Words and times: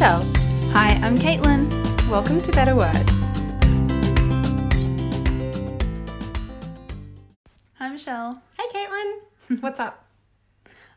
Michelle. 0.00 0.24
Hi, 0.72 0.98
I'm 1.02 1.14
Caitlin. 1.14 1.68
Welcome 2.08 2.40
to 2.40 2.52
Better 2.52 2.74
Words. 2.74 3.10
Hi, 7.74 7.90
Michelle. 7.90 8.40
Hey, 8.58 8.64
Caitlin. 8.72 9.60
What's 9.60 9.78
up? 9.78 10.06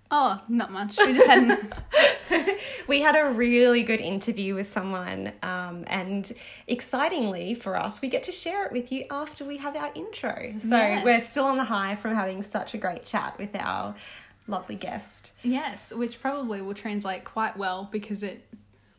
Oh, 0.09 0.41
not 0.47 0.71
much. 0.71 0.97
We 0.97 1.15
just 1.15 1.27
had 1.27 1.43
an, 2.31 2.55
We 2.87 3.01
had 3.01 3.17
a 3.17 3.33
really 3.33 3.83
good 3.83 3.99
interview 3.99 4.55
with 4.55 4.71
someone, 4.71 5.33
um, 5.43 5.83
and 5.87 6.31
excitingly 6.69 7.55
for 7.55 7.75
us, 7.75 8.01
we 8.01 8.07
get 8.07 8.23
to 8.23 8.31
share 8.31 8.65
it 8.65 8.71
with 8.71 8.89
you 8.89 9.03
after 9.11 9.43
we 9.43 9.57
have 9.57 9.75
our 9.75 9.91
intro. 9.95 10.53
So 10.59 10.77
Yes. 10.77 11.03
we're 11.03 11.19
still 11.19 11.43
on 11.43 11.57
the 11.57 11.65
high 11.65 11.95
from 11.95 12.15
having 12.15 12.41
such 12.41 12.73
a 12.73 12.77
great 12.77 13.03
chat 13.03 13.37
with 13.37 13.53
our 13.59 13.95
lovely 14.47 14.75
guest. 14.75 15.33
yes, 15.43 15.91
which 15.91 16.21
probably 16.21 16.61
will 16.61 16.73
translate 16.73 17.25
quite 17.25 17.57
well 17.57 17.89
because 17.91 18.23
it 18.23 18.45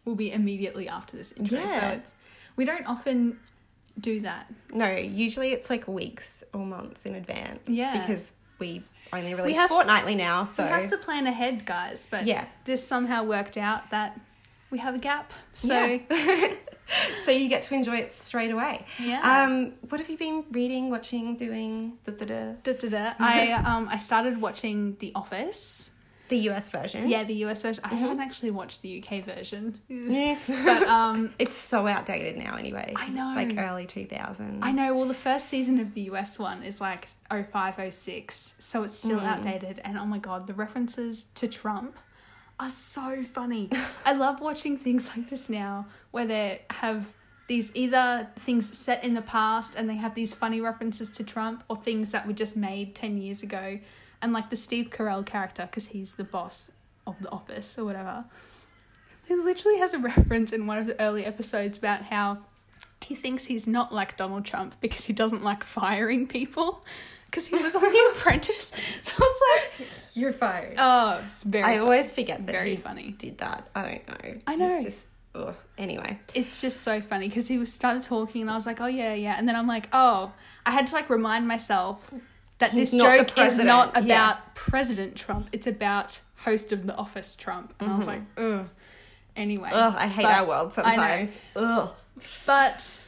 will 0.05 0.15
be 0.15 0.33
immediately 0.33 0.89
after 0.89 1.17
this 1.17 1.33
intro. 1.33 1.67
So 1.67 1.79
it's 1.79 2.13
we 2.57 2.65
don't 2.65 2.87
often 2.87 3.39
do 3.99 4.21
that. 4.21 4.51
No, 4.73 4.91
usually 4.95 5.53
it's 5.53 5.71
like 5.71 5.87
weeks 5.89 6.43
or 6.53 6.65
months 6.67 7.07
in 7.07 7.15
advance. 7.15 7.61
Yeah. 7.69 7.99
Because 8.01 8.33
we 8.59 8.83
only 9.13 9.35
release 9.35 9.53
we 9.53 9.55
have 9.55 9.69
to- 9.69 9.75
fortnightly 9.75 10.15
now, 10.15 10.45
so 10.45 10.65
We 10.65 10.71
have 10.71 10.89
to 10.89 10.99
plan 10.99 11.27
ahead, 11.27 11.65
guys. 11.65 12.07
But 12.11 12.27
Yeah. 12.27 12.45
this 12.65 12.87
somehow 12.87 13.25
worked 13.25 13.57
out 13.57 13.91
that 13.91 14.19
we 14.71 14.79
have 14.79 14.95
a 14.95 14.99
gap. 14.99 15.33
So 15.55 16.01
Yeah. 16.11 16.55
so 17.25 17.31
you 17.31 17.49
get 17.49 17.63
to 17.63 17.75
enjoy 17.75 17.97
it 17.97 18.11
straight 18.11 18.51
away. 18.51 18.85
Yeah. 18.99 19.21
Um, 19.45 19.73
what 19.89 20.01
have 20.01 20.11
you 20.11 20.19
been 20.19 20.45
reading, 20.51 20.91
watching, 20.91 21.37
doing? 21.37 21.99
Da, 22.05 22.13
da, 22.13 22.25
da? 22.27 22.53
da, 22.63 22.73
da, 22.73 22.89
da. 22.89 23.13
I 23.19 23.53
um 23.53 23.89
I 23.89 23.97
started 23.97 24.41
watching 24.41 24.97
The 24.99 25.13
Office. 25.15 25.91
The 26.29 26.39
US 26.51 26.71
version. 26.71 27.09
Yeah, 27.09 27.25
the 27.25 27.35
US 27.47 27.63
version. 27.63 27.85
I 27.85 27.95
haven't 27.95 28.21
actually 28.21 28.51
watched 28.51 28.83
the 28.83 29.03
UK 29.03 29.25
version. 29.25 29.81
Yeah. 29.89 30.39
But 30.65 30.89
um 30.89 31.35
it's 31.39 31.55
so 31.55 31.87
outdated 31.87 32.37
now, 32.37 32.57
anyway. 32.57 32.93
I 32.97 33.09
know. 33.11 33.27
It's 33.27 33.37
like 33.37 33.59
early 33.59 33.87
2000s. 33.87 34.59
I 34.63 34.73
know. 34.73 34.95
Well, 34.95 35.07
the 35.07 35.15
first 35.15 35.49
season 35.49 35.79
of 35.81 35.95
the 35.95 36.03
US 36.03 36.39
one 36.39 36.63
is 36.63 36.81
like 36.81 37.09
05, 37.31 37.93
06, 37.93 38.55
so 38.59 38.83
it's 38.85 38.99
still 38.99 39.21
outdated. 39.21 39.81
And 39.85 39.99
oh 39.99 40.07
my 40.07 40.19
god, 40.19 40.47
the 40.47 40.55
references 40.55 41.27
to 41.35 41.49
Trump 41.49 41.99
are 42.61 42.71
so 42.71 43.25
funny. 43.25 43.71
I 44.05 44.13
love 44.13 44.41
watching 44.41 44.77
things 44.79 45.09
like 45.17 45.29
this 45.31 45.49
now, 45.49 45.87
where 46.11 46.27
they 46.27 46.63
have 46.71 47.13
these 47.47 47.71
either 47.75 48.29
things 48.39 48.77
set 48.77 49.05
in 49.05 49.13
the 49.15 49.23
past 49.23 49.75
and 49.75 49.89
they 49.89 49.97
have 49.97 50.15
these 50.15 50.33
funny 50.33 50.61
references 50.61 51.11
to 51.11 51.25
Trump, 51.25 51.65
or 51.69 51.77
things 51.77 52.11
that 52.13 52.27
were 52.27 52.33
just 52.33 52.57
made 52.57 52.95
ten 52.95 53.19
years 53.19 53.43
ago, 53.43 53.79
and 54.25 54.33
like 54.33 54.51
the 54.51 54.57
Steve 54.57 54.91
Carell 54.91 55.25
character, 55.25 55.67
because 55.71 55.87
he's 55.87 56.15
the 56.15 56.25
boss 56.25 56.73
of 57.07 57.15
the 57.21 57.31
office 57.31 57.79
or 57.79 57.85
whatever. 57.85 58.25
He 59.29 59.35
literally 59.37 59.79
has 59.79 59.95
a 59.95 59.99
reference 59.99 60.53
in 60.53 60.67
one 60.67 60.79
of 60.79 60.87
the 60.87 61.01
early 61.01 61.25
episodes 61.25 61.79
about 61.79 62.03
how 62.03 62.39
he 63.01 63.15
thinks 63.15 63.45
he's 63.45 63.67
not 63.67 63.93
like 63.95 64.17
Donald 64.17 64.45
Trump 64.45 64.75
because 64.81 65.05
he 65.05 65.13
doesn't 65.13 65.43
like 65.45 65.63
firing 65.63 66.27
people 66.27 66.85
because 67.27 67.47
he 67.47 67.57
was 67.57 67.75
on 67.77 67.83
The 67.83 68.13
Apprentice. 68.17 68.73
So 69.03 69.13
it's 69.19 69.43
like, 69.81 69.89
You're 70.15 70.33
fired. 70.33 70.77
oh, 70.79 71.21
it's 71.25 71.43
very. 71.43 71.65
I 71.65 71.77
fu- 71.77 71.83
always 71.85 72.13
forget 72.13 72.47
that 72.47 72.53
very 72.53 72.71
he 72.71 72.77
funny. 72.77 73.11
did 73.13 73.39
that. 73.39 73.69
I 73.75 73.83
don't 73.83 74.09
know. 74.09 74.41
I 74.47 74.57
know. 74.57 74.69
It's 74.75 74.85
just, 74.85 75.09
ugh. 75.35 75.55
Anyway. 75.79 76.19
It's 76.35 76.61
just 76.61 76.81
so 76.83 77.01
funny 77.01 77.29
because 77.29 77.49
he 77.49 77.59
was 77.59 77.73
started 77.73 78.03
talking 78.03 78.43
and 78.43 78.51
I 78.51 78.55
was 78.55 78.67
like, 78.67 78.81
oh 78.81 78.87
yeah, 78.87 79.15
yeah, 79.15 79.35
and 79.39 79.49
then 79.49 79.57
I'm 79.57 79.67
like, 79.67 79.89
oh, 79.93 80.33
I 80.67 80.71
had 80.71 80.87
to 80.89 80.95
like 80.95 81.11
remind 81.11 81.47
myself 81.49 82.11
that 82.59 82.73
He's 82.73 82.93
this 82.93 83.03
not 83.03 83.19
the 83.19 83.25
joke 83.25 83.39
is 83.39 83.59
not 83.59 83.91
about 83.91 84.07
yeah. 84.07 84.37
President 84.55 85.17
Trump. 85.17 85.49
It's 85.53 85.67
about 85.67 86.21
host 86.37 86.73
of 86.73 86.87
the 86.87 86.95
office 86.97 87.37
Trump, 87.37 87.75
and 87.81 87.91
I 87.91 87.97
was 87.97 88.07
like, 88.07 88.23
ugh. 88.37 88.69
Anyway, 89.37 89.69
Mm-hmm. 89.69 89.77
Ugh, 89.77 89.95
I 89.99 90.07
hate 90.07 90.23
But 90.23 90.35
our 90.35 90.47
world 90.47 90.73
sometimes. 90.73 91.37
Ugh. 91.57 91.91
But 92.47 93.01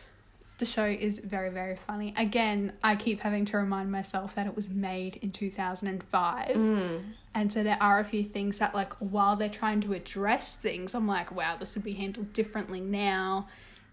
the 0.58 0.66
show 0.66 0.86
is 0.86 1.20
very, 1.20 1.50
very 1.50 1.76
funny. 1.76 2.14
Again, 2.16 2.72
I 2.82 2.96
keep 2.96 3.20
having 3.20 3.44
to 3.46 3.58
remind 3.58 3.92
myself 3.92 4.34
that 4.34 4.46
it 4.46 4.56
was 4.56 4.68
made 4.68 5.16
in 5.16 5.30
2005. 5.30 6.48
Mm. 6.48 7.02
And 7.34 7.52
so 7.52 7.62
there 7.62 7.76
are 7.80 8.00
a 8.00 8.04
few 8.04 8.24
things 8.24 8.58
that, 8.58 8.74
like, 8.74 8.94
while 8.94 9.36
they're 9.36 9.48
trying 9.48 9.82
to 9.82 9.92
address 9.92 10.56
things, 10.56 10.94
I'm 10.94 11.06
like, 11.06 11.30
wow, 11.30 11.56
this 11.58 11.74
would 11.74 11.84
be 11.84 11.92
handled 11.92 12.32
differently 12.32 12.80
now, 12.80 13.48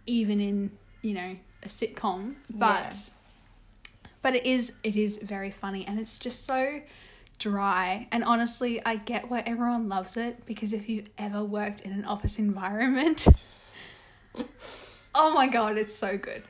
even 0.07 0.39
in, 0.39 0.71
you 1.01 1.13
know, 1.13 1.35
a 1.61 1.67
sitcom. 1.67 2.35
But. 2.49 3.11
But 4.23 4.35
it 4.35 4.45
is 4.47 4.73
it 4.83 4.95
is 4.95 5.19
very 5.21 5.51
funny 5.51 5.85
and 5.85 5.99
it's 5.99 6.17
just 6.17 6.45
so 6.45 6.81
dry. 7.37 8.07
And 8.11 8.23
honestly, 8.23 8.83
I 8.85 8.95
get 8.95 9.29
why 9.29 9.43
everyone 9.45 9.89
loves 9.89 10.17
it 10.17 10.45
because 10.45 10.73
if 10.73 10.89
you've 10.89 11.09
ever 11.17 11.43
worked 11.43 11.81
in 11.81 11.91
an 11.91 12.05
office 12.05 12.39
environment, 12.39 13.27
oh 15.15 15.33
my 15.33 15.47
god, 15.47 15.77
it's 15.77 15.95
so 15.95 16.17
good. 16.17 16.43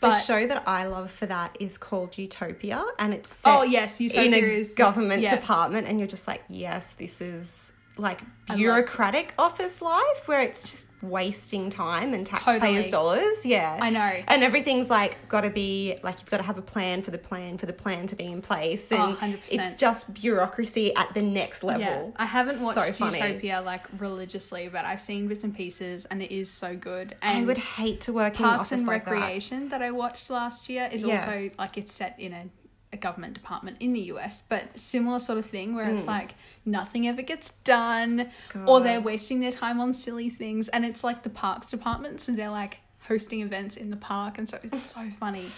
The 0.00 0.18
show 0.18 0.46
that 0.46 0.62
I 0.66 0.86
love 0.86 1.10
for 1.10 1.26
that 1.26 1.58
is 1.60 1.76
called 1.76 2.16
Utopia, 2.16 2.82
and 2.98 3.12
it's 3.12 3.42
oh, 3.44 3.50
set 3.50 3.58
oh 3.58 3.62
yes, 3.64 4.00
Utopia 4.00 4.22
in 4.22 4.32
a 4.32 4.36
is 4.38 4.70
government 4.70 5.20
yeah. 5.20 5.34
department, 5.34 5.86
and 5.86 5.98
you're 5.98 6.08
just 6.08 6.26
like, 6.26 6.42
yes, 6.48 6.94
this 6.94 7.20
is 7.20 7.69
like 8.00 8.20
bureaucratic 8.54 9.32
office 9.38 9.80
life 9.80 10.26
where 10.26 10.40
it's 10.40 10.62
just 10.62 10.88
wasting 11.02 11.70
time 11.70 12.12
and 12.12 12.26
taxpayers' 12.26 12.60
Totally. 12.60 12.90
dollars. 12.90 13.46
Yeah, 13.46 13.78
I 13.80 13.90
know. 13.90 14.12
And 14.28 14.42
everything's 14.42 14.90
like 14.90 15.28
got 15.28 15.42
to 15.42 15.50
be 15.50 15.96
like 16.02 16.18
you've 16.20 16.30
got 16.30 16.38
to 16.38 16.42
have 16.42 16.58
a 16.58 16.62
plan 16.62 17.02
for 17.02 17.10
the 17.10 17.18
plan 17.18 17.58
for 17.58 17.66
the 17.66 17.72
plan 17.72 18.06
to 18.08 18.16
be 18.16 18.24
in 18.26 18.42
place, 18.42 18.90
oh, 18.92 19.16
and 19.22 19.34
Oh, 19.34 19.38
100%. 19.38 19.38
it's 19.50 19.74
just 19.74 20.12
bureaucracy 20.14 20.94
at 20.96 21.14
the 21.14 21.22
next 21.22 21.62
level. 21.62 21.80
Yeah, 21.82 22.10
I 22.16 22.26
haven't 22.26 22.54
So 22.54 22.64
watched 22.66 22.94
funny. 22.96 23.18
Utopia 23.18 23.60
like 23.60 23.86
religiously, 23.98 24.68
but 24.68 24.84
I've 24.84 25.00
seen 25.00 25.28
bits 25.28 25.44
and 25.44 25.54
pieces, 25.54 26.04
and 26.06 26.22
it 26.22 26.30
is 26.34 26.50
so 26.50 26.76
good. 26.76 27.14
I 27.22 27.42
would 27.44 27.58
hate 27.58 28.00
to 28.02 28.12
work 28.12 28.38
in 28.40 28.44
an 28.44 28.50
Parks 28.50 28.68
office 28.68 28.80
and 28.80 28.86
like 28.88 29.04
that. 29.04 29.10
Recreation 29.12 29.68
that. 29.70 29.80
I 29.82 29.90
watched 29.92 30.28
last 30.30 30.68
year 30.68 30.88
is 30.92 31.02
Yeah. 31.04 31.18
also 31.20 31.50
like 31.58 31.78
it's 31.78 31.92
set 31.92 32.16
in 32.18 32.32
a, 32.32 32.44
a 32.92 32.96
government 32.96 33.34
department 33.34 33.76
in 33.80 33.92
the 33.92 34.00
US, 34.12 34.42
but 34.48 34.78
similar 34.78 35.18
sort 35.18 35.38
of 35.38 35.46
thing 35.46 35.74
where 35.74 35.88
it's 35.94 36.06
like 36.06 36.34
nothing 36.64 37.06
ever 37.06 37.22
gets 37.22 37.50
done 37.64 38.30
or 38.66 38.78
Hmm. 38.78 38.84
They're 38.84 39.00
wasting 39.00 39.40
their 39.40 39.52
time 39.52 39.80
on 39.80 39.94
silly 39.94 40.28
things 40.28 40.68
and 40.68 40.84
it's 40.84 41.04
like 41.04 41.22
the 41.22 41.30
parks 41.30 41.70
department 41.70 42.20
so 42.20 42.32
they're 42.32 42.50
like 42.50 42.80
hosting 43.08 43.40
events 43.42 43.76
in 43.76 43.90
the 43.90 43.96
park 43.96 44.38
and 44.38 44.48
so 44.48 44.58
it's 44.62 44.82
so 44.96 45.08
funny. 45.18 45.50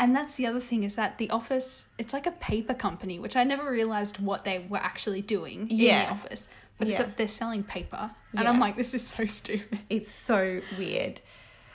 And 0.00 0.14
that's 0.14 0.36
the 0.36 0.46
other 0.46 0.60
thing 0.60 0.84
is 0.84 0.94
that 0.94 1.18
the 1.18 1.28
office 1.30 1.86
it's 1.98 2.12
like 2.12 2.26
a 2.26 2.30
paper 2.32 2.72
company, 2.74 3.18
which 3.18 3.36
I 3.36 3.44
never 3.44 3.70
realized 3.70 4.18
what 4.20 4.44
they 4.44 4.64
were 4.68 4.78
actually 4.78 5.20
doing 5.22 5.68
in 5.70 5.76
the 5.76 6.10
office. 6.10 6.48
But 6.78 6.86
Yeah. 6.88 7.02
it's 7.02 7.16
they're 7.16 7.28
selling 7.28 7.64
paper. 7.64 8.12
And 8.32 8.44
Yeah. 8.44 8.50
I'm 8.50 8.60
like, 8.60 8.76
this 8.76 8.94
is 8.94 9.06
so 9.06 9.26
stupid. 9.40 9.80
It's 9.90 10.12
so 10.12 10.60
weird. 10.78 11.20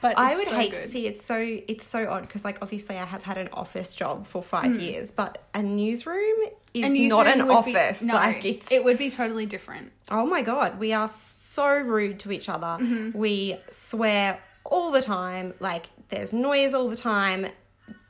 But 0.03 0.17
I 0.19 0.35
would 0.35 0.47
so 0.49 0.55
hate 0.55 0.73
to 0.73 0.85
see 0.85 1.07
it's 1.07 1.23
so 1.25 1.37
it's 1.39 1.85
so 1.85 2.07
odd 2.09 2.23
because 2.23 2.43
like 2.43 2.57
obviously 2.61 2.97
I 2.97 3.05
have 3.05 3.23
had 3.23 3.37
an 3.37 3.47
office 3.53 3.95
job 3.95 4.27
for 4.27 4.43
five 4.43 4.65
Hmm. 4.73 4.79
years, 4.79 5.09
but 5.11 5.37
a 5.53 5.63
newsroom 5.63 6.39
is 6.73 6.91
A 6.91 7.07
not 7.07 7.25
an 7.25 7.39
would 7.47 7.65
be- 7.65 7.75
office. 7.75 8.01
no, 8.03 8.13
like 8.15 8.43
it's 8.43 8.69
it 8.71 8.83
would 8.83 8.97
be 8.97 9.09
totally 9.09 9.45
different. 9.45 9.91
oh 10.11 10.25
my 10.25 10.41
god, 10.41 10.77
we 10.77 10.91
are 10.93 11.07
so 11.07 11.67
rude 11.77 12.19
to 12.19 12.31
each 12.33 12.49
other. 12.49 12.77
Mm-hmm. 12.83 13.17
We 13.17 13.57
swear 13.71 14.39
all 14.65 14.91
the 14.91 15.01
time. 15.01 15.53
Like 15.59 15.85
there's 16.09 16.33
noise 16.33 16.73
all 16.73 16.89
the 16.89 16.97
time. 16.97 17.47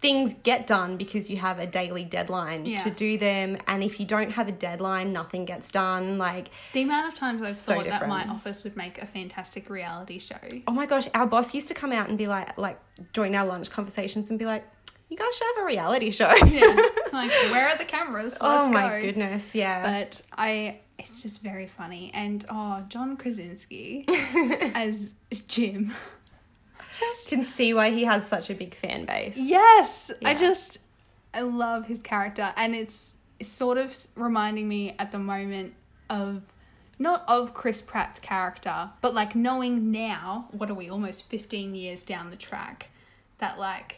Things 0.03 0.35
get 0.43 0.67
done 0.67 0.97
because 0.97 1.29
you 1.29 1.37
have 1.37 1.59
a 1.59 1.65
daily 1.65 2.03
deadline 2.03 2.65
Yeah. 2.65 2.83
to 2.83 2.91
do 2.91 3.17
them, 3.17 3.55
and 3.67 3.81
if 3.81 3.99
you 4.01 4.05
don't 4.05 4.31
have 4.31 4.49
a 4.49 4.51
deadline, 4.51 5.13
nothing 5.13 5.45
gets 5.45 5.71
done. 5.71 6.17
Like 6.17 6.49
The 6.73 6.81
amount 6.83 7.07
of 7.07 7.13
times 7.15 7.41
I've 7.41 7.55
So 7.55 7.75
thought 7.75 7.85
that 7.85 8.07
my 8.09 8.25
office 8.27 8.65
would 8.65 8.75
make 8.75 9.01
a 9.01 9.05
fantastic 9.07 9.69
reality 9.69 10.19
show. 10.19 10.35
oh 10.67 10.73
my 10.73 10.85
gosh, 10.85 11.07
our 11.15 11.25
boss 11.25 11.53
used 11.53 11.69
to 11.69 11.73
come 11.73 11.93
out 11.93 12.09
and 12.09 12.17
be 12.17 12.27
like, 12.27 12.57
like 12.57 12.77
during 13.13 13.33
our 13.35 13.45
lunch 13.45 13.71
conversations 13.71 14.29
and 14.29 14.37
be 14.37 14.45
like, 14.45 14.63
"You 15.09 15.15
guys 15.17 15.33
should 15.37 15.47
have 15.55 15.63
a 15.63 15.65
reality 15.67 16.11
show." 16.11 16.31
Yeah, 16.45 16.75
like 17.13 17.31
where 17.53 17.69
are 17.69 17.77
the 17.77 17.85
cameras? 17.85 18.37
Oh 18.41 18.47
Let's 18.49 18.67
oh 18.69 18.71
my 18.73 18.89
go. 18.89 19.01
goodness, 19.05 19.55
yeah. 19.55 19.83
But 20.03 20.21
I, 20.37 20.79
it's 20.99 21.21
just 21.23 21.41
very 21.41 21.67
funny, 21.67 22.11
and 22.13 22.43
oh, 22.49 22.83
John 22.89 23.15
Krasinski 23.15 24.03
as 24.75 25.13
Jim. 25.47 25.93
Can 27.27 27.43
see 27.43 27.73
why 27.73 27.91
he 27.91 28.03
has 28.03 28.27
such 28.27 28.49
a 28.49 28.55
big 28.55 28.75
fan 28.75 29.05
base. 29.05 29.37
Yes, 29.37 30.11
I 30.23 30.33
just 30.33 30.79
I 31.33 31.41
love 31.41 31.87
his 31.87 31.99
character, 31.99 32.53
and 32.55 32.75
it's, 32.75 33.15
it's 33.39 33.49
sort 33.49 33.77
of 33.77 33.95
reminding 34.15 34.67
me 34.67 34.95
at 34.99 35.11
the 35.11 35.19
moment 35.19 35.73
of 36.09 36.43
not 36.99 37.23
of 37.27 37.53
Chris 37.53 37.81
Pratt's 37.81 38.19
character, 38.19 38.89
but 39.01 39.13
like 39.13 39.35
knowing 39.35 39.91
now, 39.91 40.47
what 40.51 40.69
are 40.69 40.75
we 40.75 40.89
almost 40.89 41.27
fifteen 41.29 41.75
years 41.75 42.03
down 42.03 42.29
the 42.29 42.35
track, 42.35 42.89
that 43.39 43.57
like, 43.57 43.97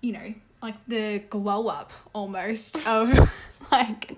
you 0.00 0.12
know, 0.12 0.34
like 0.62 0.76
the 0.88 1.18
glow 1.30 1.68
up 1.68 1.92
almost 2.12 2.78
of 2.86 3.30
like. 3.70 4.16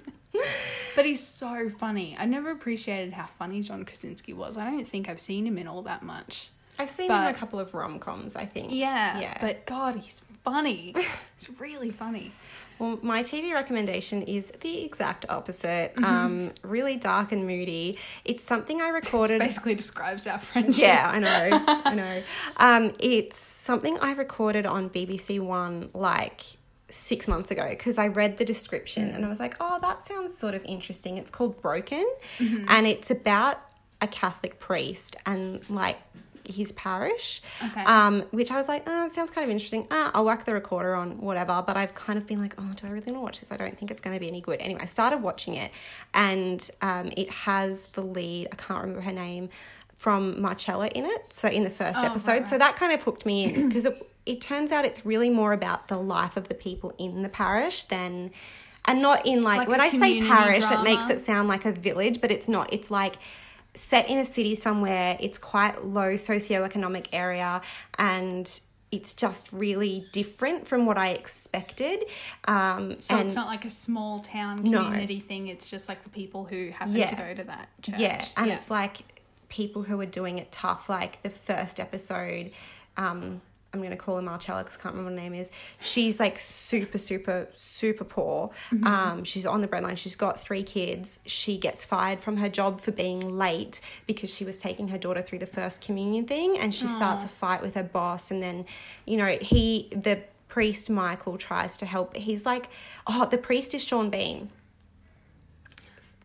But 0.94 1.06
he's 1.06 1.26
so 1.26 1.70
funny. 1.70 2.14
I 2.18 2.26
never 2.26 2.50
appreciated 2.50 3.14
how 3.14 3.26
funny 3.26 3.62
John 3.62 3.84
Krasinski 3.84 4.34
was. 4.34 4.56
I 4.58 4.70
don't 4.70 4.86
think 4.86 5.08
I've 5.08 5.20
seen 5.20 5.46
him 5.46 5.56
in 5.56 5.66
all 5.66 5.82
that 5.82 6.02
much. 6.02 6.50
I've 6.78 6.90
seen 6.90 7.10
him 7.10 7.20
in 7.22 7.26
a 7.28 7.34
couple 7.34 7.58
of 7.60 7.74
rom 7.74 7.98
coms, 7.98 8.36
I 8.36 8.44
think. 8.46 8.72
Yeah, 8.72 9.20
Yeah. 9.20 9.38
but 9.40 9.66
God, 9.66 9.96
he's 9.96 10.20
funny. 10.44 10.94
It's 11.36 11.50
really 11.60 11.90
funny. 11.90 12.32
Well, 12.78 12.98
my 13.02 13.22
TV 13.22 13.52
recommendation 13.52 14.22
is 14.22 14.50
the 14.62 14.84
exact 14.86 15.26
opposite. 15.28 15.92
Mm-hmm. 15.96 16.04
Um, 16.04 16.52
really 16.62 16.96
dark 16.96 17.30
and 17.32 17.46
moody. 17.46 17.98
It's 18.24 18.42
something 18.42 18.80
I 18.80 18.88
recorded. 18.88 19.38
Basically 19.40 19.74
describes 19.74 20.26
our 20.26 20.38
friendship. 20.38 20.82
Yeah, 20.82 21.10
I 21.10 21.18
know. 21.18 21.64
I 21.84 21.94
know. 22.02 22.22
Um, 22.56 22.94
it's 22.98 23.36
something 23.38 23.98
I 24.00 24.12
recorded 24.12 24.64
on 24.64 24.88
BBC 24.88 25.38
One 25.40 25.90
like 25.92 26.40
six 26.88 27.28
months 27.28 27.50
ago 27.50 27.68
because 27.68 27.98
I 27.98 28.06
read 28.08 28.38
the 28.38 28.44
description 28.46 29.10
and 29.10 29.26
I 29.26 29.28
was 29.28 29.40
like, 29.40 29.56
oh, 29.60 29.78
that 29.82 30.06
sounds 30.06 30.34
sort 30.38 30.54
of 30.54 30.64
interesting. 30.64 31.18
It's 31.18 31.30
called 31.30 31.60
Broken 31.60 32.06
and 32.40 32.86
it's 32.86 33.10
about 33.10 33.60
a 34.00 34.06
Catholic 34.06 34.58
priest 34.58 35.16
and 35.26 35.68
like 35.68 35.98
his 36.48 36.72
parish. 36.72 37.42
Okay. 37.64 37.82
Um, 37.84 38.22
which 38.30 38.50
I 38.50 38.56
was 38.56 38.68
like, 38.68 38.84
oh, 38.86 39.06
it 39.06 39.12
sounds 39.12 39.30
kind 39.30 39.44
of 39.44 39.50
interesting. 39.50 39.86
Ah, 39.90 40.10
I'll 40.14 40.24
whack 40.24 40.44
the 40.44 40.52
recorder 40.54 40.94
on, 40.94 41.20
whatever. 41.20 41.62
But 41.66 41.76
I've 41.76 41.94
kind 41.94 42.18
of 42.18 42.26
been 42.26 42.38
like, 42.38 42.54
oh, 42.58 42.70
do 42.74 42.86
I 42.86 42.90
really 42.90 43.06
want 43.12 43.16
to 43.16 43.20
watch 43.20 43.40
this? 43.40 43.52
I 43.52 43.56
don't 43.56 43.76
think 43.76 43.90
it's 43.90 44.00
going 44.00 44.14
to 44.14 44.20
be 44.20 44.28
any 44.28 44.40
good. 44.40 44.60
Anyway, 44.60 44.80
I 44.82 44.86
started 44.86 45.18
watching 45.22 45.54
it, 45.54 45.70
and 46.14 46.68
um, 46.82 47.10
it 47.16 47.30
has 47.30 47.92
the 47.92 48.02
lead. 48.02 48.48
I 48.52 48.56
can't 48.56 48.80
remember 48.80 49.02
her 49.02 49.12
name 49.12 49.48
from 49.94 50.40
Marcella 50.40 50.88
in 50.88 51.06
it. 51.06 51.32
So 51.32 51.48
in 51.48 51.62
the 51.62 51.70
first 51.70 51.98
Oh, 52.02 52.06
episode, 52.06 52.30
right, 52.32 52.48
so 52.48 52.58
that 52.58 52.76
kind 52.76 52.92
of 52.92 53.02
hooked 53.02 53.24
me 53.24 53.44
in 53.44 53.68
because 53.68 53.86
it, 53.86 53.94
it 54.26 54.40
turns 54.42 54.70
out 54.70 54.84
it's 54.84 55.06
really 55.06 55.30
more 55.30 55.52
about 55.54 55.88
the 55.88 55.96
life 55.96 56.36
of 56.36 56.48
the 56.48 56.54
people 56.54 56.94
in 56.98 57.22
the 57.22 57.28
parish 57.28 57.84
than. 57.84 58.30
And 58.88 59.02
not 59.02 59.26
in 59.26 59.42
like, 59.42 59.58
Like 59.58 59.68
when 59.68 59.80
I 59.80 59.88
say 59.88 60.20
parish, 60.20 60.70
it 60.70 60.82
makes 60.84 61.10
it 61.10 61.20
sound 61.20 61.48
like 61.48 61.64
a 61.64 61.72
village, 61.72 62.20
but 62.20 62.30
it's 62.30 62.46
not. 62.46 62.72
It's 62.72 62.88
like 62.88 63.16
set 63.76 64.08
in 64.08 64.18
a 64.18 64.24
city 64.24 64.54
somewhere. 64.56 65.16
It's 65.20 65.38
quite 65.38 65.84
low 65.84 66.14
socioeconomic 66.14 67.06
area 67.12 67.60
and 67.98 68.60
it's 68.92 69.14
just 69.14 69.52
really 69.52 70.04
different 70.12 70.66
from 70.66 70.86
what 70.86 70.96
I 70.96 71.10
expected. 71.10 72.04
Um, 72.46 72.96
So 73.00 73.18
it's 73.18 73.34
not 73.34 73.46
like 73.48 73.64
a 73.64 73.70
small 73.70 74.20
town 74.20 74.62
No. 74.62 74.84
community 74.84 75.20
thing. 75.20 75.48
It's 75.48 75.68
just 75.68 75.88
like 75.88 76.02
the 76.04 76.08
people 76.10 76.44
who 76.44 76.70
happen 76.70 76.94
Yeah. 76.94 77.10
to 77.10 77.16
go 77.16 77.34
to 77.34 77.44
that 77.44 77.68
church. 77.82 77.98
yeah, 77.98 78.24
and 78.36 78.50
it's 78.50 78.70
like 78.70 79.22
people 79.48 79.82
who 79.82 80.00
are 80.00 80.06
doing 80.06 80.38
it 80.38 80.50
tough. 80.52 80.88
Like 80.88 81.22
the 81.22 81.30
first 81.30 81.78
episode, 81.78 82.52
um, 82.96 83.42
I'm 83.76 83.82
gonna 83.82 83.96
call 83.96 84.16
her 84.16 84.22
Marcella 84.22 84.62
because 84.62 84.78
I 84.78 84.82
can't 84.82 84.94
remember 84.94 85.12
what 85.12 85.22
her 85.22 85.30
name 85.30 85.40
is. 85.40 85.50
She's 85.80 86.18
like 86.18 86.38
super, 86.38 86.98
super, 86.98 87.48
super 87.54 88.04
poor. 88.04 88.50
Mm-hmm. 88.70 88.86
Um, 88.86 89.24
she's 89.24 89.46
on 89.46 89.60
the 89.60 89.68
breadline. 89.68 89.96
She's 89.96 90.16
got 90.16 90.40
three 90.40 90.62
kids. 90.62 91.20
She 91.26 91.58
gets 91.58 91.84
fired 91.84 92.20
from 92.20 92.38
her 92.38 92.48
job 92.48 92.80
for 92.80 92.92
being 92.92 93.36
late 93.36 93.80
because 94.06 94.34
she 94.34 94.44
was 94.44 94.58
taking 94.58 94.88
her 94.88 94.98
daughter 94.98 95.22
through 95.22 95.40
the 95.40 95.46
first 95.46 95.80
communion 95.80 96.26
thing, 96.26 96.58
and 96.58 96.74
she 96.74 96.86
starts 96.86 97.24
a 97.24 97.28
fight 97.28 97.62
with 97.62 97.74
her 97.74 97.82
boss. 97.82 98.30
And 98.30 98.42
then, 98.42 98.66
you 99.04 99.16
know, 99.16 99.36
he 99.40 99.88
the 99.92 100.20
priest 100.48 100.88
Michael 100.88 101.36
tries 101.36 101.76
to 101.76 101.86
help. 101.86 102.16
He's 102.16 102.46
like, 102.46 102.68
oh, 103.06 103.26
the 103.26 103.38
priest 103.38 103.74
is 103.74 103.84
Sean 103.84 104.10
Bean 104.10 104.50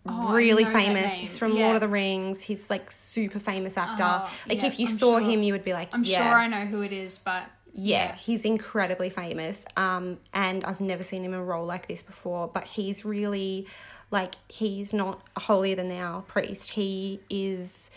Oh, 0.05 0.33
really 0.33 0.65
famous. 0.65 1.13
He's 1.13 1.37
from 1.37 1.53
Yeah. 1.53 1.65
Lord 1.65 1.75
of 1.75 1.81
the 1.81 1.87
Rings. 1.87 2.41
He's 2.41 2.69
like 2.69 2.91
super 2.91 3.39
famous 3.39 3.77
actor. 3.77 4.03
Oh, 4.03 4.31
like 4.49 4.61
yeah, 4.61 4.67
if 4.67 4.79
you 4.79 4.87
I'm 4.87 4.91
saw 4.93 5.19
sure. 5.19 5.29
him, 5.29 5.43
you 5.43 5.53
would 5.53 5.63
be 5.63 5.73
like, 5.73 5.89
I'm 5.93 6.03
yes. 6.03 6.23
sure 6.23 6.33
I 6.39 6.47
know 6.47 6.65
who 6.65 6.81
it 6.81 6.91
is, 6.91 7.19
but 7.19 7.43
Yeah, 7.73 8.15
he's 8.15 8.43
incredibly 8.43 9.09
famous. 9.09 9.63
Um, 9.77 10.17
and 10.33 10.63
I've 10.65 10.81
never 10.81 11.03
seen 11.03 11.23
him 11.23 11.33
in 11.33 11.39
a 11.39 11.43
role 11.43 11.65
like 11.65 11.87
this 11.87 12.03
before. 12.03 12.47
But 12.47 12.63
he's 12.65 13.05
really 13.05 13.67
like 14.09 14.35
he's 14.49 14.93
not 14.93 15.21
a 15.35 15.39
holier 15.41 15.75
than 15.75 15.87
thou 15.87 16.21
priest. 16.27 16.71
He 16.71 17.21
is, 17.29 17.89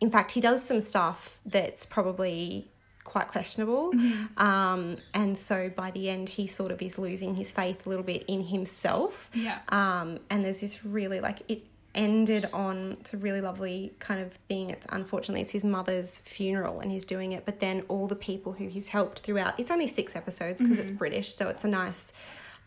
in 0.00 0.10
fact, 0.10 0.32
he 0.32 0.40
does 0.40 0.62
some 0.64 0.80
stuff 0.80 1.38
that's 1.46 1.86
probably 1.86 2.68
quite 3.16 3.28
questionable. 3.28 3.92
Mm-hmm. 3.92 4.42
Um, 4.42 4.96
and 5.14 5.38
so 5.38 5.70
by 5.70 5.90
the 5.90 6.10
end, 6.10 6.28
he 6.28 6.46
sort 6.46 6.70
of 6.70 6.82
is 6.82 6.98
losing 6.98 7.34
his 7.34 7.50
faith 7.50 7.86
a 7.86 7.88
little 7.88 8.04
bit 8.04 8.24
in 8.28 8.42
himself. 8.42 9.30
Yeah. 9.32 9.58
Um, 9.70 10.18
and 10.28 10.44
there's 10.44 10.60
this 10.60 10.84
really 10.84 11.20
like 11.20 11.40
it 11.48 11.62
ended 11.94 12.46
on 12.52 12.98
it's 13.00 13.14
a 13.14 13.16
really 13.16 13.40
lovely 13.40 13.94
kind 14.00 14.20
of 14.20 14.34
thing. 14.50 14.68
It's 14.68 14.86
unfortunately 14.90 15.40
it's 15.40 15.50
his 15.50 15.64
mother's 15.64 16.18
funeral 16.20 16.80
and 16.80 16.92
he's 16.92 17.06
doing 17.06 17.32
it, 17.32 17.46
but 17.46 17.58
then 17.60 17.84
all 17.88 18.06
the 18.06 18.16
people 18.16 18.52
who 18.52 18.68
he's 18.68 18.90
helped 18.90 19.20
throughout. 19.20 19.58
It's 19.58 19.70
only 19.70 19.88
six 19.88 20.14
episodes 20.14 20.60
because 20.60 20.78
it's 20.78 20.90
British, 20.90 21.32
so 21.32 21.48
it's 21.48 21.64
a 21.64 21.68
nice 21.68 22.12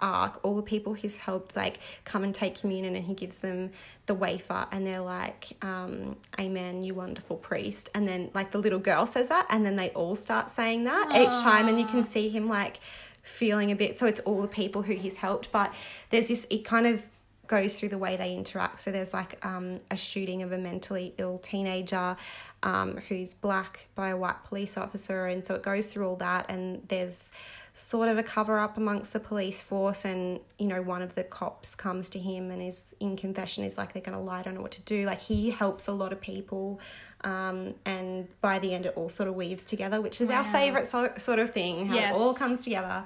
arc. 0.02 0.40
All 0.44 0.56
the 0.56 0.62
people 0.62 0.94
he's 0.94 1.18
helped 1.18 1.56
like 1.56 1.80
come 2.06 2.24
and 2.24 2.34
take 2.34 2.60
communion, 2.60 2.96
and 2.96 3.06
he 3.06 3.14
gives 3.14 3.40
them 3.40 3.72
the 4.06 4.14
wafer, 4.14 4.68
and 4.72 4.86
they're 4.86 5.02
like, 5.02 5.58
um, 5.62 6.16
"Amen, 6.40 6.84
you 6.84 6.94
wonderful 6.94 7.38
priest." 7.38 7.90
And 7.94 8.08
then 8.08 8.30
like 8.34 8.52
the 8.52 8.60
little 8.60 8.80
girl 8.80 9.06
says 9.06 9.28
that, 9.30 9.46
and 9.50 9.66
then 9.66 9.76
they 9.76 9.90
all 9.92 10.16
start 10.16 10.52
saying 10.52 10.86
that 10.86 11.12
each 11.16 11.44
time, 11.44 11.68
and 11.68 11.80
you 11.80 11.86
can 11.86 12.04
see 12.04 12.30
him 12.30 12.48
like 12.48 12.80
feeling 13.22 13.72
a 13.72 13.76
bit. 13.76 13.98
So 14.00 14.08
it's 14.08 14.20
all 14.22 14.42
the 14.42 14.48
people 14.48 14.82
who 14.82 14.94
he's 14.94 15.18
helped, 15.18 15.52
but 15.52 15.74
there's 16.10 16.28
this. 16.30 16.48
It 16.50 16.66
kind 16.66 16.88
of 16.88 17.06
goes 17.50 17.80
through 17.80 17.90
the 17.90 17.98
way 17.98 18.16
they 18.16 18.36
interact. 18.36 18.80
So 18.80 18.92
there's 18.92 19.14
like 19.14 19.44
um, 19.46 19.80
a 19.92 19.98
shooting 19.98 20.44
of 20.44 20.52
a 20.52 20.58
mentally 20.58 21.16
ill 21.18 21.40
teenager 21.40 22.16
um, 22.62 22.98
who's 23.10 23.34
black 23.34 23.88
by 23.96 24.10
a 24.10 24.18
white 24.18 24.44
police 24.46 24.78
officer, 24.78 25.26
and 25.26 25.46
so 25.46 25.56
it 25.56 25.64
goes 25.64 25.88
through 25.88 26.08
all 26.08 26.16
that. 26.18 26.50
And 26.50 26.88
there's 26.88 27.32
sort 27.74 28.10
of 28.10 28.18
a 28.18 28.24
cover 28.24 28.60
up 28.60 28.78
amongst 28.78 29.14
the 29.14 29.20
police 29.20 29.62
force, 29.62 30.04
and 30.06 30.40
you 30.58 30.68
know 30.68 30.82
one 30.82 31.02
of 31.02 31.16
the 31.16 31.24
cops 31.24 31.76
comes 31.76 32.10
to 32.12 32.20
him 32.20 32.52
and 32.52 32.62
is 32.62 32.94
in 33.00 33.16
confession 33.16 33.64
is 33.64 33.78
like 33.78 33.94
they're 33.94 34.02
going 34.02 34.18
to 34.18 34.24
lie, 34.24 34.42
don't 34.42 34.56
know 34.56 34.62
what 34.62 34.72
to 34.72 34.82
do. 34.82 35.06
Like 35.06 35.20
he 35.22 35.50
helps 35.52 35.88
a 35.88 35.94
lot 35.94 36.12
of 36.12 36.20
people, 36.20 36.80
um, 37.24 37.76
and 37.86 38.28
by 38.42 38.60
the 38.60 38.74
end 38.74 38.86
it 38.86 38.94
all 38.96 39.10
sort 39.10 39.30
of 39.30 39.36
weaves 39.36 39.66
together, 39.66 40.02
which 40.02 40.20
is 40.22 40.30
our 40.30 40.44
favorite 40.44 40.88
so- 40.88 41.14
sort 41.18 41.40
of 41.40 41.54
thing. 41.54 41.86
How 41.88 41.96
Yes. 41.96 42.16
it 42.16 42.20
all 42.20 42.34
comes 42.34 42.64
together. 42.64 43.06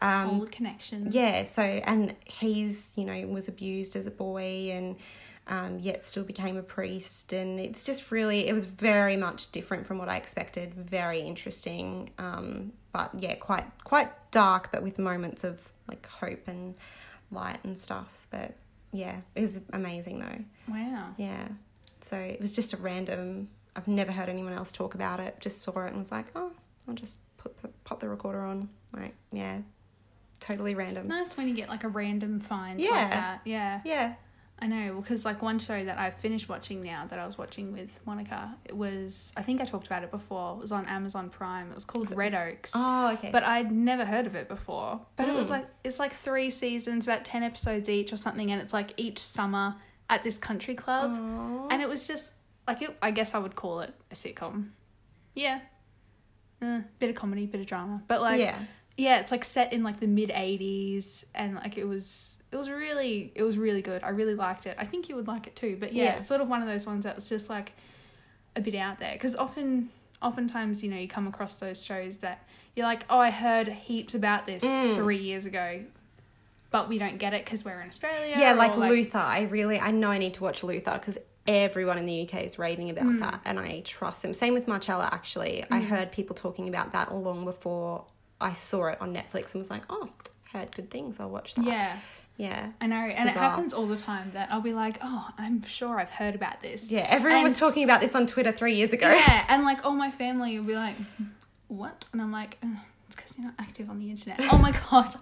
Um, 0.00 0.30
all 0.30 0.40
the 0.40 0.46
connections. 0.50 1.14
yeah, 1.14 1.44
so 1.44 1.62
and 1.62 2.14
he's 2.26 2.92
you 2.96 3.04
know 3.04 3.26
was 3.28 3.46
abused 3.48 3.94
as 3.96 4.04
a 4.06 4.10
boy 4.10 4.70
and 4.72 4.96
um, 5.48 5.78
yet 5.78 6.04
still 6.04 6.22
became 6.24 6.56
a 6.56 6.62
priest, 6.62 7.32
and 7.32 7.58
it's 7.58 7.82
just 7.84 8.10
really 8.10 8.48
it 8.48 8.52
was 8.52 8.64
very 8.64 9.16
much 9.16 9.50
different 9.52 9.86
from 9.86 9.98
what 9.98 10.08
I 10.08 10.16
expected. 10.16 10.74
Very 10.74 11.20
interesting, 11.20 12.10
um, 12.18 12.72
but 12.92 13.10
yeah, 13.18 13.34
quite 13.34 13.64
quite 13.84 14.10
dark, 14.30 14.70
but 14.72 14.82
with 14.82 14.98
moments 14.98 15.44
of 15.44 15.60
like 15.88 16.06
hope 16.06 16.46
and 16.46 16.74
light 17.30 17.58
and 17.64 17.78
stuff. 17.78 18.08
But 18.30 18.54
yeah, 18.92 19.16
it 19.34 19.42
was 19.42 19.60
amazing 19.72 20.20
though. 20.20 20.72
Wow. 20.72 21.08
Yeah, 21.16 21.48
so 22.00 22.16
it 22.16 22.40
was 22.40 22.54
just 22.54 22.72
a 22.72 22.76
random. 22.76 23.48
I've 23.74 23.88
never 23.88 24.12
heard 24.12 24.28
anyone 24.28 24.52
else 24.52 24.70
talk 24.70 24.94
about 24.94 25.18
it. 25.18 25.36
Just 25.40 25.62
saw 25.62 25.84
it 25.84 25.88
and 25.88 25.98
was 25.98 26.12
like, 26.12 26.26
oh, 26.36 26.52
I'll 26.86 26.94
just 26.94 27.18
put 27.38 27.54
pop 27.84 28.00
the 28.00 28.08
recorder 28.08 28.42
on. 28.44 28.68
Like 28.94 29.14
yeah, 29.32 29.58
totally 30.38 30.74
random. 30.74 31.08
Nice 31.08 31.36
when 31.36 31.48
you 31.48 31.54
get 31.54 31.68
like 31.68 31.82
a 31.84 31.88
random 31.88 32.38
find 32.38 32.80
Yeah. 32.80 32.90
like 32.90 33.10
that. 33.10 33.40
Yeah. 33.44 33.80
Yeah. 33.84 34.14
I 34.58 34.66
know 34.68 35.00
because 35.00 35.24
like 35.24 35.42
one 35.42 35.58
show 35.58 35.84
that 35.84 35.98
I've 35.98 36.14
finished 36.18 36.48
watching 36.48 36.82
now 36.82 37.04
that 37.10 37.18
I 37.18 37.26
was 37.26 37.36
watching 37.36 37.72
with 37.72 37.98
Monica, 38.06 38.54
it 38.64 38.76
was 38.76 39.32
I 39.36 39.42
think 39.42 39.60
I 39.60 39.64
talked 39.64 39.86
about 39.88 40.04
it 40.04 40.10
before. 40.12 40.54
It 40.54 40.60
was 40.60 40.70
on 40.70 40.86
Amazon 40.86 41.30
Prime. 41.30 41.70
It 41.70 41.74
was 41.74 41.84
called 41.84 42.14
Red 42.16 42.32
Oaks. 42.34 42.72
Oh, 42.74 43.12
okay. 43.14 43.30
But 43.32 43.42
I'd 43.42 43.72
never 43.72 44.04
heard 44.04 44.26
of 44.26 44.36
it 44.36 44.46
before. 44.48 45.00
But 45.16 45.28
it 45.28 45.34
was 45.34 45.48
Mm. 45.48 45.50
like 45.50 45.66
it's 45.82 45.98
like 45.98 46.12
three 46.12 46.48
seasons, 46.50 47.04
about 47.06 47.24
ten 47.24 47.42
episodes 47.42 47.88
each 47.88 48.12
or 48.12 48.16
something, 48.16 48.52
and 48.52 48.62
it's 48.62 48.72
like 48.72 48.92
each 48.96 49.18
summer 49.18 49.76
at 50.08 50.22
this 50.22 50.38
country 50.38 50.76
club. 50.76 51.10
Aw. 51.12 51.68
And 51.70 51.82
it 51.82 51.88
was 51.88 52.06
just 52.06 52.30
like 52.68 52.82
it, 52.82 52.96
I 53.02 53.10
guess 53.10 53.34
I 53.34 53.38
would 53.38 53.56
call 53.56 53.80
it 53.80 53.92
a 54.12 54.14
sitcom. 54.14 54.68
Yeah. 55.34 55.60
Uh, 56.60 56.82
bit 57.00 57.10
of 57.10 57.16
comedy, 57.16 57.46
bit 57.46 57.60
of 57.60 57.66
drama. 57.66 58.00
But 58.06 58.20
like 58.20 58.38
yeah. 58.38 58.60
yeah, 58.96 59.18
it's 59.18 59.32
like 59.32 59.44
set 59.44 59.72
in 59.72 59.82
like 59.82 59.98
the 59.98 60.06
mid 60.06 60.28
'80s, 60.30 61.24
and 61.34 61.56
like 61.56 61.76
it 61.76 61.84
was 61.88 62.36
it 62.52 62.56
was 62.56 62.68
really 62.70 63.32
it 63.34 63.42
was 63.42 63.56
really 63.58 63.82
good. 63.82 64.02
I 64.04 64.10
really 64.10 64.34
liked 64.34 64.66
it. 64.66 64.76
I 64.78 64.84
think 64.84 65.08
you 65.08 65.16
would 65.16 65.26
like 65.26 65.46
it 65.46 65.56
too. 65.56 65.76
But 65.80 65.92
yeah, 65.92 66.04
Yeah. 66.04 66.12
it's 66.18 66.28
sort 66.28 66.40
of 66.40 66.48
one 66.48 66.62
of 66.62 66.68
those 66.68 66.86
ones 66.86 67.04
that 67.04 67.14
was 67.16 67.28
just 67.28 67.48
like 67.50 67.72
a 68.54 68.60
bit 68.60 68.74
out 68.74 68.98
there 69.00 69.14
because 69.14 69.34
often 69.34 69.88
oftentimes 70.20 70.84
you 70.84 70.90
know 70.90 70.96
you 70.98 71.08
come 71.08 71.26
across 71.26 71.56
those 71.56 71.82
shows 71.84 72.18
that 72.18 72.46
you're 72.76 72.86
like 72.86 73.04
oh 73.10 73.18
I 73.18 73.30
heard 73.30 73.66
heaps 73.68 74.14
about 74.14 74.46
this 74.46 74.62
Mm. 74.64 74.94
three 74.96 75.18
years 75.18 75.46
ago, 75.46 75.82
but 76.70 76.88
we 76.88 76.98
don't 76.98 77.18
get 77.18 77.32
it 77.34 77.44
because 77.44 77.64
we're 77.64 77.80
in 77.80 77.88
Australia. 77.88 78.34
Yeah, 78.38 78.52
or, 78.52 78.56
like, 78.56 78.76
Luther. 78.76 79.18
I 79.18 79.42
really, 79.42 79.78
I 79.80 79.90
know 79.90 80.10
I 80.10 80.18
need 80.18 80.34
to 80.34 80.42
watch 80.42 80.62
Luther 80.62 80.92
because 80.92 81.18
everyone 81.46 81.98
in 81.98 82.06
the 82.06 82.22
UK 82.22 82.44
is 82.44 82.58
raving 82.58 82.88
about 82.90 83.04
Mm. 83.04 83.20
that, 83.20 83.40
and 83.44 83.58
I 83.58 83.80
trust 83.84 84.22
them. 84.22 84.32
Same 84.32 84.54
with 84.54 84.68
Marcella. 84.68 85.08
Actually, 85.12 85.64
I 85.70 85.80
heard 85.80 86.12
people 86.12 86.34
talking 86.36 86.68
about 86.68 86.92
that 86.92 87.12
long 87.14 87.44
before 87.44 88.04
I 88.40 88.52
saw 88.52 88.86
it 88.86 89.00
on 89.00 89.12
Netflix 89.14 89.52
and 89.54 89.60
was 89.60 89.70
like, 89.70 89.82
oh, 89.90 90.08
heard 90.52 90.74
good 90.74 90.90
things. 90.90 91.18
I'll 91.18 91.30
watch 91.30 91.54
that. 91.56 91.64
Yeah, 91.64 91.96
Yeah. 92.36 92.70
I 92.80 92.86
know, 92.86 92.96
and 92.96 93.28
it 93.28 93.36
happens 93.36 93.74
all 93.74 93.86
the 93.86 93.96
time 93.96 94.30
that 94.34 94.50
I'll 94.50 94.60
be 94.60 94.72
like, 94.72 94.98
oh, 95.02 95.28
I'm 95.38 95.62
sure 95.64 96.00
I've 96.00 96.10
heard 96.10 96.34
about 96.34 96.62
this. 96.62 96.90
Yeah. 96.90 97.06
Everyone 97.08 97.42
was 97.42 97.58
talking 97.58 97.84
about 97.84 98.00
this 98.00 98.14
on 98.14 98.26
Twitter 98.26 98.52
three 98.52 98.74
years 98.74 98.92
ago. 98.92 99.08
Yeah, 99.08 99.44
and 99.48 99.64
like 99.64 99.84
all 99.84 99.92
my 99.92 100.10
family 100.10 100.58
will 100.58 100.66
be 100.66 100.74
like, 100.74 100.96
"What?" 101.68 102.06
And 102.12 102.20
I'm 102.22 102.32
like, 102.32 102.58
"Ugh, 102.62 102.70
"It's 103.06 103.16
because 103.16 103.36
you're 103.36 103.46
not 103.46 103.54
active 103.58 103.90
on 103.90 103.98
the 103.98 104.10
internet." 104.10 104.40
oh 104.52 104.58
my 104.58 104.72
god! 104.90 105.16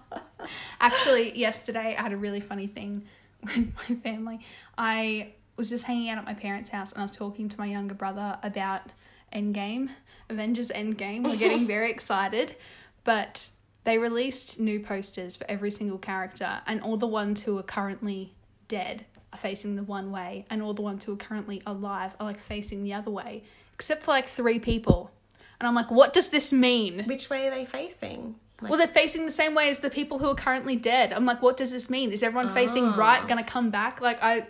Actually, 0.79 1.37
yesterday 1.37 1.95
I 1.97 2.01
had 2.01 2.13
a 2.13 2.17
really 2.17 2.39
funny 2.39 2.67
thing 2.67 3.03
with 3.43 3.73
my 3.89 3.95
family. 3.97 4.39
I 4.77 5.33
was 5.57 5.69
just 5.69 5.83
hanging 5.83 6.09
out 6.09 6.17
at 6.17 6.25
my 6.25 6.33
parents' 6.33 6.69
house, 6.69 6.91
and 6.91 7.01
I 7.01 7.03
was 7.03 7.11
talking 7.11 7.49
to 7.49 7.59
my 7.59 7.67
younger 7.67 7.93
brother 7.93 8.39
about 8.41 8.81
Endgame, 9.33 9.89
Avengers 10.29 10.69
Endgame. 10.69 11.23
We're 11.23 11.35
getting 11.35 11.67
very 11.67 11.91
excited, 11.91 12.55
but 13.03 13.49
they 13.83 13.97
released 13.97 14.59
new 14.59 14.79
posters 14.79 15.35
for 15.35 15.45
every 15.49 15.71
single 15.71 15.97
character, 15.97 16.61
and 16.67 16.81
all 16.81 16.97
the 16.97 17.07
ones 17.07 17.43
who 17.43 17.57
are 17.57 17.63
currently 17.63 18.33
dead 18.67 19.05
are 19.33 19.39
facing 19.39 19.75
the 19.75 19.83
one 19.83 20.11
way, 20.11 20.45
and 20.49 20.61
all 20.61 20.73
the 20.73 20.81
ones 20.81 21.05
who 21.05 21.13
are 21.13 21.17
currently 21.17 21.61
alive 21.65 22.11
are 22.19 22.25
like 22.25 22.39
facing 22.39 22.83
the 22.83 22.93
other 22.93 23.11
way, 23.11 23.43
except 23.73 24.03
for 24.03 24.11
like 24.11 24.27
three 24.27 24.59
people. 24.59 25.11
And 25.59 25.67
I'm 25.67 25.75
like, 25.75 25.91
what 25.91 26.11
does 26.13 26.29
this 26.29 26.51
mean? 26.51 27.03
Which 27.05 27.29
way 27.29 27.47
are 27.47 27.51
they 27.51 27.65
facing? 27.65 28.35
Like, 28.61 28.69
Well, 28.69 28.77
they're 28.77 28.87
facing 28.87 29.25
the 29.25 29.31
same 29.31 29.53
way 29.55 29.69
as 29.69 29.79
the 29.79 29.89
people 29.89 30.19
who 30.19 30.27
are 30.27 30.35
currently 30.35 30.75
dead. 30.75 31.13
I'm 31.13 31.25
like, 31.25 31.41
what 31.41 31.57
does 31.57 31.71
this 31.71 31.89
mean? 31.89 32.11
Is 32.11 32.23
everyone 32.23 32.53
facing 32.53 32.85
Ah. 32.85 32.95
right, 32.95 33.27
gonna 33.27 33.43
come 33.43 33.69
back? 33.71 34.01
Like, 34.01 34.21
I. 34.21 34.45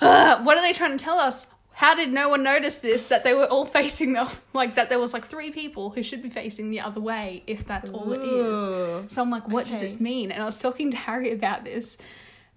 Ugh, 0.00 0.44
what 0.46 0.56
are 0.56 0.62
they 0.62 0.72
trying 0.72 0.96
to 0.96 1.04
tell 1.04 1.18
us? 1.18 1.46
How 1.74 1.94
did 1.94 2.12
no 2.12 2.28
one 2.28 2.42
notice 2.42 2.76
this? 2.76 3.04
That 3.04 3.24
they 3.24 3.34
were 3.34 3.46
all 3.46 3.66
facing 3.78 4.12
the 4.14 4.30
like 4.52 4.76
that 4.76 4.88
there 4.88 4.98
was 4.98 5.12
like 5.12 5.26
three 5.26 5.50
people 5.50 5.90
who 5.90 6.02
should 6.02 6.22
be 6.22 6.30
facing 6.30 6.70
the 6.70 6.80
other 6.80 7.00
way 7.00 7.42
if 7.46 7.66
that's 7.66 7.90
all 7.90 8.12
it 8.12 8.20
is. 8.22 9.12
So 9.12 9.22
I'm 9.22 9.30
like, 9.30 9.48
what 9.48 9.66
does 9.66 9.80
this 9.80 10.00
mean? 10.00 10.30
And 10.32 10.42
I 10.42 10.46
was 10.46 10.58
talking 10.58 10.90
to 10.90 10.96
Harry 10.96 11.32
about 11.32 11.64
this, 11.64 11.96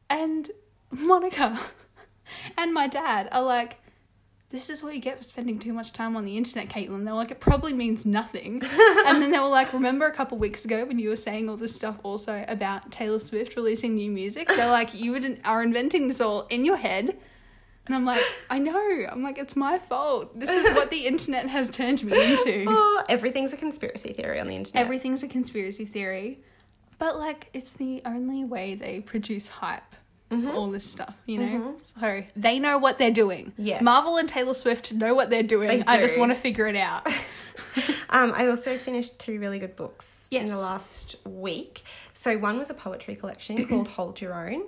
and 0.09 0.49
Monica 0.91 1.59
and 2.57 2.73
my 2.73 2.87
dad 2.87 3.27
are 3.31 3.43
like, 3.43 3.77
this 4.49 4.69
is 4.69 4.81
what 4.81 4.95
you 4.95 5.01
get 5.01 5.17
for 5.17 5.23
spending 5.23 5.59
too 5.59 5.73
much 5.73 5.91
time 5.91 6.15
on 6.15 6.23
the 6.23 6.37
internet, 6.37 6.69
Caitlin. 6.69 7.03
They're 7.03 7.13
like, 7.13 7.31
it 7.31 7.41
probably 7.41 7.73
means 7.73 8.05
nothing. 8.05 8.61
and 9.05 9.21
then 9.21 9.31
they 9.31 9.39
were 9.39 9.47
like, 9.47 9.73
remember 9.73 10.05
a 10.05 10.13
couple 10.13 10.37
weeks 10.37 10.63
ago 10.63 10.85
when 10.85 10.99
you 10.99 11.09
were 11.09 11.17
saying 11.17 11.49
all 11.49 11.57
this 11.57 11.75
stuff 11.75 11.97
also 12.01 12.45
about 12.47 12.89
Taylor 12.89 13.19
Swift 13.19 13.57
releasing 13.57 13.95
new 13.95 14.09
music? 14.09 14.47
They're 14.47 14.71
like, 14.71 14.93
you 14.93 15.37
are 15.43 15.61
inventing 15.61 16.07
this 16.07 16.21
all 16.21 16.47
in 16.47 16.63
your 16.63 16.77
head. 16.77 17.17
And 17.87 17.95
I'm 17.95 18.05
like, 18.05 18.21
I 18.49 18.59
know. 18.59 19.05
I'm 19.09 19.23
like, 19.23 19.37
it's 19.39 19.55
my 19.55 19.79
fault. 19.79 20.39
This 20.39 20.49
is 20.49 20.71
what 20.75 20.91
the 20.91 21.07
internet 21.07 21.47
has 21.49 21.69
turned 21.69 22.03
me 22.03 22.31
into. 22.31 22.65
Oh, 22.69 23.03
everything's 23.09 23.53
a 23.53 23.57
conspiracy 23.57 24.13
theory 24.13 24.39
on 24.39 24.47
the 24.47 24.55
internet. 24.55 24.83
Everything's 24.83 25.23
a 25.23 25.27
conspiracy 25.27 25.85
theory. 25.85 26.39
But 26.99 27.17
like 27.17 27.49
it's 27.53 27.71
the 27.73 28.01
only 28.05 28.43
way 28.43 28.75
they 28.75 28.99
produce 29.01 29.47
hype 29.49 29.83
Mm-hmm. 30.29 30.45
for 30.49 30.53
all 30.55 30.69
this 30.69 30.83
stuff, 30.83 31.15
you 31.25 31.37
know? 31.39 31.77
So 32.01 32.21
they 32.35 32.59
know 32.59 32.77
what 32.77 32.97
they're 32.97 33.11
doing. 33.11 33.53
Yes. 33.57 33.81
Marvel 33.81 34.17
and 34.17 34.27
Taylor 34.27 34.53
Swift 34.53 34.91
know 34.91 35.15
what 35.15 35.29
they're 35.29 35.41
doing. 35.41 35.69
They 35.69 35.83
I 35.85 36.01
just 36.01 36.19
want 36.19 36.33
to 36.33 36.35
figure 36.35 36.67
it 36.67 36.75
out. 36.75 37.07
Um, 38.09 38.31
I 38.35 38.47
also 38.47 38.77
finished 38.77 39.19
two 39.19 39.39
really 39.39 39.59
good 39.59 39.75
books 39.75 40.27
in 40.31 40.45
the 40.45 40.57
last 40.57 41.15
week. 41.25 41.83
So 42.13 42.37
one 42.37 42.57
was 42.57 42.69
a 42.69 42.73
poetry 42.73 43.15
collection 43.15 43.67
called 43.67 43.87
Hold 43.97 44.21
Your 44.21 44.33
Own. 44.33 44.63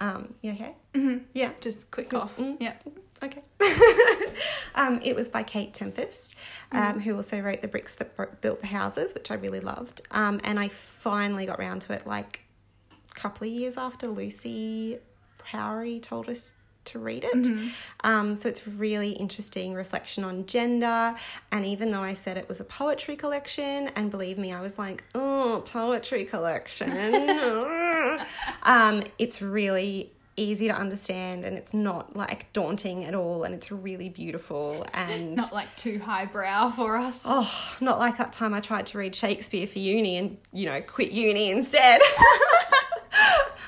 Um, 0.00 0.34
you 0.42 0.52
okay? 0.52 0.74
Mm-hmm. 0.94 1.24
Yeah. 1.34 1.52
just 1.60 1.90
quick 1.90 2.14
off. 2.14 2.36
Mm. 2.36 2.56
Yeah. 2.60 2.74
Okay. 3.22 3.42
um, 4.74 4.98
it 5.02 5.14
was 5.14 5.28
by 5.28 5.42
Kate 5.42 5.74
Tempest, 5.74 6.34
um, 6.72 7.00
who 7.00 7.16
also 7.16 7.38
wrote 7.40 7.60
The 7.60 7.68
Bricks 7.68 7.94
That 7.96 8.16
Bro- 8.16 8.36
Built 8.40 8.62
the 8.62 8.68
Houses, 8.68 9.12
which 9.12 9.30
I 9.30 9.34
really 9.34 9.60
loved. 9.60 10.00
Um, 10.10 10.40
and 10.42 10.58
I 10.58 10.68
finally 10.68 11.44
got 11.44 11.58
round 11.58 11.82
to 11.82 11.92
it 11.92 12.06
like 12.06 12.40
a 13.10 13.14
couple 13.14 13.46
of 13.46 13.52
years 13.52 13.76
after 13.76 14.06
Lucy 14.08 14.98
Powrie 15.38 16.02
told 16.02 16.30
us 16.30 16.54
to 16.86 16.98
read 16.98 17.24
it. 17.30 17.70
Um, 18.04 18.34
so 18.34 18.48
it's 18.48 18.66
really 18.66 19.10
interesting 19.10 19.74
reflection 19.74 20.24
on 20.24 20.46
gender. 20.46 21.14
And 21.52 21.66
even 21.66 21.90
though 21.90 22.00
I 22.00 22.14
said 22.14 22.38
it 22.38 22.48
was 22.48 22.58
a 22.60 22.64
poetry 22.64 23.16
collection, 23.16 23.88
and 23.96 24.10
believe 24.10 24.38
me, 24.38 24.50
I 24.50 24.62
was 24.62 24.78
like, 24.78 25.04
oh, 25.14 25.62
poetry 25.66 26.24
collection. 26.24 26.90
um, 28.62 29.02
it's 29.18 29.40
really 29.42 30.12
easy 30.36 30.68
to 30.68 30.74
understand 30.74 31.44
and 31.44 31.58
it's 31.58 31.74
not 31.74 32.16
like 32.16 32.50
daunting 32.54 33.04
at 33.04 33.14
all 33.14 33.44
and 33.44 33.54
it's 33.54 33.70
really 33.70 34.08
beautiful 34.08 34.86
and 34.94 35.36
Not 35.36 35.52
like 35.52 35.68
too 35.76 35.98
highbrow 35.98 36.70
for 36.70 36.96
us. 36.96 37.22
oh 37.26 37.74
not 37.80 37.98
like 37.98 38.16
that 38.16 38.32
time 38.32 38.54
I 38.54 38.60
tried 38.60 38.86
to 38.86 38.98
read 38.98 39.14
Shakespeare 39.14 39.66
for 39.66 39.80
uni 39.80 40.16
and 40.16 40.38
you 40.52 40.64
know 40.66 40.80
quit 40.80 41.10
uni 41.12 41.50
instead 41.50 42.00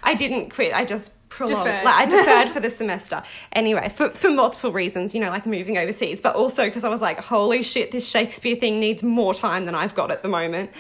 I 0.02 0.14
didn't 0.16 0.50
quit 0.50 0.73
I 0.75 0.85
just 0.85 1.12
prolonged 1.32 1.64
Deferred. 1.64 1.84
like 1.84 1.94
I 1.94 2.06
deferred 2.06 2.48
for 2.52 2.60
the 2.60 2.68
semester 2.70 3.22
anyway 3.52 3.88
for, 3.88 4.10
for 4.10 4.30
multiple 4.30 4.70
reasons 4.70 5.14
you 5.14 5.20
know 5.20 5.30
like 5.30 5.46
moving 5.46 5.78
overseas 5.78 6.20
but 6.20 6.36
also 6.36 6.66
because 6.66 6.84
I 6.84 6.90
was 6.90 7.00
like 7.00 7.18
holy 7.18 7.62
shit 7.62 7.90
this 7.90 8.06
Shakespeare 8.08 8.56
thing 8.56 8.78
needs 8.78 9.02
more 9.02 9.32
time 9.32 9.64
than 9.64 9.74
I've 9.74 9.94
got 9.94 10.10
at 10.10 10.22
the 10.22 10.28
moment 10.28 10.70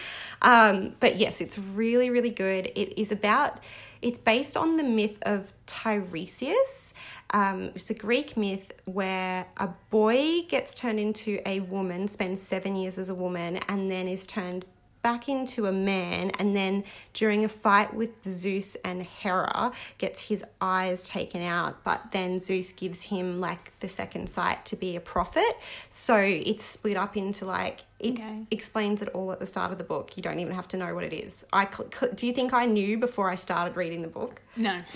um, 0.42 0.94
but 1.00 1.16
yes 1.16 1.40
it's 1.40 1.58
really 1.58 2.10
really 2.10 2.30
good 2.30 2.66
it 2.66 3.00
is 3.00 3.10
about 3.10 3.60
it's 4.02 4.18
based 4.18 4.56
on 4.56 4.76
the 4.76 4.82
myth 4.82 5.16
of 5.22 5.52
Tiresias. 5.66 6.92
Um, 7.30 7.70
it's 7.74 7.88
a 7.88 7.94
Greek 7.94 8.36
myth 8.36 8.72
where 8.84 9.46
a 9.56 9.68
boy 9.90 10.42
gets 10.48 10.74
turned 10.74 10.98
into 10.98 11.40
a 11.46 11.60
woman, 11.60 12.08
spends 12.08 12.42
seven 12.42 12.74
years 12.74 12.98
as 12.98 13.08
a 13.08 13.14
woman, 13.14 13.60
and 13.68 13.90
then 13.90 14.08
is 14.08 14.26
turned 14.26 14.66
back 15.02 15.28
into 15.28 15.66
a 15.66 15.72
man 15.72 16.30
and 16.38 16.54
then 16.54 16.84
during 17.12 17.44
a 17.44 17.48
fight 17.48 17.92
with 17.92 18.10
Zeus 18.24 18.76
and 18.84 19.02
Hera 19.02 19.72
gets 19.98 20.28
his 20.28 20.44
eyes 20.60 21.08
taken 21.08 21.42
out. 21.42 21.82
But 21.84 22.12
then 22.12 22.40
Zeus 22.40 22.72
gives 22.72 23.04
him 23.04 23.40
like 23.40 23.78
the 23.80 23.88
second 23.88 24.30
sight 24.30 24.64
to 24.66 24.76
be 24.76 24.96
a 24.96 25.00
prophet. 25.00 25.56
So 25.90 26.16
it's 26.16 26.64
split 26.64 26.96
up 26.96 27.16
into 27.16 27.44
like 27.44 27.84
it 28.02 28.12
Okay. 28.14 28.46
explains 28.50 29.00
it 29.02 29.08
all 29.10 29.30
at 29.32 29.40
the 29.40 29.46
start 29.46 29.72
of 29.72 29.78
the 29.78 29.84
book 29.84 30.16
you 30.16 30.22
don't 30.22 30.38
even 30.40 30.54
have 30.54 30.68
to 30.68 30.76
know 30.76 30.94
what 30.94 31.04
it 31.04 31.12
is 31.12 31.44
I 31.52 31.66
cl- 31.66 31.88
cl- 31.92 32.12
do 32.12 32.26
you 32.26 32.32
think 32.32 32.52
I 32.52 32.66
knew 32.66 32.98
before 32.98 33.30
I 33.30 33.36
started 33.36 33.76
reading 33.76 34.02
the 34.02 34.08
book 34.08 34.42
No. 34.56 34.82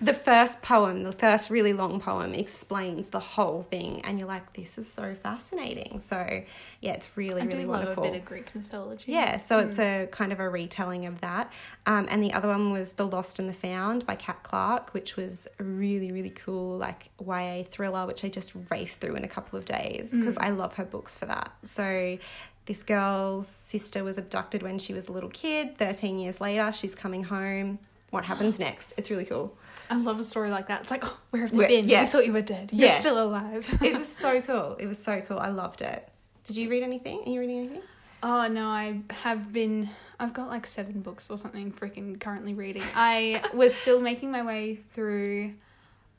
the 0.00 0.14
first 0.14 0.62
poem, 0.62 1.02
the 1.02 1.12
first 1.12 1.50
really 1.50 1.72
long 1.72 2.00
poem, 2.00 2.32
explains 2.34 3.08
the 3.08 3.18
whole 3.18 3.62
thing, 3.62 4.00
and 4.02 4.18
you're 4.18 4.28
like, 4.28 4.52
this 4.52 4.78
is 4.78 4.90
so 4.90 5.14
fascinating. 5.14 5.98
So, 5.98 6.42
yeah, 6.80 6.92
it's 6.92 7.16
really, 7.16 7.40
I 7.42 7.44
really 7.46 7.62
do 7.64 7.68
love 7.70 7.78
wonderful. 7.80 8.04
a 8.04 8.10
bit 8.10 8.18
of 8.20 8.24
Greek 8.24 8.54
mythology. 8.54 9.10
Yeah, 9.10 9.38
so 9.38 9.58
it's 9.58 9.78
a 9.80 10.06
kind 10.12 10.32
of 10.32 10.38
a 10.38 10.48
retelling 10.48 11.06
of 11.06 11.20
that. 11.22 11.52
Um, 11.86 12.06
and 12.10 12.22
the 12.22 12.32
other 12.32 12.46
one 12.48 12.70
was 12.70 12.92
The 12.92 13.06
Lost 13.06 13.38
and 13.40 13.48
the 13.48 13.52
Found 13.54 14.06
by 14.06 14.14
Cat 14.14 14.42
Clarke, 14.44 14.94
which 14.94 15.16
was 15.16 15.48
a 15.58 15.64
really, 15.64 16.12
really 16.12 16.30
cool, 16.30 16.76
like 16.78 17.08
YA 17.24 17.64
thriller, 17.68 18.06
which 18.06 18.24
I 18.24 18.28
just 18.28 18.52
raced 18.70 19.00
through 19.00 19.16
in 19.16 19.24
a 19.24 19.28
couple 19.28 19.58
of 19.58 19.64
days 19.64 20.12
because 20.12 20.36
I 20.38 20.50
love 20.50 20.74
her 20.74 20.84
books 20.84 21.14
for 21.16 21.26
that. 21.26 21.50
So 21.64 22.17
this 22.66 22.82
girl's 22.82 23.48
sister 23.48 24.04
was 24.04 24.18
abducted 24.18 24.62
when 24.62 24.78
she 24.78 24.92
was 24.94 25.08
a 25.08 25.12
little 25.12 25.30
kid. 25.30 25.78
13 25.78 26.18
years 26.18 26.40
later, 26.40 26.72
she's 26.72 26.94
coming 26.94 27.24
home. 27.24 27.78
What 28.10 28.24
happens 28.24 28.58
next? 28.68 28.94
It's 28.96 29.10
really 29.10 29.24
cool. 29.24 29.56
I 29.90 29.96
love 29.96 30.20
a 30.20 30.24
story 30.24 30.50
like 30.50 30.68
that. 30.68 30.82
It's 30.82 30.90
like, 30.90 31.04
oh, 31.06 31.18
where 31.30 31.42
have 31.42 31.50
they 31.52 31.56
Where- 31.58 31.68
been? 31.68 31.88
yeah. 31.88 32.02
We 32.02 32.08
thought 32.08 32.26
you 32.26 32.32
were 32.32 32.42
dead. 32.42 32.70
You're 32.72 32.92
still 32.92 33.22
alive. 33.22 33.66
It 33.82 33.96
was 33.96 34.08
so 34.24 34.40
cool. 34.42 34.76
It 34.78 34.86
was 34.86 34.98
so 35.02 35.20
cool. 35.22 35.38
I 35.38 35.48
loved 35.48 35.80
it. 35.82 36.08
Did 36.44 36.56
you 36.56 36.68
read 36.70 36.82
anything? 36.82 37.22
Are 37.26 37.28
you 37.30 37.40
reading 37.40 37.58
anything? 37.58 37.82
Oh 38.22 38.48
no, 38.48 38.66
I 38.66 39.00
have 39.10 39.52
been. 39.52 39.88
I've 40.18 40.32
got 40.32 40.48
like 40.48 40.66
seven 40.66 41.00
books 41.02 41.30
or 41.30 41.38
something 41.38 41.70
freaking 41.72 42.18
currently 42.18 42.52
reading. 42.54 42.82
I 42.94 43.42
was 43.54 43.72
still 43.74 44.00
making 44.00 44.32
my 44.32 44.42
way 44.42 44.80
through 44.92 45.52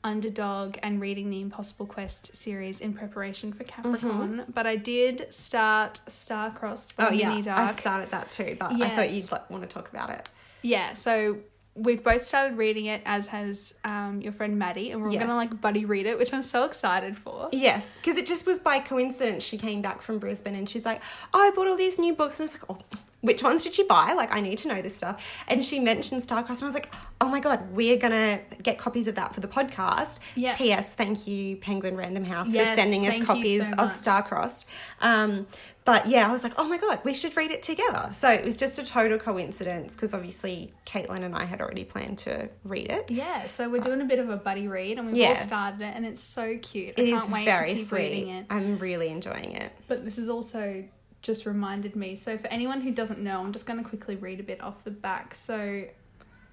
Underdog 0.02 0.76
and 0.82 1.00
reading 1.00 1.28
the 1.30 1.40
Impossible 1.40 1.86
Quest 1.86 2.34
series 2.34 2.80
in 2.80 2.92
preparation 2.94 3.52
for 3.52 3.64
Capricorn, 3.64 4.44
but 4.54 4.66
I 4.66 4.76
did 4.76 5.26
start 5.32 6.00
Star-Crossed 6.08 6.96
by 6.96 7.08
Oh 7.08 7.12
yeah, 7.12 7.40
Darke. 7.42 7.58
I've 7.58 7.80
started 7.80 8.10
that 8.10 8.30
too, 8.30 8.56
but 8.58 8.72
I 8.72 8.96
thought 8.96 9.10
you'd 9.10 9.30
like, 9.30 9.50
want 9.50 9.62
to 9.62 9.68
talk 9.68 9.90
about 9.90 10.10
it. 10.10 10.28
Yeah, 10.62 10.94
so 10.94 11.38
we've 11.74 12.02
both 12.02 12.26
started 12.26 12.56
reading 12.56 12.86
it, 12.86 13.02
as 13.04 13.26
has 13.28 13.74
um, 13.84 14.20
your 14.22 14.32
friend 14.32 14.58
Maddie, 14.58 14.90
and 14.90 15.02
we're 15.02 15.10
Yes. 15.10 15.20
gonna 15.22 15.36
like 15.36 15.60
buddy 15.60 15.84
read 15.84 16.06
it, 16.06 16.18
which 16.18 16.32
I'm 16.32 16.42
so 16.42 16.64
excited 16.64 17.16
for. 17.18 17.48
Yes, 17.52 17.96
because 17.96 18.16
it 18.16 18.26
just 18.26 18.46
was 18.46 18.58
by 18.58 18.78
coincidence. 18.80 19.44
She 19.44 19.58
came 19.58 19.82
back 19.82 20.00
from 20.02 20.18
Brisbane 20.18 20.54
and 20.54 20.68
she's 20.68 20.84
like, 20.86 21.02
"Oh, 21.34 21.38
I 21.46 21.54
bought 21.54 21.66
all 21.68 21.76
these 21.76 21.98
new 21.98 22.14
books," 22.14 22.40
and 22.40 22.48
I 22.48 22.52
was 22.52 22.62
like, 22.62 22.70
"Oh." 22.70 22.98
Which 23.22 23.42
ones 23.42 23.62
did 23.64 23.76
you 23.76 23.86
buy? 23.86 24.14
Like, 24.14 24.32
I 24.34 24.40
need 24.40 24.56
to 24.58 24.68
know 24.68 24.80
this 24.80 24.96
stuff. 24.96 25.22
And 25.48 25.62
she 25.64 25.78
mentioned 25.78 26.22
Starcross, 26.22 26.48
and 26.48 26.62
I 26.62 26.66
was 26.66 26.74
like, 26.74 26.92
oh 27.20 27.28
my 27.28 27.40
God, 27.40 27.70
we're 27.72 27.98
gonna 27.98 28.40
get 28.62 28.78
copies 28.78 29.06
of 29.08 29.14
that 29.16 29.34
for 29.34 29.40
the 29.40 29.48
podcast. 29.48 30.20
Yeah. 30.36 30.56
P.S. 30.56 30.94
Thank 30.94 31.26
you, 31.26 31.56
Penguin 31.56 31.96
Random 31.96 32.24
House, 32.24 32.50
Yes, 32.52 32.70
for 32.74 32.80
sending 32.80 33.06
us 33.06 33.22
copies 33.24 33.66
so 33.66 33.72
of 33.72 33.76
much. 33.88 33.96
Starcrossed. 33.96 34.64
Um, 35.00 35.46
but 35.84 36.06
yeah, 36.06 36.28
I 36.28 36.32
was 36.32 36.42
like, 36.44 36.52
oh 36.56 36.64
my 36.68 36.76
God, 36.78 37.00
we 37.04 37.12
should 37.14 37.36
read 37.36 37.50
it 37.50 37.62
together. 37.62 38.08
So 38.12 38.30
it 38.30 38.44
was 38.44 38.56
just 38.56 38.78
a 38.78 38.84
total 38.84 39.18
coincidence 39.18 39.94
because 39.96 40.14
obviously 40.14 40.72
Caitlin 40.86 41.22
and 41.24 41.34
I 41.34 41.44
had 41.44 41.60
already 41.60 41.84
planned 41.84 42.18
to 42.18 42.48
read 42.64 42.90
it. 42.92 43.10
Yeah, 43.10 43.46
so 43.48 43.68
we're 43.68 43.80
doing 43.80 44.00
a 44.00 44.04
bit 44.04 44.18
of 44.18 44.30
a 44.30 44.36
buddy 44.36 44.68
read, 44.68 44.98
and 44.98 45.10
we've 45.12 45.26
all 45.28 45.34
started 45.36 45.80
it, 45.80 45.92
and 45.96 46.06
it's 46.06 46.22
so 46.22 46.56
cute. 46.58 46.94
I 46.98 47.02
It 47.02 47.10
can't 47.10 47.24
is 47.24 47.30
wait 47.30 47.44
very 47.44 47.70
to 47.70 47.74
keep 47.76 47.86
sweet. 47.86 47.98
reading 47.98 48.28
it. 48.28 48.46
I'm 48.50 48.78
really 48.78 49.08
enjoying 49.08 49.56
it. 49.56 49.72
But 49.88 50.04
this 50.04 50.16
is 50.18 50.28
also 50.28 50.84
just 51.22 51.46
reminded 51.46 51.96
me. 51.96 52.16
So, 52.16 52.38
for 52.38 52.46
anyone 52.48 52.80
who 52.80 52.90
doesn't 52.92 53.18
know, 53.20 53.40
I'm 53.40 53.52
just 53.52 53.66
going 53.66 53.82
to 53.82 53.88
quickly 53.88 54.16
read 54.16 54.40
a 54.40 54.42
bit 54.42 54.60
off 54.62 54.84
the 54.84 54.90
back. 54.90 55.34
So, 55.34 55.84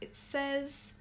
it 0.01 0.15
says. 0.15 0.93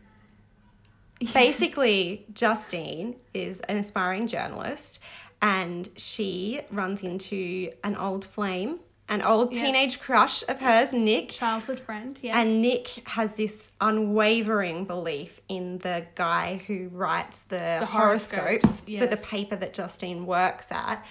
Basically, 1.33 2.27
Justine 2.35 3.17
is 3.33 3.61
an 3.63 3.79
aspiring 3.79 4.27
journalist 4.27 5.01
and 5.41 5.89
she 5.97 6.61
runs 6.71 7.03
into 7.03 7.71
an 7.85 7.97
old 7.97 8.25
flame, 8.25 8.81
an 9.09 9.23
old 9.23 9.53
Yes. 9.53 9.65
teenage 9.65 10.01
crush 10.01 10.43
of 10.49 10.61
hers, 10.61 10.93
Nick. 10.93 11.31
Childhood 11.31 11.81
friend, 11.81 12.19
yes. 12.23 12.35
And 12.37 12.61
Nick 12.61 13.09
has 13.09 13.35
this 13.35 13.73
unwavering 13.81 14.85
belief 14.85 15.41
in 15.49 15.79
the 15.79 16.05
guy 16.17 16.61
who 16.67 16.89
writes 16.93 17.43
the, 17.43 17.79
The 17.81 17.87
horoscopes, 17.87 18.43
horoscopes, 18.83 18.99
for 18.99 19.07
the 19.07 19.17
paper 19.17 19.57
that 19.57 19.73
Justine 19.73 20.27
works 20.27 20.71
at. 20.71 21.05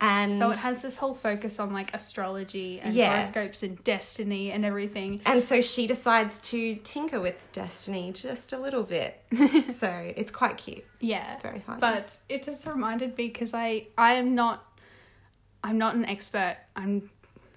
And 0.00 0.32
So 0.32 0.50
it 0.50 0.58
has 0.58 0.82
this 0.82 0.96
whole 0.96 1.14
focus 1.14 1.60
on 1.60 1.72
like 1.72 1.94
astrology 1.94 2.80
and 2.80 2.92
Yeah. 2.94 3.12
horoscopes 3.14 3.62
and 3.62 3.82
destiny 3.84 4.50
and 4.50 4.64
everything. 4.64 5.20
and 5.26 5.42
so 5.44 5.60
she 5.60 5.86
decides 5.86 6.38
to 6.50 6.74
tinker 6.76 7.20
with 7.20 7.50
destiny 7.52 8.10
just 8.12 8.52
a 8.52 8.58
little 8.58 8.82
bit. 8.82 9.22
so 9.70 9.88
it's 10.16 10.32
quite 10.32 10.56
cute. 10.56 10.84
Yeah. 11.00 11.38
Very 11.40 11.60
fun 11.60 11.78
But 11.78 12.16
it 12.28 12.42
just 12.42 12.66
reminded 12.66 13.16
me 13.16 13.28
because 13.28 13.54
I 13.54 13.86
I 13.96 14.14
am 14.14 14.34
not 14.34 14.64
I'm 15.62 15.78
not 15.78 15.94
an 15.94 16.04
expert. 16.06 16.56
I'm 16.74 17.08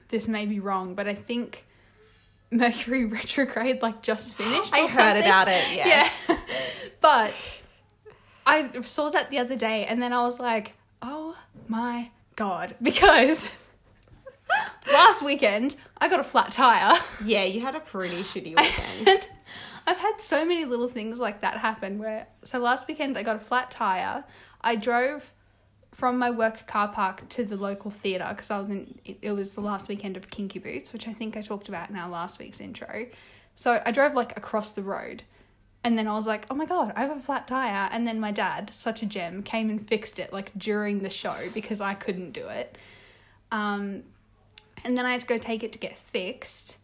this 0.10 0.28
may 0.28 0.46
be 0.46 0.60
wrong, 0.60 0.94
but 0.94 1.08
I 1.08 1.16
think 1.16 1.66
Mercury 2.52 3.06
retrograde 3.18 3.82
like 3.82 4.04
just 4.04 4.36
finished. 4.36 4.72
I 4.72 4.82
heard 4.82 4.90
something. 4.90 5.24
about 5.24 5.48
it, 5.48 5.76
yeah. 5.76 6.10
Yeah. 6.30 6.38
but 7.02 7.60
I 8.46 8.70
saw 8.82 9.10
that 9.10 9.32
the 9.32 9.40
other 9.40 9.56
day 9.56 9.86
and 9.86 10.00
then 10.00 10.14
I 10.14 10.22
was 10.22 10.40
like, 10.40 10.74
"Oh 11.02 11.36
my 11.68 12.12
god." 12.36 12.76
Because 12.82 13.50
last 14.92 15.24
weekend 15.24 15.76
I 15.98 16.08
got 16.08 16.20
a 16.20 16.24
flat 16.24 16.52
tire. 16.52 17.00
Yeah, 17.24 17.44
you 17.44 17.62
had 17.62 17.76
a 17.76 17.80
pretty 17.80 18.24
shitty 18.24 18.56
weekend. 18.60 19.30
I've 19.88 19.98
had 19.98 20.20
so 20.20 20.46
many 20.46 20.66
little 20.66 20.88
things 20.88 21.20
like 21.20 21.42
that 21.42 21.58
happen 21.58 22.00
where 22.00 22.28
so 22.44 22.60
last 22.60 22.88
weekend 22.88 23.18
I 23.18 23.24
got 23.24 23.36
a 23.36 23.40
flat 23.40 23.70
tire. 23.72 24.24
I 24.62 24.76
drove 24.76 25.32
from 25.94 26.18
my 26.18 26.30
work 26.30 26.68
car 26.68 26.90
park 26.90 27.28
to 27.30 27.46
the 27.46 27.56
local 27.56 27.90
theatre 27.90 28.28
because 28.30 28.52
I 28.52 28.58
was 28.58 28.68
in 28.68 29.00
it, 29.06 29.18
it 29.22 29.32
was 29.32 29.52
the 29.52 29.62
last 29.62 29.88
weekend 29.88 30.18
of 30.18 30.30
Kinky 30.30 30.60
Boots, 30.60 30.92
which 30.92 31.08
I 31.08 31.14
think 31.14 31.38
I 31.38 31.42
talked 31.42 31.70
about 31.70 31.90
in 31.90 31.96
our 31.96 32.10
last 32.10 32.40
week's 32.40 32.60
intro. 32.60 33.08
So 33.56 33.82
I 33.86 33.92
drove 33.92 34.14
like 34.14 34.36
across 34.38 34.72
the 34.72 34.84
road 34.84 35.24
and 35.86 35.96
then 35.98 36.08
I 36.08 36.16
was 36.16 36.26
like, 36.26 36.48
"Oh 36.50 36.56
my 36.56 36.66
god, 36.66 36.92
I 36.96 37.02
have 37.06 37.16
a 37.16 37.22
flat 37.22 37.48
tire." 37.48 37.88
And 37.92 38.08
then 38.08 38.20
my 38.20 38.32
dad, 38.32 38.72
such 38.74 39.04
a 39.04 39.06
gem, 39.06 39.44
came 39.44 39.70
and 39.70 39.88
fixed 39.88 40.18
it 40.18 40.34
like 40.34 40.52
during 40.58 41.00
the 41.00 41.12
show 41.12 41.36
because 41.54 41.80
I 41.80 41.94
couldn't 41.94 42.32
do 42.32 42.48
it. 42.48 42.78
Um 43.52 44.04
and 44.84 44.98
then 44.98 45.06
I 45.06 45.12
had 45.12 45.22
to 45.22 45.28
go 45.28 45.38
take 45.38 45.64
it 45.64 45.72
to 45.74 45.80
get 45.80 45.96
fixed. 45.96 46.80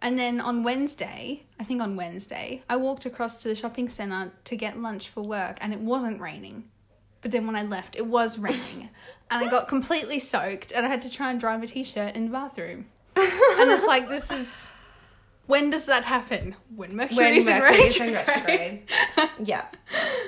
And 0.00 0.18
then 0.18 0.40
on 0.40 0.62
Wednesday, 0.62 1.42
I 1.60 1.64
think 1.64 1.82
on 1.82 1.94
Wednesday, 1.94 2.62
I 2.70 2.76
walked 2.76 3.04
across 3.04 3.42
to 3.42 3.48
the 3.48 3.54
shopping 3.54 3.90
centre 3.90 4.32
to 4.44 4.56
get 4.56 4.78
lunch 4.78 5.08
for 5.08 5.22
work 5.22 5.58
and 5.60 5.74
it 5.74 5.80
wasn't 5.80 6.20
raining. 6.20 6.64
But 7.20 7.32
then 7.32 7.46
when 7.46 7.56
I 7.56 7.64
left, 7.64 7.96
it 7.96 8.06
was 8.06 8.38
raining. 8.38 8.88
and 9.30 9.44
I 9.44 9.50
got 9.50 9.68
completely 9.68 10.20
soaked 10.20 10.72
and 10.72 10.86
I 10.86 10.88
had 10.88 11.02
to 11.02 11.10
try 11.10 11.30
and 11.30 11.38
dry 11.38 11.56
my 11.58 11.66
t 11.66 11.84
shirt 11.84 12.14
in 12.14 12.24
the 12.26 12.30
bathroom. 12.30 12.86
and 13.16 13.70
it's 13.70 13.86
like, 13.86 14.08
this 14.08 14.30
is. 14.30 14.70
When 15.48 15.70
does 15.70 15.86
that 15.86 16.04
happen? 16.04 16.54
When 16.76 16.94
Mercury's 16.94 17.44
when 17.44 17.60
Mercury's 17.60 18.00
in 18.00 18.12
retrograde. 18.14 18.82
yeah. 19.42 19.64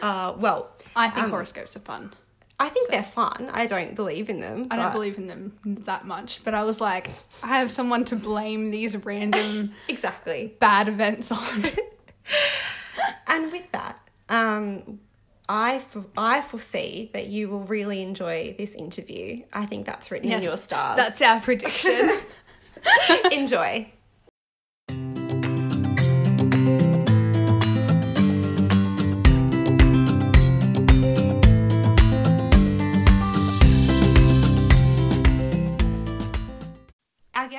Uh, 0.03 0.35
well, 0.39 0.71
I 0.97 1.09
think 1.11 1.25
Um, 1.27 1.31
horoscopes 1.31 1.77
are 1.77 1.81
fun. 1.81 2.13
I 2.59 2.69
think 2.69 2.91
they're 2.91 3.03
fun. 3.03 3.49
I 3.53 3.67
don't 3.67 3.95
believe 3.95 4.29
in 4.29 4.41
them. 4.41 4.67
I 4.71 4.77
don't 4.77 4.93
believe 4.93 5.17
in 5.17 5.29
them 5.29 5.57
that 5.85 6.05
much, 6.07 6.43
but 6.45 6.53
I 6.55 6.63
was 6.65 6.79
like, 6.81 7.09
I 7.43 7.59
have 7.59 7.71
someone 7.71 8.05
to 8.07 8.17
blame 8.17 8.71
these 8.71 8.97
random 8.99 9.73
Exactly. 9.89 10.57
bad 10.59 10.89
events 10.89 11.31
on. 11.31 11.65
And 13.27 13.51
with 13.53 13.71
that, 13.73 13.97
um, 14.29 14.99
I, 15.49 15.77
f- 15.77 15.97
I 16.17 16.41
foresee 16.43 17.11
that 17.15 17.27
you 17.29 17.49
will 17.49 17.61
really 17.61 18.03
enjoy 18.03 18.55
this 18.59 18.75
interview. 18.75 19.45
I 19.53 19.67
think 19.67 19.87
that's 19.87 20.11
written 20.11 20.31
in 20.33 20.43
your 20.43 20.57
stars. 20.57 20.97
That's 20.97 21.21
our 21.23 21.41
prediction. 21.41 22.11
enjoy. 23.33 23.93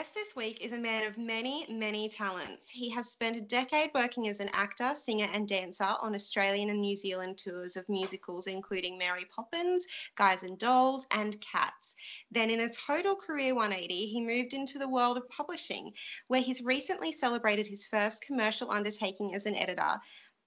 Guest 0.01 0.15
this 0.15 0.36
week 0.36 0.65
is 0.65 0.74
a 0.74 0.79
man 0.79 1.05
of 1.05 1.15
many, 1.15 1.63
many 1.70 2.10
talents. 2.10 2.67
He 2.67 2.89
has 2.89 3.12
spent 3.12 3.38
a 3.38 3.41
decade 3.41 3.91
working 3.93 4.27
as 4.29 4.39
an 4.39 4.50
actor, 4.51 4.96
singer, 4.96 5.27
and 5.31 5.48
dancer 5.48 5.93
on 6.01 6.15
Australian 6.15 6.72
and 6.72 6.81
New 6.81 6.96
Zealand 6.96 7.38
tours 7.38 7.77
of 7.77 7.88
musicals, 7.88 8.47
including 8.47 8.97
Mary 8.97 9.25
Poppins, 9.25 9.86
Guys 10.15 10.41
and 10.41 10.58
Dolls, 10.58 11.06
and 11.12 11.39
Cats. 11.39 11.93
Then, 12.32 12.49
in 12.49 12.62
a 12.62 12.69
total 12.69 13.15
career 13.15 13.54
180, 13.54 14.08
he 14.08 14.21
moved 14.21 14.56
into 14.56 14.80
the 14.80 14.89
world 14.89 15.17
of 15.17 15.30
publishing, 15.30 15.91
where 16.30 16.41
he's 16.41 16.63
recently 16.63 17.12
celebrated 17.12 17.67
his 17.67 17.86
first 17.86 18.25
commercial 18.25 18.71
undertaking 18.71 19.36
as 19.36 19.45
an 19.45 19.54
editor 19.54 19.99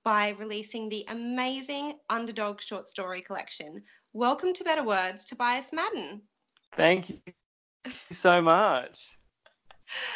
by 0.03 0.31
releasing 0.31 0.89
the 0.89 1.05
amazing 1.07 1.93
Underdog 2.11 2.61
short 2.61 2.89
story 2.89 3.23
collection. 3.23 3.85
Welcome 4.15 4.53
to 4.55 4.65
Better 4.65 4.83
Words, 4.83 5.25
Tobias 5.25 5.73
Madden. 5.73 6.23
Thank 6.77 7.09
you 7.11 7.21
so 8.11 8.43
much. 8.43 9.14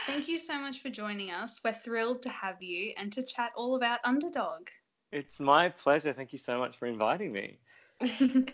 Thank 0.06 0.28
you 0.28 0.38
so 0.38 0.58
much 0.58 0.80
for 0.80 0.90
joining 0.90 1.30
us. 1.30 1.60
We're 1.64 1.72
thrilled 1.72 2.22
to 2.22 2.30
have 2.30 2.62
you 2.62 2.92
and 2.96 3.12
to 3.12 3.22
chat 3.22 3.52
all 3.56 3.76
about 3.76 4.00
Underdog. 4.04 4.68
It's 5.12 5.40
my 5.40 5.68
pleasure. 5.68 6.12
Thank 6.12 6.32
you 6.32 6.38
so 6.38 6.58
much 6.58 6.76
for 6.76 6.86
inviting 6.86 7.32
me. 7.32 7.58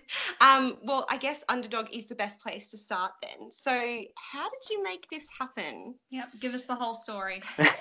um, 0.40 0.79
well, 0.83 1.05
I 1.11 1.18
guess 1.18 1.44
Underdog 1.48 1.88
is 1.92 2.07
the 2.07 2.14
best 2.14 2.40
place 2.40 2.70
to 2.70 2.79
start 2.79 3.12
then. 3.22 3.50
So, 3.50 3.70
how 4.16 4.48
did 4.48 4.70
you 4.70 4.83
make 4.83 5.07
this 5.11 5.29
happen? 5.38 5.94
Yep, 6.11 6.40
give 6.40 6.55
us 6.55 6.64
the 6.64 6.74
whole 6.74 6.94
story. 6.94 7.42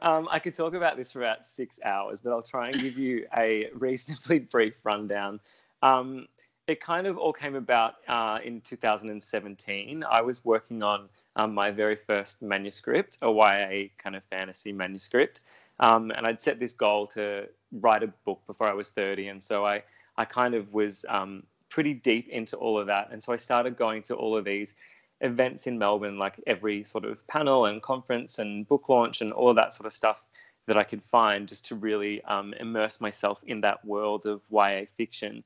um, 0.00 0.28
I 0.30 0.38
could 0.38 0.54
talk 0.54 0.74
about 0.74 0.96
this 0.96 1.10
for 1.10 1.20
about 1.20 1.44
six 1.44 1.80
hours, 1.84 2.20
but 2.20 2.30
I'll 2.30 2.42
try 2.42 2.68
and 2.68 2.80
give 2.80 2.96
you 2.96 3.26
a 3.36 3.70
reasonably 3.74 4.38
brief 4.38 4.74
rundown. 4.84 5.40
Um, 5.82 6.28
it 6.68 6.80
kind 6.80 7.08
of 7.08 7.18
all 7.18 7.32
came 7.32 7.56
about 7.56 7.96
uh, 8.06 8.38
in 8.44 8.60
2017. 8.60 10.04
I 10.08 10.20
was 10.20 10.44
working 10.44 10.82
on 10.82 11.08
um, 11.36 11.54
my 11.54 11.70
very 11.70 11.96
first 11.96 12.42
manuscript, 12.42 13.18
a 13.22 13.30
YA 13.30 13.88
kind 13.98 14.16
of 14.16 14.22
fantasy 14.24 14.72
manuscript, 14.72 15.40
um, 15.80 16.10
and 16.12 16.26
I'd 16.26 16.40
set 16.40 16.58
this 16.58 16.72
goal 16.72 17.06
to 17.08 17.48
write 17.80 18.02
a 18.02 18.08
book 18.24 18.40
before 18.46 18.68
I 18.68 18.74
was 18.74 18.90
30, 18.90 19.28
and 19.28 19.42
so 19.42 19.64
I 19.64 19.82
I 20.16 20.24
kind 20.26 20.54
of 20.54 20.74
was 20.74 21.06
um, 21.08 21.42
pretty 21.70 21.94
deep 21.94 22.28
into 22.28 22.56
all 22.56 22.78
of 22.78 22.86
that, 22.86 23.08
and 23.12 23.22
so 23.22 23.32
I 23.32 23.36
started 23.36 23.76
going 23.76 24.02
to 24.04 24.14
all 24.14 24.36
of 24.36 24.44
these 24.44 24.74
events 25.22 25.66
in 25.66 25.78
Melbourne, 25.78 26.18
like 26.18 26.40
every 26.46 26.84
sort 26.84 27.04
of 27.04 27.26
panel 27.28 27.66
and 27.66 27.80
conference 27.80 28.38
and 28.38 28.66
book 28.68 28.88
launch 28.88 29.20
and 29.20 29.32
all 29.32 29.54
that 29.54 29.72
sort 29.72 29.86
of 29.86 29.92
stuff 29.92 30.24
that 30.66 30.76
I 30.76 30.84
could 30.84 31.02
find, 31.02 31.48
just 31.48 31.64
to 31.66 31.74
really 31.74 32.22
um, 32.24 32.54
immerse 32.54 33.00
myself 33.00 33.38
in 33.44 33.60
that 33.62 33.84
world 33.84 34.26
of 34.26 34.42
YA 34.50 34.82
fiction. 34.94 35.42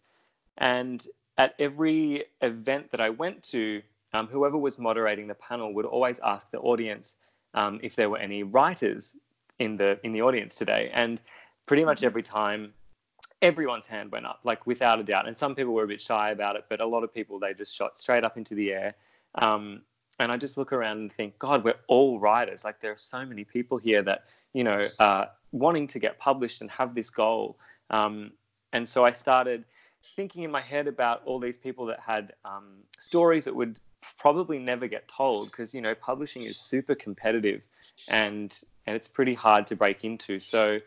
And 0.59 1.07
at 1.39 1.55
every 1.59 2.25
event 2.41 2.91
that 2.91 3.01
I 3.01 3.11
went 3.11 3.43
to, 3.45 3.83
um, 4.17 4.27
whoever 4.27 4.57
was 4.57 4.79
moderating 4.79 5.27
the 5.27 5.35
panel 5.35 5.75
would 5.75 5.85
always 5.85 6.19
ask 6.21 6.51
the 6.51 6.59
audience 6.59 7.15
um, 7.55 7.79
if 7.83 7.95
there 7.97 8.09
were 8.09 8.19
any 8.19 8.43
writers 8.43 9.15
in 9.59 9.77
the 9.77 9.99
in 10.05 10.13
the 10.13 10.23
audience 10.23 10.55
today, 10.55 10.91
and 10.95 11.21
pretty 11.67 11.85
much 11.85 12.03
every 12.03 12.23
time, 12.23 12.73
everyone's 13.43 13.87
hand 13.87 14.11
went 14.11 14.27
up, 14.27 14.41
like 14.45 14.67
without 14.67 14.99
a 14.99 15.03
doubt. 15.03 15.29
And 15.29 15.37
some 15.37 15.55
people 15.55 15.75
were 15.75 15.85
a 15.85 15.89
bit 15.89 16.01
shy 16.01 16.31
about 16.31 16.57
it, 16.57 16.65
but 16.71 16.81
a 16.81 16.87
lot 16.87 17.05
of 17.05 17.13
people 17.13 17.39
they 17.39 17.53
just 17.55 17.75
shot 17.75 17.99
straight 17.99 18.25
up 18.25 18.37
into 18.37 18.55
the 18.55 18.73
air. 18.73 18.95
Um, 19.37 19.83
and 20.19 20.33
I 20.33 20.39
just 20.39 20.57
look 20.57 20.73
around 20.73 20.99
and 20.99 21.13
think, 21.13 21.39
God, 21.39 21.63
we're 21.63 21.81
all 21.89 22.19
writers. 22.19 22.65
Like 22.65 22.81
there 22.81 22.93
are 22.93 22.97
so 22.97 23.25
many 23.27 23.45
people 23.45 23.77
here 23.77 24.03
that 24.03 24.25
you 24.55 24.65
know 24.65 24.83
uh, 24.99 25.27
wanting 25.53 25.87
to 25.89 25.99
get 25.99 26.19
published 26.19 26.63
and 26.63 26.71
have 26.71 26.95
this 26.95 27.11
goal. 27.11 27.59
Um, 27.91 28.33
and 28.73 28.89
so 28.89 29.05
I 29.05 29.13
started 29.13 29.65
thinking 30.15 30.43
in 30.43 30.51
my 30.51 30.61
head 30.61 30.87
about 30.87 31.23
all 31.25 31.39
these 31.39 31.59
people 31.59 31.85
that 31.87 32.01
had 32.01 32.33
um, 32.45 32.79
stories 32.99 33.45
that 33.45 33.55
would 33.55 33.79
probably 34.19 34.59
never 34.59 34.87
get 34.87 35.09
told 35.09 35.51
because 35.51 35.75
you 35.75 35.81
know 35.81 35.95
publishing 35.95 36.43
is 36.43 36.57
super 36.59 36.95
competitive 36.95 37.63
and 38.09 38.63
and 38.87 38.95
it's 38.97 39.09
pretty 39.09 39.35
hard 39.35 39.67
to 39.67 39.77
break 39.77 40.05
into 40.05 40.39
so 40.41 40.79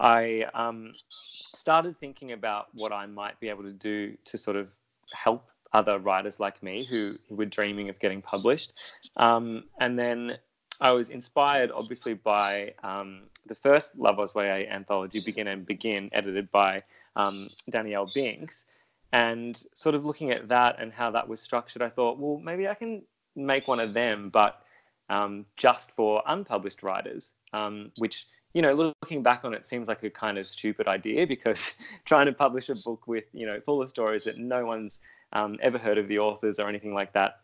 i 0.00 0.44
um, 0.54 0.92
started 1.20 1.98
thinking 1.98 2.32
about 2.32 2.68
what 2.74 2.92
i 2.92 3.06
might 3.06 3.38
be 3.40 3.48
able 3.48 3.62
to 3.62 3.72
do 3.72 4.16
to 4.24 4.36
sort 4.38 4.56
of 4.56 4.68
help 5.12 5.50
other 5.72 5.98
writers 5.98 6.40
like 6.40 6.62
me 6.62 6.84
who, 6.84 7.16
were 7.28 7.44
dreaming 7.44 7.88
of 7.88 7.98
getting 7.98 8.22
published 8.22 8.72
um, 9.16 9.64
and 9.80 9.98
then 9.98 10.36
i 10.80 10.90
was 10.90 11.08
inspired 11.08 11.70
obviously 11.70 12.14
by 12.14 12.72
um, 12.82 13.22
the 13.46 13.54
first 13.54 13.96
love 13.98 14.18
Oz 14.18 14.32
YA 14.34 14.66
anthology 14.70 15.20
begin 15.20 15.48
end 15.48 15.66
begin 15.66 16.10
edited 16.12 16.50
by 16.50 16.82
um, 17.16 17.48
Danielle 17.68 18.08
Binks. 18.14 18.64
And 19.12 19.60
sort 19.74 19.94
of 19.94 20.04
looking 20.04 20.30
at 20.30 20.48
that 20.48 20.76
and 20.78 20.92
how 20.92 21.10
that 21.12 21.28
was 21.28 21.40
structured, 21.40 21.82
I 21.82 21.88
thought, 21.88 22.18
well, 22.18 22.38
maybe 22.38 22.68
I 22.68 22.74
can 22.74 23.02
make 23.34 23.68
one 23.68 23.80
of 23.80 23.92
them, 23.92 24.30
but 24.30 24.62
um, 25.08 25.46
just 25.56 25.92
for 25.92 26.22
unpublished 26.26 26.82
writers, 26.82 27.32
um, 27.52 27.92
which, 27.98 28.26
you 28.52 28.62
know, 28.62 28.74
looking 28.74 29.22
back 29.22 29.44
on 29.44 29.54
it 29.54 29.64
seems 29.64 29.88
like 29.88 30.02
a 30.02 30.10
kind 30.10 30.38
of 30.38 30.46
stupid 30.46 30.88
idea 30.88 31.26
because 31.34 31.74
trying 32.04 32.26
to 32.26 32.32
publish 32.32 32.68
a 32.68 32.74
book 32.74 33.06
with, 33.06 33.24
you 33.32 33.46
know, 33.46 33.60
full 33.60 33.80
of 33.80 33.90
stories 33.90 34.24
that 34.24 34.38
no 34.38 34.66
one's 34.66 35.00
um, 35.32 35.56
ever 35.62 35.78
heard 35.78 35.98
of 35.98 36.08
the 36.08 36.18
authors 36.18 36.58
or 36.58 36.68
anything 36.68 36.94
like 36.94 37.12
that 37.12 37.40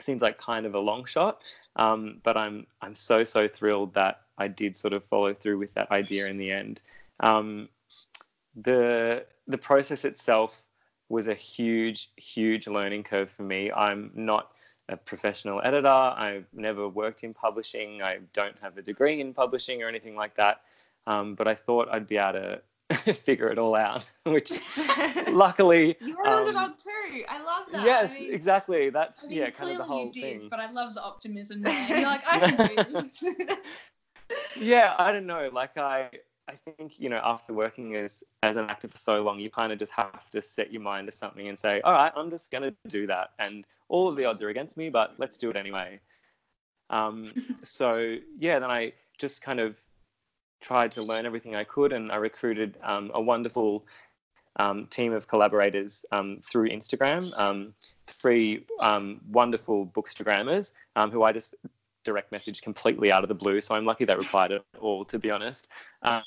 seems 0.00 0.22
like 0.22 0.38
kind 0.38 0.66
of 0.66 0.74
a 0.74 0.78
long 0.78 1.04
shot. 1.04 1.42
Um, 1.76 2.20
but 2.22 2.36
I'm, 2.36 2.66
I'm 2.82 2.94
so, 2.94 3.24
so 3.24 3.48
thrilled 3.48 3.94
that 3.94 4.22
I 4.36 4.48
did 4.48 4.76
sort 4.76 4.92
of 4.92 5.04
follow 5.04 5.34
through 5.34 5.58
with 5.58 5.74
that 5.74 5.90
idea 5.90 6.26
in 6.26 6.36
the 6.36 6.50
end. 6.50 6.82
Um, 7.20 7.68
the 8.62 9.24
the 9.46 9.58
process 9.58 10.04
itself 10.04 10.62
was 11.08 11.28
a 11.28 11.34
huge, 11.34 12.10
huge 12.16 12.66
learning 12.66 13.02
curve 13.02 13.30
for 13.30 13.42
me. 13.42 13.70
I'm 13.72 14.10
not 14.14 14.50
a 14.88 14.96
professional 14.96 15.60
editor. 15.64 15.88
I've 15.88 16.46
never 16.52 16.88
worked 16.88 17.24
in 17.24 17.32
publishing. 17.34 18.02
I 18.02 18.18
don't 18.32 18.58
have 18.60 18.76
a 18.78 18.82
degree 18.82 19.20
in 19.20 19.34
publishing 19.34 19.82
or 19.82 19.88
anything 19.88 20.16
like 20.16 20.36
that. 20.36 20.62
Um, 21.06 21.34
but 21.34 21.48
I 21.48 21.54
thought 21.54 21.88
I'd 21.90 22.06
be 22.06 22.16
able 22.18 22.32
to 22.94 23.14
figure 23.14 23.48
it 23.48 23.58
all 23.58 23.74
out, 23.74 24.04
which 24.24 24.52
luckily 25.28 25.96
you're 26.00 26.26
an 26.26 26.32
underdog 26.32 26.78
too. 26.78 27.24
I 27.28 27.42
love 27.42 27.66
that. 27.72 27.84
Yes, 27.84 28.12
I 28.12 28.20
mean- 28.20 28.34
exactly. 28.34 28.90
That's 28.90 29.24
I 29.24 29.28
mean, 29.28 29.38
yeah, 29.38 29.50
kind 29.50 29.70
of 29.72 29.78
the 29.78 29.84
whole 29.84 30.06
you 30.06 30.12
did, 30.12 30.40
thing. 30.40 30.48
but 30.50 30.60
I 30.60 30.70
love 30.70 30.94
the 30.94 31.02
optimism 31.02 31.62
there. 31.62 31.86
You're 31.88 32.02
like, 32.08 32.22
I 32.26 32.38
can 32.50 32.84
do 32.84 32.92
this. 32.92 33.24
yeah 34.60 34.94
i 34.98 35.10
don't 35.10 35.26
know 35.26 35.48
like 35.54 35.74
i 35.78 36.10
i 36.48 36.54
think 36.54 36.98
you 36.98 37.08
know 37.08 37.20
after 37.22 37.52
working 37.52 37.94
as 37.96 38.24
as 38.42 38.56
an 38.56 38.68
actor 38.68 38.88
for 38.88 38.98
so 38.98 39.22
long 39.22 39.38
you 39.38 39.50
kind 39.50 39.72
of 39.72 39.78
just 39.78 39.92
have 39.92 40.28
to 40.30 40.40
set 40.40 40.72
your 40.72 40.82
mind 40.82 41.06
to 41.06 41.12
something 41.12 41.48
and 41.48 41.58
say 41.58 41.80
all 41.82 41.92
right 41.92 42.12
i'm 42.16 42.30
just 42.30 42.50
going 42.50 42.62
to 42.62 42.74
do 42.88 43.06
that. 43.06 43.30
And 43.38 43.66
all 43.88 44.08
of 44.08 44.16
the 44.16 44.24
odds 44.24 44.42
are 44.42 44.48
against 44.48 44.76
me 44.76 44.88
but 44.90 45.14
let's 45.18 45.38
do 45.38 45.50
it 45.50 45.56
anyway. 45.56 46.00
Um, 46.90 47.32
so 47.62 48.16
yeah 48.38 48.58
then 48.58 48.70
i 48.70 48.92
just 49.18 49.42
kind 49.42 49.60
of 49.60 49.78
tried 50.60 50.90
to 50.92 51.02
learn 51.02 51.26
everything 51.26 51.54
i 51.54 51.64
could 51.64 51.92
and 51.92 52.10
i 52.10 52.16
recruited 52.16 52.76
um, 52.82 53.10
a 53.14 53.20
wonderful 53.20 53.84
um, 54.56 54.86
team 54.86 55.12
of 55.12 55.28
collaborators 55.28 56.04
um, 56.10 56.40
through 56.42 56.68
instagram 56.70 57.32
um, 57.38 57.74
three 58.06 58.64
um, 58.80 59.20
wonderful 59.30 59.86
bookstagrammers 59.86 60.72
um, 60.96 61.10
who 61.10 61.22
i 61.22 61.30
just 61.30 61.54
direct 62.08 62.32
message 62.32 62.62
completely 62.62 63.12
out 63.12 63.22
of 63.22 63.28
the 63.28 63.34
blue. 63.34 63.60
So 63.60 63.74
I'm 63.74 63.84
lucky 63.84 64.04
they 64.06 64.14
replied 64.14 64.52
at 64.52 64.62
all, 64.80 65.04
to 65.04 65.18
be 65.18 65.30
honest. 65.30 65.68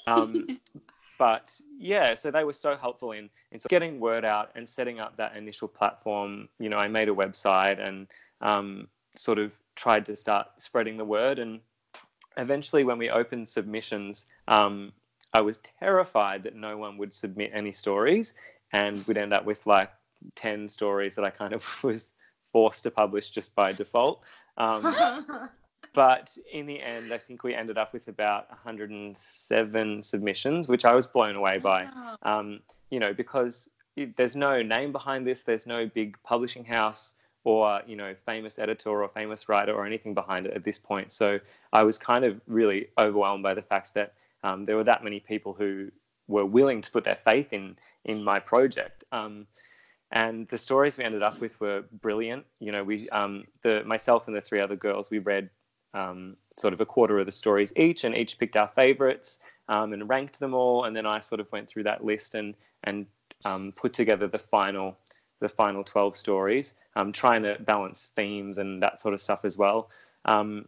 Um, 0.05 0.59
but 1.17 1.59
yeah, 1.79 2.13
so 2.13 2.29
they 2.29 2.43
were 2.43 2.53
so 2.53 2.75
helpful 2.75 3.13
in, 3.13 3.29
in 3.51 3.59
sort 3.59 3.65
of 3.65 3.69
getting 3.69 3.99
word 3.99 4.23
out 4.23 4.51
and 4.55 4.67
setting 4.67 4.99
up 4.99 5.17
that 5.17 5.35
initial 5.35 5.67
platform. 5.67 6.47
You 6.59 6.69
know, 6.69 6.77
I 6.77 6.87
made 6.87 7.09
a 7.09 7.13
website 7.13 7.79
and 7.79 8.07
um, 8.41 8.87
sort 9.15 9.39
of 9.39 9.59
tried 9.75 10.05
to 10.05 10.15
start 10.15 10.47
spreading 10.57 10.97
the 10.97 11.05
word. 11.05 11.39
And 11.39 11.59
eventually, 12.37 12.83
when 12.83 12.99
we 12.99 13.09
opened 13.09 13.49
submissions, 13.49 14.27
um, 14.47 14.91
I 15.33 15.41
was 15.41 15.59
terrified 15.79 16.43
that 16.43 16.55
no 16.55 16.77
one 16.77 16.97
would 16.97 17.13
submit 17.13 17.51
any 17.53 17.71
stories 17.71 18.35
and 18.73 19.05
we'd 19.07 19.17
end 19.17 19.33
up 19.33 19.45
with 19.45 19.65
like 19.65 19.89
10 20.35 20.69
stories 20.69 21.15
that 21.15 21.25
I 21.25 21.31
kind 21.31 21.53
of 21.53 21.65
was 21.83 22.13
forced 22.51 22.83
to 22.83 22.91
publish 22.91 23.29
just 23.29 23.55
by 23.55 23.71
default. 23.71 24.21
Um, 24.57 24.83
but 25.93 26.37
in 26.51 26.65
the 26.65 26.81
end, 26.81 27.11
I 27.11 27.17
think 27.17 27.43
we 27.43 27.53
ended 27.53 27.77
up 27.77 27.93
with 27.93 28.07
about 28.07 28.49
107 28.49 30.03
submissions, 30.03 30.67
which 30.67 30.85
I 30.85 30.93
was 30.93 31.07
blown 31.07 31.35
away 31.35 31.57
by. 31.57 31.87
Um, 32.23 32.61
you 32.89 32.99
know, 32.99 33.13
because 33.13 33.69
there's 34.15 34.35
no 34.35 34.61
name 34.61 34.91
behind 34.91 35.27
this, 35.27 35.41
there's 35.41 35.67
no 35.67 35.85
big 35.87 36.17
publishing 36.23 36.63
house 36.63 37.15
or 37.43 37.81
you 37.87 37.95
know 37.95 38.13
famous 38.25 38.59
editor 38.59 38.89
or 38.89 39.09
famous 39.09 39.49
writer 39.49 39.73
or 39.73 39.85
anything 39.85 40.13
behind 40.13 40.45
it 40.45 40.53
at 40.53 40.63
this 40.63 40.77
point. 40.77 41.11
So 41.11 41.39
I 41.73 41.83
was 41.83 41.97
kind 41.97 42.23
of 42.23 42.39
really 42.47 42.87
overwhelmed 42.97 43.43
by 43.43 43.53
the 43.53 43.61
fact 43.61 43.93
that 43.95 44.13
um, 44.43 44.65
there 44.65 44.75
were 44.75 44.83
that 44.83 45.03
many 45.03 45.19
people 45.19 45.53
who 45.53 45.91
were 46.27 46.45
willing 46.45 46.81
to 46.81 46.91
put 46.91 47.03
their 47.03 47.17
faith 47.25 47.51
in 47.51 47.77
in 48.05 48.23
my 48.23 48.39
project. 48.39 49.03
Um, 49.11 49.47
and 50.13 50.47
the 50.49 50.57
stories 50.57 50.97
we 50.97 51.05
ended 51.05 51.23
up 51.23 51.39
with 51.39 51.59
were 51.61 51.83
brilliant. 52.01 52.45
You 52.59 52.71
know, 52.71 52.83
we 52.83 53.09
um, 53.09 53.45
the 53.61 53.83
myself 53.85 54.27
and 54.27 54.35
the 54.35 54.41
three 54.41 54.59
other 54.59 54.75
girls 54.75 55.09
we 55.09 55.19
read 55.19 55.49
um, 55.93 56.35
sort 56.57 56.73
of 56.73 56.81
a 56.81 56.85
quarter 56.85 57.19
of 57.19 57.25
the 57.25 57.31
stories 57.31 57.73
each, 57.75 58.03
and 58.03 58.15
each 58.15 58.37
picked 58.37 58.55
our 58.55 58.67
favorites 58.69 59.39
um, 59.69 59.93
and 59.93 60.07
ranked 60.09 60.39
them 60.39 60.53
all. 60.53 60.85
And 60.85 60.95
then 60.95 61.05
I 61.05 61.19
sort 61.19 61.41
of 61.41 61.51
went 61.51 61.67
through 61.67 61.83
that 61.83 62.03
list 62.03 62.35
and 62.35 62.55
and 62.83 63.05
um, 63.45 63.73
put 63.75 63.93
together 63.93 64.27
the 64.27 64.39
final 64.39 64.97
the 65.39 65.49
final 65.49 65.83
twelve 65.83 66.15
stories, 66.15 66.75
um, 66.95 67.11
trying 67.11 67.43
to 67.43 67.57
balance 67.59 68.11
themes 68.15 68.57
and 68.57 68.81
that 68.81 69.01
sort 69.01 69.13
of 69.13 69.21
stuff 69.21 69.43
as 69.43 69.57
well. 69.57 69.89
Um, 70.25 70.67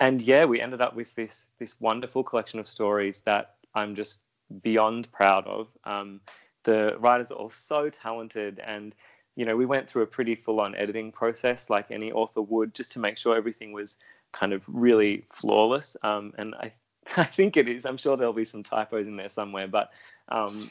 and 0.00 0.22
yeah, 0.22 0.44
we 0.44 0.60
ended 0.60 0.80
up 0.80 0.94
with 0.94 1.14
this 1.14 1.46
this 1.58 1.80
wonderful 1.80 2.22
collection 2.22 2.58
of 2.58 2.66
stories 2.66 3.20
that 3.20 3.54
I'm 3.74 3.94
just 3.94 4.20
beyond 4.62 5.10
proud 5.12 5.46
of. 5.46 5.68
Um, 5.84 6.20
the 6.64 6.96
writers 6.98 7.30
are 7.30 7.34
all 7.36 7.50
so 7.50 7.88
talented 7.88 8.60
and 8.64 8.94
you 9.36 9.46
know 9.46 9.56
we 9.56 9.64
went 9.64 9.88
through 9.88 10.02
a 10.02 10.06
pretty 10.06 10.34
full 10.34 10.60
on 10.60 10.74
editing 10.74 11.10
process 11.10 11.70
like 11.70 11.90
any 11.90 12.12
author 12.12 12.42
would 12.42 12.74
just 12.74 12.92
to 12.92 12.98
make 12.98 13.16
sure 13.16 13.36
everything 13.36 13.72
was 13.72 13.96
kind 14.32 14.52
of 14.52 14.62
really 14.66 15.24
flawless 15.30 15.96
um, 16.02 16.32
and 16.38 16.54
I, 16.56 16.72
I 17.16 17.24
think 17.24 17.56
it 17.56 17.68
is 17.68 17.86
i'm 17.86 17.96
sure 17.96 18.16
there'll 18.16 18.32
be 18.32 18.44
some 18.44 18.62
typos 18.62 19.06
in 19.06 19.16
there 19.16 19.30
somewhere 19.30 19.68
but 19.68 19.90
um, 20.28 20.70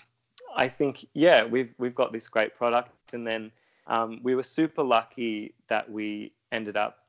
i 0.55 0.67
think 0.67 1.05
yeah 1.13 1.45
we've 1.45 1.73
we've 1.77 1.95
got 1.95 2.11
this 2.11 2.27
great 2.27 2.55
product 2.55 3.13
and 3.13 3.25
then 3.25 3.51
um, 3.87 4.19
we 4.21 4.35
were 4.35 4.43
super 4.43 4.83
lucky 4.83 5.53
that 5.69 5.89
we 5.89 6.33
ended 6.51 6.75
up 6.75 7.05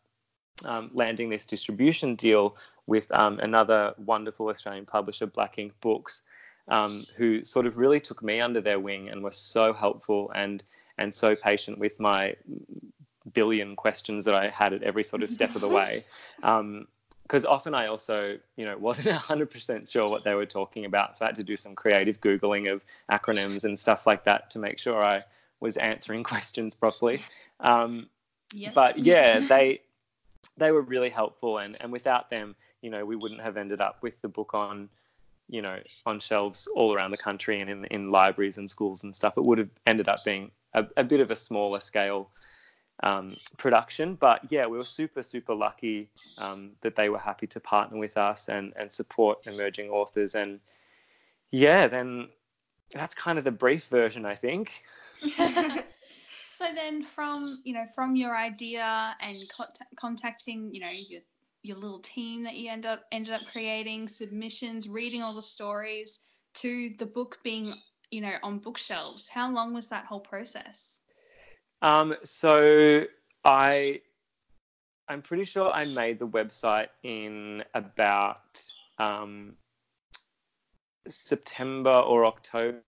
um, 0.64 0.90
landing 0.92 1.28
this 1.28 1.46
distribution 1.46 2.14
deal 2.14 2.56
with 2.86 3.06
um, 3.12 3.38
another 3.40 3.94
wonderful 3.98 4.48
australian 4.48 4.86
publisher 4.86 5.26
Black 5.26 5.56
Inc. 5.56 5.72
Books 5.80 6.22
um, 6.68 7.04
who 7.16 7.44
sort 7.44 7.66
of 7.66 7.78
really 7.78 8.00
took 8.00 8.22
me 8.22 8.40
under 8.40 8.60
their 8.60 8.78
wing 8.78 9.08
and 9.08 9.22
were 9.22 9.32
so 9.32 9.72
helpful 9.72 10.30
and 10.34 10.64
and 10.98 11.14
so 11.14 11.34
patient 11.34 11.78
with 11.78 11.98
my 12.00 12.34
billion 13.34 13.76
questions 13.76 14.24
that 14.24 14.34
I 14.34 14.48
had 14.48 14.74
at 14.74 14.82
every 14.82 15.04
sort 15.04 15.22
of 15.22 15.30
step 15.30 15.54
of 15.54 15.60
the 15.60 15.68
way. 15.68 16.04
Because 17.28 17.44
often 17.44 17.74
I 17.74 17.88
also, 17.88 18.38
you 18.56 18.64
know, 18.64 18.78
wasn't 18.78 19.10
hundred 19.30 19.50
percent 19.50 19.86
sure 19.86 20.08
what 20.08 20.24
they 20.24 20.34
were 20.34 20.46
talking 20.46 20.86
about, 20.86 21.14
so 21.14 21.26
I 21.26 21.28
had 21.28 21.34
to 21.34 21.44
do 21.44 21.56
some 21.56 21.74
creative 21.74 22.22
googling 22.22 22.72
of 22.72 22.82
acronyms 23.12 23.64
and 23.64 23.78
stuff 23.78 24.06
like 24.06 24.24
that 24.24 24.48
to 24.52 24.58
make 24.58 24.78
sure 24.78 25.04
I 25.04 25.22
was 25.60 25.76
answering 25.76 26.22
questions 26.32 26.74
properly. 26.74 27.22
Um, 27.60 28.08
Yes. 28.54 28.72
but 28.72 28.98
yeah, 28.98 29.40
they 29.40 29.82
they 30.56 30.70
were 30.72 30.80
really 30.80 31.10
helpful, 31.10 31.58
and 31.58 31.76
and 31.82 31.92
without 31.92 32.30
them, 32.30 32.56
you 32.80 32.88
know, 32.88 33.04
we 33.04 33.14
wouldn't 33.14 33.42
have 33.42 33.58
ended 33.58 33.82
up 33.82 34.02
with 34.02 34.22
the 34.22 34.28
book 34.28 34.54
on 34.54 34.88
you 35.48 35.62
know, 35.62 35.78
on 36.04 36.20
shelves 36.20 36.66
all 36.74 36.94
around 36.94 37.10
the 37.10 37.16
country 37.16 37.60
and 37.60 37.70
in, 37.70 37.84
in 37.86 38.10
libraries 38.10 38.58
and 38.58 38.68
schools 38.68 39.02
and 39.02 39.14
stuff. 39.14 39.36
It 39.36 39.44
would 39.44 39.58
have 39.58 39.70
ended 39.86 40.08
up 40.08 40.24
being 40.24 40.50
a, 40.74 40.86
a 40.96 41.04
bit 41.04 41.20
of 41.20 41.30
a 41.30 41.36
smaller 41.36 41.80
scale 41.80 42.30
um, 43.02 43.36
production. 43.56 44.14
But 44.14 44.40
yeah, 44.50 44.66
we 44.66 44.76
were 44.76 44.84
super, 44.84 45.22
super 45.22 45.54
lucky 45.54 46.08
um, 46.38 46.72
that 46.80 46.96
they 46.96 47.08
were 47.08 47.18
happy 47.18 47.46
to 47.48 47.60
partner 47.60 47.98
with 47.98 48.16
us 48.16 48.48
and, 48.48 48.72
and 48.76 48.90
support 48.92 49.46
emerging 49.46 49.90
authors. 49.90 50.34
And 50.34 50.60
yeah, 51.50 51.86
then 51.86 52.28
that's 52.92 53.14
kind 53.14 53.38
of 53.38 53.44
the 53.44 53.50
brief 53.50 53.86
version, 53.86 54.24
I 54.24 54.34
think. 54.34 54.82
so 56.58 56.66
then 56.74 57.02
from 57.02 57.60
you 57.64 57.74
know 57.74 57.86
from 57.94 58.16
your 58.16 58.36
idea 58.36 59.16
and 59.20 59.36
contact, 59.48 59.96
contacting 59.96 60.72
you 60.72 60.80
know 60.80 60.90
your 60.90 61.20
your 61.62 61.76
little 61.76 62.00
team 62.00 62.42
that 62.44 62.56
you 62.56 62.70
end 62.70 62.86
up 62.86 63.04
ended 63.12 63.34
up 63.34 63.44
creating 63.46 64.08
submissions 64.08 64.88
reading 64.88 65.22
all 65.22 65.34
the 65.34 65.42
stories 65.42 66.20
to 66.54 66.90
the 66.98 67.06
book 67.06 67.38
being 67.42 67.72
you 68.10 68.20
know 68.20 68.34
on 68.42 68.58
bookshelves 68.58 69.28
how 69.28 69.50
long 69.50 69.74
was 69.74 69.88
that 69.88 70.04
whole 70.04 70.20
process 70.20 71.00
Um, 71.82 72.14
so 72.24 73.04
I, 73.44 74.00
I'm 75.08 75.22
pretty 75.22 75.44
sure 75.44 75.70
I 75.70 75.84
made 75.84 76.18
the 76.18 76.26
website 76.26 76.88
in 77.02 77.64
about 77.74 78.62
um, 78.98 79.54
September 81.08 81.90
or 81.90 82.26
October 82.26 82.80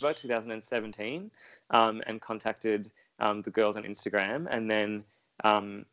2017, 0.00 1.30
um, 1.70 2.02
and 2.06 2.20
contacted 2.20 2.90
um, 3.18 3.42
the 3.42 3.50
girls 3.50 3.76
on 3.76 3.82
Instagram, 3.82 4.46
and 4.50 4.70
then 4.70 5.04
um, 5.44 5.84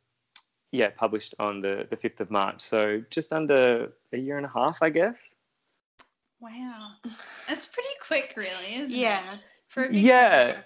yeah, 0.72 0.90
published 0.96 1.34
on 1.40 1.62
the 1.62 1.88
the 1.90 1.96
5th 1.96 2.20
of 2.20 2.32
March. 2.32 2.62
So 2.62 3.02
just 3.10 3.34
under 3.34 3.92
a 4.14 4.18
year 4.18 4.38
and 4.38 4.46
a 4.46 4.52
half, 4.54 4.82
I 4.82 4.90
guess. 4.90 5.18
wow 6.42 6.92
that's 7.48 7.66
pretty 7.66 7.96
quick 8.06 8.34
really 8.36 8.76
isn't 8.76 8.92
yeah. 8.92 9.34
it 9.34 9.40
for 9.68 9.86
a 9.86 9.88
big 9.88 10.04
Yeah. 10.04 10.62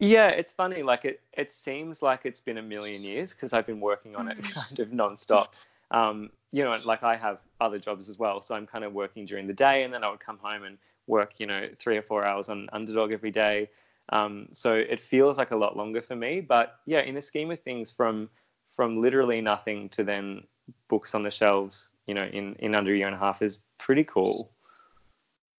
Project 0.00 0.12
like 0.12 0.30
this. 0.30 0.34
Yeah, 0.34 0.40
it's 0.40 0.52
funny. 0.52 0.82
Like 0.82 1.04
it, 1.04 1.20
it 1.32 1.50
seems 1.50 2.02
like 2.02 2.24
it's 2.24 2.40
been 2.40 2.58
a 2.58 2.62
million 2.62 3.02
years 3.02 3.32
because 3.32 3.52
I've 3.52 3.66
been 3.66 3.80
working 3.80 4.16
on 4.16 4.28
it 4.28 4.38
Mm. 4.38 4.54
kind 4.54 4.78
of 4.80 4.88
nonstop. 4.90 5.48
Um, 5.90 6.30
you 6.52 6.64
know, 6.64 6.76
like 6.84 7.02
I 7.02 7.16
have 7.16 7.38
other 7.60 7.78
jobs 7.78 8.08
as 8.08 8.18
well, 8.18 8.40
so 8.40 8.54
I'm 8.54 8.66
kind 8.66 8.84
of 8.84 8.92
working 8.92 9.26
during 9.26 9.46
the 9.46 9.52
day, 9.52 9.84
and 9.84 9.92
then 9.92 10.04
I 10.04 10.10
would 10.10 10.20
come 10.20 10.38
home 10.38 10.64
and 10.64 10.78
work, 11.06 11.40
you 11.40 11.46
know, 11.46 11.68
three 11.78 11.96
or 11.96 12.02
four 12.02 12.24
hours 12.24 12.48
on 12.48 12.68
Underdog 12.72 13.12
every 13.12 13.30
day. 13.30 13.68
Um, 14.10 14.48
so 14.52 14.74
it 14.74 15.00
feels 15.00 15.38
like 15.38 15.50
a 15.52 15.56
lot 15.56 15.76
longer 15.76 16.02
for 16.02 16.16
me. 16.16 16.40
But 16.40 16.80
yeah, 16.86 17.00
in 17.00 17.14
the 17.14 17.22
scheme 17.22 17.50
of 17.50 17.60
things, 17.60 17.90
from 17.90 18.28
from 18.72 19.00
literally 19.00 19.40
nothing 19.40 19.88
to 19.90 20.04
then 20.04 20.44
books 20.88 21.14
on 21.14 21.22
the 21.22 21.30
shelves, 21.30 21.94
you 22.06 22.14
know, 22.14 22.24
in 22.24 22.54
in 22.56 22.74
under 22.74 22.92
a 22.92 22.96
year 22.96 23.06
and 23.06 23.16
a 23.16 23.18
half 23.18 23.42
is 23.42 23.58
pretty 23.78 24.04
cool. 24.04 24.52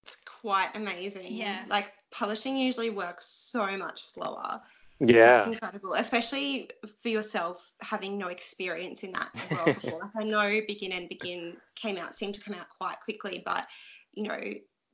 It's 0.04 0.18
quite 0.42 0.76
amazing. 0.76 1.34
Yeah. 1.34 1.64
Like 1.70 1.94
publishing 2.12 2.58
usually 2.58 2.90
works 2.90 3.26
so 3.26 3.78
much 3.78 4.04
slower. 4.04 4.62
Yeah. 5.00 5.38
It's 5.38 5.48
incredible, 5.48 5.94
especially 5.94 6.70
for 7.02 7.10
yourself 7.10 7.74
having 7.82 8.18
no 8.18 8.28
experience 8.28 9.04
in 9.04 9.12
that 9.14 9.32
world 9.50 9.76
before. 9.82 10.00
Like 10.00 10.12
I 10.16 10.24
know 10.24 10.62
Begin 10.68 10.92
End 10.92 11.10
Begin 11.10 11.58
came 11.76 11.98
out, 11.98 12.14
seemed 12.14 12.36
to 12.36 12.42
come 12.42 12.54
out 12.54 12.68
quite 12.78 13.00
quickly, 13.00 13.42
but 13.44 13.66
you 14.14 14.24
know, 14.24 14.40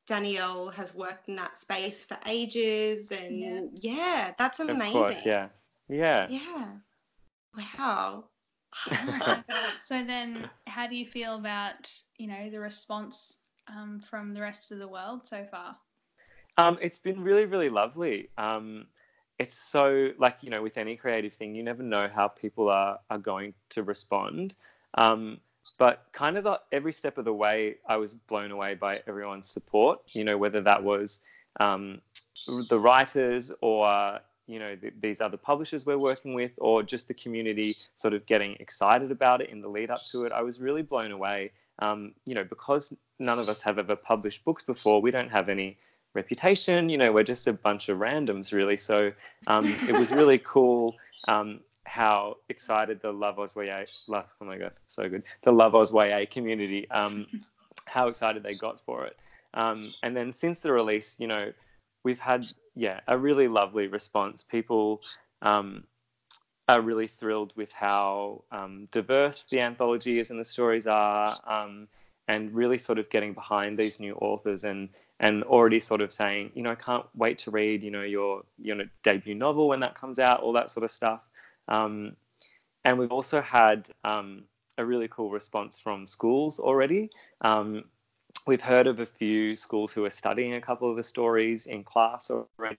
Danielle 0.05 0.69
has 0.69 0.95
worked 0.95 1.27
in 1.27 1.35
that 1.35 1.57
space 1.57 2.05
for 2.05 2.17
ages, 2.25 3.11
and 3.11 3.39
Yeah. 3.39 3.61
yeah, 3.73 4.33
that's 4.39 4.61
amazing. 4.61 4.87
Of 4.87 4.93
course, 4.93 5.25
yeah, 5.25 5.49
yeah. 5.89 6.27
Yeah. 6.29 6.71
Wow. 7.57 8.25
so 9.81 10.03
then, 10.03 10.49
how 10.67 10.87
do 10.87 10.95
you 10.95 11.05
feel 11.05 11.35
about 11.35 11.91
you 12.17 12.27
know 12.27 12.49
the 12.49 12.59
response 12.61 13.37
um, 13.67 13.99
from 13.99 14.33
the 14.33 14.39
rest 14.39 14.71
of 14.71 14.79
the 14.79 14.87
world 14.87 15.27
so 15.27 15.45
far? 15.51 15.75
Um, 16.57 16.77
it's 16.81 16.99
been 16.99 17.23
really, 17.23 17.45
really 17.45 17.69
lovely. 17.69 18.29
Um, 18.37 18.87
it's 19.39 19.55
so 19.55 20.09
like 20.17 20.37
you 20.41 20.49
know, 20.49 20.61
with 20.61 20.77
any 20.77 20.95
creative 20.95 21.33
thing, 21.33 21.53
you 21.53 21.63
never 21.63 21.83
know 21.83 22.09
how 22.13 22.27
people 22.27 22.69
are 22.69 22.99
are 23.09 23.19
going 23.19 23.53
to 23.69 23.83
respond. 23.83 24.55
Um, 24.95 25.39
but 25.77 26.07
kind 26.11 26.37
of 26.37 26.43
the, 26.43 26.59
every 26.71 26.91
step 26.91 27.19
of 27.19 27.25
the 27.25 27.33
way, 27.33 27.75
I 27.87 27.97
was 27.97 28.15
blown 28.15 28.51
away 28.51 28.73
by 28.73 29.01
everyone's 29.07 29.47
support. 29.47 29.99
You 30.13 30.23
know, 30.23 30.37
whether 30.37 30.61
that 30.61 30.83
was 30.83 31.19
um, 31.59 32.01
the 32.69 32.79
writers 32.79 33.51
or 33.61 34.19
you 34.47 34.57
know 34.57 34.75
th- 34.75 34.93
these 35.01 35.21
other 35.21 35.37
publishers 35.37 35.85
we're 35.85 35.99
working 35.99 36.33
with, 36.33 36.51
or 36.57 36.81
just 36.81 37.07
the 37.07 37.13
community 37.13 37.77
sort 37.95 38.15
of 38.15 38.25
getting 38.25 38.55
excited 38.59 39.11
about 39.11 39.41
it 39.41 39.51
in 39.51 39.61
the 39.61 39.67
lead 39.67 39.91
up 39.91 40.03
to 40.11 40.25
it. 40.25 40.31
I 40.31 40.41
was 40.41 40.59
really 40.59 40.81
blown 40.81 41.11
away. 41.11 41.51
Um, 41.79 42.13
you 42.25 42.33
know, 42.33 42.43
because 42.43 42.91
none 43.19 43.37
of 43.37 43.49
us 43.49 43.61
have 43.61 43.77
ever 43.77 43.95
published 43.95 44.43
books 44.43 44.63
before, 44.63 44.99
we 44.99 45.11
don't 45.11 45.29
have 45.29 45.47
any 45.47 45.77
reputation. 46.17 46.89
You 46.89 46.97
know, 46.97 47.11
we're 47.13 47.23
just 47.23 47.47
a 47.47 47.53
bunch 47.53 47.87
of 47.87 47.99
randoms, 47.99 48.51
really. 48.51 48.75
So 48.75 49.11
um, 49.45 49.65
it 49.87 49.97
was 49.97 50.11
really 50.11 50.39
cool 50.55 50.95
um, 51.27 51.61
how 51.87 52.37
excited 52.49 53.01
the 53.01 53.11
Love 53.11 53.39
Oz 53.39 53.55
YA, 53.55 53.85
love, 54.07 54.27
oh 54.41 54.45
my 54.45 54.57
god, 54.57 54.73
so 54.87 55.07
good, 55.07 55.23
the 55.43 55.51
Love 55.51 55.73
Oz 55.73 55.91
YA 55.93 56.25
community, 56.29 56.89
um, 56.91 57.25
how 57.85 58.07
excited 58.09 58.43
they 58.43 58.55
got 58.55 58.81
for 58.81 59.05
it. 59.05 59.17
Um, 59.53 59.93
and 60.03 60.15
then 60.15 60.31
since 60.31 60.59
the 60.59 60.71
release, 60.71 61.15
you 61.17 61.27
know, 61.27 61.53
we've 62.03 62.19
had 62.19 62.45
yeah 62.75 62.99
a 63.07 63.17
really 63.17 63.47
lovely 63.47 63.87
response. 63.87 64.43
People 64.43 65.01
um, 65.41 65.83
are 66.67 66.81
really 66.81 67.07
thrilled 67.07 67.53
with 67.55 67.71
how 67.71 68.43
um, 68.51 68.87
diverse 68.91 69.45
the 69.49 69.61
anthology 69.61 70.19
is 70.19 70.29
and 70.29 70.39
the 70.39 70.45
stories 70.45 70.87
are, 70.87 71.37
um, 71.47 71.87
and 72.27 72.53
really 72.53 72.77
sort 72.77 72.99
of 72.99 73.09
getting 73.09 73.33
behind 73.33 73.77
these 73.77 73.99
new 73.99 74.13
authors 74.15 74.65
and 74.65 74.89
and 75.19 75.43
already 75.43 75.79
sort 75.79 76.01
of 76.01 76.13
saying, 76.13 76.51
you 76.53 76.61
know, 76.61 76.71
I 76.71 76.75
can't 76.75 77.05
wait 77.15 77.37
to 77.39 77.51
read, 77.51 77.83
you 77.83 77.91
know, 77.91 78.03
your 78.03 78.43
your 78.61 78.77
debut 79.03 79.35
novel 79.35 79.67
when 79.67 79.79
that 79.79 79.95
comes 79.95 80.19
out, 80.19 80.41
all 80.41 80.53
that 80.53 80.69
sort 80.69 80.83
of 80.83 80.91
stuff. 80.91 81.21
Um, 81.67 82.15
and 82.85 82.97
we've 82.97 83.11
also 83.11 83.41
had 83.41 83.89
um, 84.03 84.43
a 84.77 84.85
really 84.85 85.07
cool 85.09 85.29
response 85.29 85.79
from 85.79 86.07
schools 86.07 86.59
already. 86.59 87.09
Um, 87.41 87.85
we've 88.45 88.61
heard 88.61 88.87
of 88.87 88.99
a 88.99 89.05
few 89.05 89.55
schools 89.55 89.91
who 89.91 90.05
are 90.05 90.09
studying 90.09 90.53
a 90.53 90.61
couple 90.61 90.89
of 90.89 90.95
the 90.95 91.03
stories 91.03 91.67
in 91.67 91.83
class 91.83 92.31
already, 92.31 92.77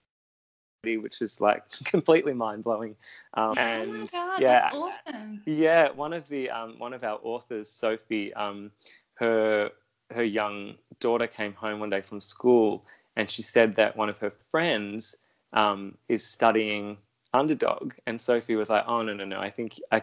which 0.83 1.21
is 1.21 1.41
like 1.41 1.69
completely 1.83 2.33
mind 2.33 2.63
blowing. 2.63 2.95
Um, 3.33 3.57
and 3.57 3.91
oh 3.91 3.97
my 3.97 4.07
god, 4.07 4.41
yeah, 4.41 4.61
that's 4.61 4.75
awesome! 4.75 5.41
yeah, 5.45 5.91
one 5.91 6.13
of 6.13 6.27
the 6.29 6.49
um, 6.49 6.79
one 6.79 6.93
of 6.93 7.03
our 7.03 7.19
authors, 7.21 7.69
Sophie, 7.69 8.33
um, 8.33 8.71
her 9.15 9.71
her 10.11 10.23
young 10.23 10.75
daughter 10.99 11.27
came 11.27 11.53
home 11.53 11.79
one 11.79 11.89
day 11.89 12.01
from 12.01 12.21
school, 12.21 12.85
and 13.15 13.29
she 13.29 13.41
said 13.41 13.75
that 13.75 13.95
one 13.95 14.09
of 14.09 14.17
her 14.19 14.33
friends 14.51 15.15
um, 15.53 15.97
is 16.07 16.25
studying 16.25 16.97
underdog, 17.33 17.93
and 18.07 18.19
Sophie 18.19 18.55
was 18.55 18.69
like, 18.69 18.83
"Oh 18.87 19.01
no, 19.01 19.13
no, 19.13 19.25
no! 19.25 19.39
I 19.39 19.49
think 19.49 19.79
I 19.91 20.01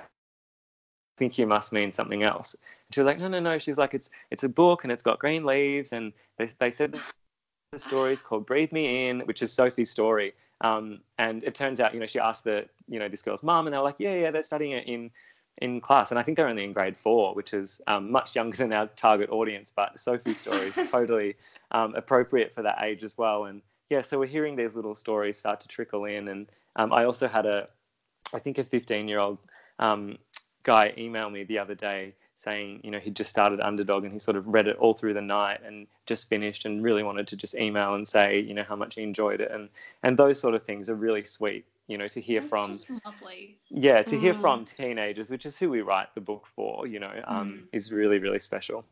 think 1.18 1.38
you 1.38 1.46
must 1.46 1.72
mean 1.72 1.92
something 1.92 2.22
else." 2.22 2.54
And 2.54 2.94
she 2.94 3.00
was 3.00 3.06
like, 3.06 3.18
"No, 3.18 3.28
no, 3.28 3.40
no." 3.40 3.58
She 3.58 3.70
was 3.70 3.78
like, 3.78 3.94
"It's 3.94 4.10
it's 4.30 4.44
a 4.44 4.48
book, 4.48 4.84
and 4.84 4.92
it's 4.92 5.02
got 5.02 5.18
green 5.18 5.44
leaves, 5.44 5.92
and 5.92 6.12
they 6.38 6.46
they 6.58 6.70
said 6.70 6.98
the 7.72 7.78
story 7.78 8.12
is 8.12 8.22
called 8.22 8.46
Breathe 8.46 8.72
Me 8.72 9.08
In, 9.08 9.20
which 9.20 9.42
is 9.42 9.52
Sophie's 9.52 9.90
story." 9.90 10.34
Um, 10.62 11.00
and 11.18 11.44
it 11.44 11.54
turns 11.54 11.80
out, 11.80 11.92
you 11.92 12.00
know, 12.00 12.06
she 12.06 12.18
asked 12.18 12.44
the, 12.44 12.66
you 12.88 12.98
know, 12.98 13.10
this 13.10 13.20
girl's 13.20 13.42
mum, 13.42 13.66
and 13.66 13.74
they 13.74 13.78
were 13.78 13.84
like, 13.84 13.96
"Yeah, 13.98 14.14
yeah, 14.14 14.30
they're 14.30 14.42
studying 14.42 14.72
it 14.72 14.86
in 14.86 15.10
in 15.62 15.80
class." 15.80 16.10
And 16.10 16.18
I 16.18 16.22
think 16.22 16.36
they're 16.36 16.48
only 16.48 16.64
in 16.64 16.72
grade 16.72 16.96
four, 16.96 17.34
which 17.34 17.54
is 17.54 17.80
um, 17.86 18.10
much 18.10 18.34
younger 18.34 18.56
than 18.56 18.72
our 18.72 18.86
target 18.88 19.30
audience. 19.30 19.72
But 19.74 19.98
Sophie's 19.98 20.40
story 20.40 20.66
is 20.68 20.74
totally 20.90 21.36
um, 21.72 21.94
appropriate 21.94 22.52
for 22.52 22.62
that 22.62 22.82
age 22.82 23.02
as 23.02 23.16
well. 23.16 23.44
And 23.44 23.62
yeah, 23.90 24.02
so 24.02 24.18
we're 24.18 24.26
hearing 24.26 24.56
these 24.56 24.74
little 24.74 24.94
stories 24.94 25.38
start 25.38 25.60
to 25.60 25.68
trickle 25.68 26.04
in. 26.04 26.28
And 26.28 26.46
um, 26.76 26.92
I 26.92 27.04
also 27.04 27.28
had 27.28 27.46
a, 27.46 27.68
I 28.34 28.38
think 28.38 28.58
a 28.58 28.64
15 28.64 29.08
year 29.08 29.20
old 29.20 29.38
um, 29.78 30.18
guy 30.62 30.92
email 30.98 31.30
me 31.30 31.44
the 31.44 31.58
other 31.58 31.74
day 31.74 32.12
saying, 32.34 32.80
you 32.82 32.90
know, 32.90 32.98
he'd 32.98 33.16
just 33.16 33.30
started 33.30 33.60
Underdog 33.60 34.04
and 34.04 34.12
he 34.12 34.18
sort 34.18 34.36
of 34.36 34.46
read 34.46 34.66
it 34.66 34.76
all 34.76 34.92
through 34.92 35.14
the 35.14 35.22
night 35.22 35.60
and 35.64 35.86
just 36.04 36.28
finished 36.28 36.66
and 36.66 36.82
really 36.82 37.02
wanted 37.02 37.26
to 37.28 37.36
just 37.36 37.54
email 37.54 37.94
and 37.94 38.06
say, 38.06 38.40
you 38.40 38.52
know, 38.52 38.64
how 38.64 38.76
much 38.76 38.96
he 38.96 39.02
enjoyed 39.02 39.40
it. 39.40 39.50
And, 39.50 39.68
and 40.02 40.18
those 40.18 40.38
sort 40.38 40.54
of 40.54 40.64
things 40.64 40.90
are 40.90 40.94
really 40.94 41.24
sweet, 41.24 41.64
you 41.88 41.98
know, 41.98 42.08
to 42.08 42.20
hear 42.20 42.40
That's 42.40 42.50
from. 42.50 42.80
lovely. 43.04 43.60
Yeah, 43.70 44.02
to 44.04 44.18
hear 44.18 44.34
Mm. 44.34 44.40
from 44.40 44.64
teenagers, 44.64 45.30
which 45.30 45.46
is 45.46 45.56
who 45.58 45.70
we 45.70 45.80
write 45.82 46.14
the 46.14 46.20
book 46.20 46.46
for, 46.54 46.86
you 46.86 47.00
know, 47.00 47.22
um, 47.26 47.68
is 47.72 47.92
really, 47.92 48.18
really 48.18 48.38
special. 48.38 48.84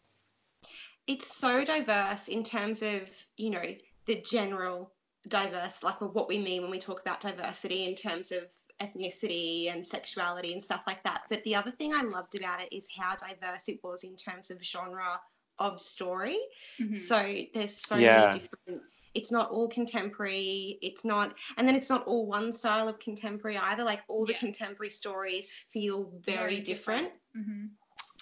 it's 1.07 1.35
so 1.37 1.65
diverse 1.65 2.29
in 2.29 2.43
terms 2.43 2.83
of 2.83 3.27
you 3.37 3.51
know 3.51 3.65
the 4.07 4.21
general 4.23 4.93
diverse 5.29 5.83
like 5.83 6.01
what 6.01 6.29
we 6.29 6.39
mean 6.39 6.63
when 6.63 6.71
we 6.71 6.79
talk 6.79 7.01
about 7.01 7.21
diversity 7.21 7.85
in 7.85 7.95
terms 7.95 8.33
of 8.33 8.45
ethnicity 8.81 9.73
and 9.73 9.87
sexuality 9.87 10.53
and 10.53 10.63
stuff 10.63 10.83
like 10.87 11.03
that 11.03 11.23
but 11.31 11.43
the 11.45 11.55
other 11.55 11.71
thing 11.71 11.95
i 11.95 12.03
loved 12.03 12.35
about 12.35 12.61
it 12.61 12.69
is 12.73 12.89
how 12.99 13.15
diverse 13.17 13.69
it 13.69 13.79
was 13.83 14.05
in 14.05 14.17
terms 14.17 14.51
of 14.51 14.63
genre 14.63 15.21
of 15.59 15.81
story 15.81 16.39
Mhm. 16.81 16.97
so 16.97 17.17
there's 17.55 17.77
so 17.77 17.97
Yeah. 18.01 18.17
many 18.17 18.29
different 18.29 18.83
it's 19.14 19.31
not 19.33 19.50
all 19.50 19.68
contemporary 19.68 20.79
it's 20.83 21.05
not 21.05 21.35
and 21.57 21.66
then 21.66 21.74
it's 21.74 21.88
not 21.88 22.05
all 22.07 22.27
one 22.27 22.53
style 22.53 22.88
of 22.88 22.98
contemporary 22.98 23.57
either 23.57 23.85
like 23.85 24.03
all 24.09 24.27
the 24.27 24.33
Yeah. 24.33 24.38
contemporary 24.38 24.90
stories 24.90 25.50
feel 25.50 26.11
very, 26.20 26.61
different, 26.61 27.12
Mhm. 27.37 27.70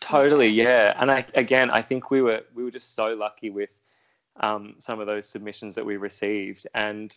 Totally, 0.01 0.49
yeah. 0.49 0.95
And 1.01 1.13
I, 1.13 1.25
again, 1.35 1.71
I 1.71 1.81
think 1.81 2.11
we 2.11 2.23
were 2.23 2.43
we 2.55 2.65
were 2.65 2.73
just 2.73 2.95
so 2.95 3.15
lucky 3.15 3.51
with 3.51 3.71
um, 4.41 4.75
some 4.79 4.99
of 4.99 5.07
those 5.07 5.29
submissions 5.29 5.75
that 5.77 5.85
we 5.87 5.97
received, 5.97 6.67
and 6.75 7.17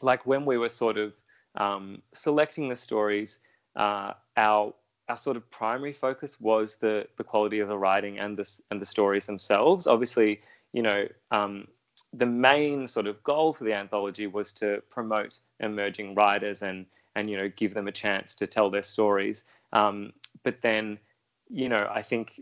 like 0.00 0.26
when 0.26 0.44
we 0.44 0.58
were 0.58 0.68
sort 0.68 0.98
of 0.98 1.14
um, 1.54 2.02
selecting 2.12 2.68
the 2.68 2.74
stories, 2.76 3.38
uh, 3.76 4.14
our 4.36 4.74
our 5.08 5.16
sort 5.16 5.36
of 5.36 5.48
primary 5.50 5.92
focus 5.92 6.40
was 6.40 6.76
the 6.76 7.06
the 7.18 7.24
quality 7.24 7.60
of 7.60 7.68
the 7.68 7.78
writing 7.78 8.18
and 8.18 8.36
the 8.36 8.60
and 8.72 8.80
the 8.80 8.86
stories 8.86 9.26
themselves. 9.26 9.86
Obviously, 9.86 10.40
you 10.72 10.82
know, 10.82 11.06
um, 11.30 11.68
the 12.12 12.26
main 12.26 12.86
sort 12.86 13.06
of 13.06 13.22
goal 13.24 13.52
for 13.52 13.64
the 13.64 13.72
anthology 13.72 14.26
was 14.26 14.52
to 14.52 14.82
promote 14.90 15.38
emerging 15.60 16.14
writers 16.14 16.62
and 16.62 16.86
and 17.14 17.30
you 17.30 17.36
know 17.36 17.50
give 17.56 17.74
them 17.74 17.88
a 17.88 17.92
chance 17.92 18.34
to 18.34 18.46
tell 18.46 18.70
their 18.70 18.82
stories. 18.82 19.44
Um, 19.72 20.12
but 20.42 20.60
then 20.62 20.98
you 21.52 21.68
know, 21.68 21.88
I 21.92 22.02
think 22.02 22.40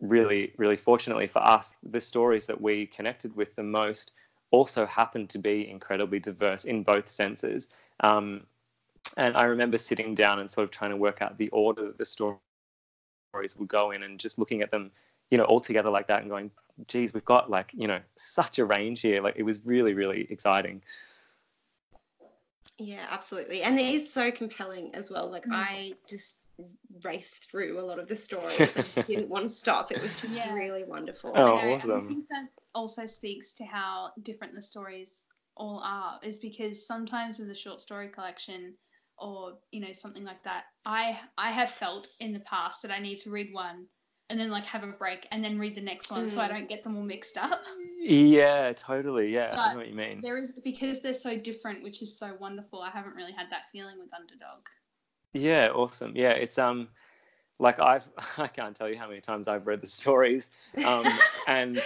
really, 0.00 0.52
really 0.56 0.76
fortunately 0.76 1.28
for 1.28 1.44
us, 1.44 1.76
the 1.82 2.00
stories 2.00 2.46
that 2.46 2.60
we 2.60 2.86
connected 2.86 3.34
with 3.36 3.54
the 3.54 3.62
most 3.62 4.12
also 4.50 4.84
happened 4.86 5.30
to 5.30 5.38
be 5.38 5.68
incredibly 5.70 6.18
diverse 6.18 6.64
in 6.64 6.82
both 6.82 7.08
senses. 7.08 7.68
Um, 8.00 8.42
and 9.16 9.36
I 9.36 9.44
remember 9.44 9.78
sitting 9.78 10.14
down 10.14 10.40
and 10.40 10.50
sort 10.50 10.64
of 10.64 10.70
trying 10.70 10.90
to 10.90 10.96
work 10.96 11.22
out 11.22 11.38
the 11.38 11.48
order 11.50 11.86
that 11.86 11.98
the 11.98 12.04
stories 12.04 12.38
would 13.56 13.68
go 13.68 13.92
in 13.92 14.02
and 14.02 14.18
just 14.18 14.38
looking 14.38 14.60
at 14.62 14.70
them, 14.70 14.90
you 15.30 15.38
know, 15.38 15.44
all 15.44 15.60
together 15.60 15.90
like 15.90 16.08
that 16.08 16.22
and 16.22 16.30
going, 16.30 16.50
geez, 16.86 17.12
we've 17.12 17.24
got 17.24 17.50
like, 17.50 17.70
you 17.74 17.86
know, 17.88 18.00
such 18.16 18.58
a 18.58 18.64
range 18.64 19.00
here. 19.00 19.22
Like 19.22 19.34
it 19.36 19.42
was 19.42 19.64
really, 19.64 19.94
really 19.94 20.26
exciting. 20.30 20.82
Yeah, 22.78 23.06
absolutely. 23.10 23.62
And 23.62 23.78
it 23.78 23.86
is 23.86 24.12
so 24.12 24.30
compelling 24.30 24.94
as 24.94 25.10
well. 25.10 25.30
Like 25.30 25.46
Mm. 25.46 25.52
I 25.52 25.92
just 26.08 26.42
raced 27.04 27.50
through 27.50 27.78
a 27.80 27.82
lot 27.82 27.98
of 27.98 28.08
the 28.08 28.16
stories. 28.16 28.76
I 28.76 28.82
just 28.82 29.04
didn't 29.06 29.28
want 29.28 29.44
to 29.44 29.48
stop. 29.48 29.90
It 29.90 30.00
was 30.00 30.16
just 30.16 30.36
Yeah. 30.36 30.52
really 30.52 30.84
wonderful. 30.84 31.32
Oh, 31.34 31.40
I 31.40 31.44
know, 31.44 31.60
and 31.60 31.72
I 31.72 31.74
awesome. 31.74 32.08
think 32.08 32.28
that 32.28 32.48
also 32.74 33.06
speaks 33.06 33.52
to 33.54 33.64
how 33.64 34.10
different 34.22 34.54
the 34.54 34.62
stories 34.62 35.24
all 35.56 35.80
are, 35.84 36.20
is 36.22 36.38
because 36.38 36.86
sometimes 36.86 37.38
with 37.38 37.50
a 37.50 37.54
short 37.54 37.80
story 37.80 38.08
collection 38.08 38.74
or 39.18 39.58
you 39.72 39.80
know 39.80 39.92
something 39.92 40.24
like 40.24 40.42
that, 40.44 40.64
I 40.84 41.18
I 41.36 41.50
have 41.50 41.70
felt 41.70 42.08
in 42.20 42.32
the 42.32 42.40
past 42.40 42.82
that 42.82 42.92
I 42.92 43.00
need 43.00 43.18
to 43.20 43.30
read 43.30 43.52
one 43.52 43.86
and 44.30 44.38
then 44.38 44.50
like 44.50 44.64
have 44.64 44.82
a 44.84 44.88
break 44.88 45.26
and 45.30 45.42
then 45.44 45.58
read 45.58 45.74
the 45.74 45.80
next 45.80 46.10
one 46.10 46.28
so 46.28 46.40
I 46.40 46.46
Mm. 46.46 46.50
don't 46.50 46.68
get 46.68 46.82
them 46.84 46.96
all 46.96 47.02
mixed 47.02 47.36
up. 47.36 47.64
Yeah, 48.00 48.72
totally. 48.74 49.32
Yeah, 49.32 49.58
I 49.60 49.70
know 49.72 49.78
what 49.78 49.88
you 49.88 49.94
mean. 49.94 50.22
There 50.22 50.38
is 50.38 50.52
because 50.64 51.00
they're 51.02 51.14
so 51.14 51.38
different, 51.38 51.82
which 51.82 52.02
is 52.02 52.16
so 52.16 52.34
wonderful. 52.40 52.80
I 52.82 52.90
haven't 52.90 53.14
really 53.16 53.32
had 53.32 53.50
that 53.50 53.68
feeling 53.70 53.98
with 53.98 54.12
Underdog. 54.14 54.66
Yeah, 55.32 55.68
awesome. 55.74 56.12
Yeah, 56.16 56.30
it's 56.30 56.58
um 56.58 56.88
like 57.58 57.80
I've 57.80 58.08
I 58.38 58.48
can't 58.48 58.74
tell 58.76 58.88
you 58.88 58.98
how 58.98 59.08
many 59.08 59.20
times 59.20 59.48
I've 59.48 59.66
read 59.66 59.80
the 59.80 59.86
stories. 59.86 60.50
Um 60.82 61.24
and 61.46 61.84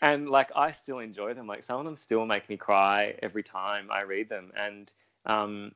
and 0.00 0.28
like 0.28 0.50
I 0.56 0.70
still 0.72 0.98
enjoy 0.98 1.34
them. 1.34 1.46
Like 1.46 1.64
some 1.64 1.78
of 1.78 1.84
them 1.84 1.96
still 1.96 2.26
make 2.26 2.48
me 2.48 2.56
cry 2.56 3.14
every 3.22 3.42
time 3.42 3.90
I 3.90 4.02
read 4.02 4.28
them. 4.28 4.52
And 4.56 4.92
um 5.26 5.72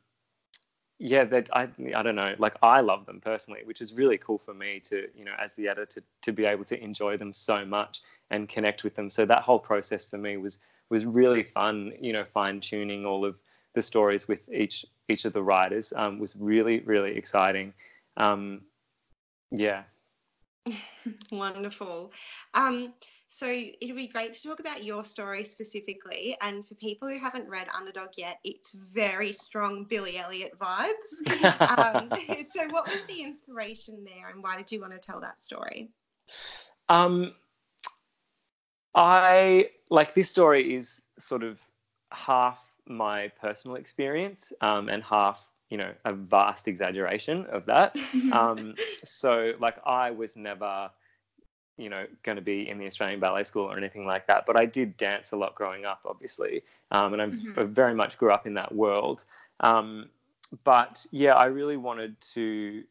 yeah, 1.05 1.25
that 1.25 1.51
I 1.53 1.69
I 1.97 2.03
don't 2.05 2.15
know, 2.15 2.37
like 2.38 2.55
I 2.62 2.81
love 2.81 3.07
them 3.07 3.21
personally, 3.21 3.62
which 3.65 3.81
is 3.81 3.93
really 3.93 4.17
cool 4.19 4.38
for 4.38 4.55
me 4.55 4.81
to 4.85 5.09
you 5.17 5.25
know 5.25 5.33
as 5.37 5.53
the 5.55 5.67
editor 5.67 6.01
to, 6.01 6.07
to 6.23 6.33
be 6.33 6.45
able 6.45 6.65
to 6.67 6.81
enjoy 6.81 7.17
them 7.17 7.33
so 7.33 7.65
much 7.65 8.03
and 8.31 8.49
connect 8.49 8.85
with 8.85 8.95
them. 8.95 9.11
So 9.11 9.27
that 9.27 9.43
whole 9.43 9.59
process 9.59 10.07
for 10.07 10.17
me 10.17 10.37
was 10.37 10.61
was 10.91 11.05
really 11.05 11.43
fun. 11.43 11.93
You 12.01 12.12
know, 12.12 12.25
fine 12.25 12.61
tuning 12.61 13.05
all 13.05 13.25
of 13.25 13.37
the 13.75 13.83
stories 13.83 14.29
with 14.29 14.49
each 14.49 14.87
each 15.09 15.25
of 15.25 15.33
the 15.33 15.43
writers 15.43 15.93
um, 15.97 16.21
was 16.21 16.37
really 16.37 16.81
really 16.81 17.17
exciting. 17.17 17.75
Um, 18.17 18.61
yeah. 19.51 19.83
Wonderful. 21.33 22.12
Um, 22.55 22.93
so 23.35 23.47
it'd 23.47 23.97
be 23.97 24.09
great 24.09 24.35
to 24.35 24.42
talk 24.47 24.61
about 24.61 24.85
your 24.85 25.05
story 25.05 25.42
specifically. 25.42 26.37
And 26.42 26.68
for 26.68 26.75
people 26.75 27.09
who 27.09 27.18
haven't 27.18 27.49
read 27.49 27.66
Underdog 27.75 28.11
yet, 28.18 28.38
it's 28.45 28.75
very 28.75 29.33
strong 29.33 29.87
Billy 29.88 30.18
Elliot 30.18 30.53
vibes. 30.59 30.90
um, 31.79 32.11
so, 32.45 32.68
what 32.68 32.87
was 32.87 33.03
the 33.05 33.23
inspiration 33.23 34.05
there, 34.05 34.29
and 34.29 34.42
why 34.42 34.59
did 34.59 34.71
you 34.71 34.83
want 34.83 34.92
to 34.92 34.99
tell 34.99 35.18
that 35.23 35.42
story? 35.42 35.88
Um, 36.90 37.33
I 38.95 39.71
like 39.88 40.12
this 40.12 40.29
story 40.29 40.75
is 40.75 41.01
sort 41.18 41.42
of 41.42 41.59
half 42.12 42.75
my 42.87 43.29
personal 43.40 43.79
experience 43.79 44.53
um, 44.61 44.90
and 44.90 45.03
half 45.03 45.49
you 45.71 45.79
know 45.79 45.92
a 46.05 46.12
vast 46.12 46.68
exaggeration 46.68 47.47
of 47.47 47.64
that 47.64 47.97
um, 48.33 48.75
so 49.05 49.53
like 49.59 49.79
i 49.87 50.11
was 50.11 50.37
never 50.37 50.90
you 51.77 51.89
know 51.89 52.05
going 52.23 52.37
to 52.37 52.43
be 52.43 52.69
in 52.69 52.79
the 52.79 52.87
australian 52.87 53.21
ballet 53.21 53.45
school 53.45 53.65
or 53.65 53.77
anything 53.77 54.07
like 54.07 54.27
that 54.27 54.45
but 54.47 54.57
i 54.57 54.65
did 54.65 54.97
dance 54.97 55.33
a 55.33 55.37
lot 55.37 55.55
growing 55.55 55.85
up 55.85 56.01
obviously 56.05 56.63
um, 56.91 57.15
and 57.15 57.33
mm-hmm. 57.33 57.61
i 57.61 57.63
very 57.65 57.95
much 57.95 58.19
grew 58.19 58.31
up 58.31 58.47
in 58.47 58.55
that 58.55 58.75
world 58.75 59.25
um, 59.61 60.09
but 60.65 61.05
yeah 61.11 61.35
i 61.35 61.47
really 61.47 61.77
wanted 61.77 62.19
to 62.21 62.83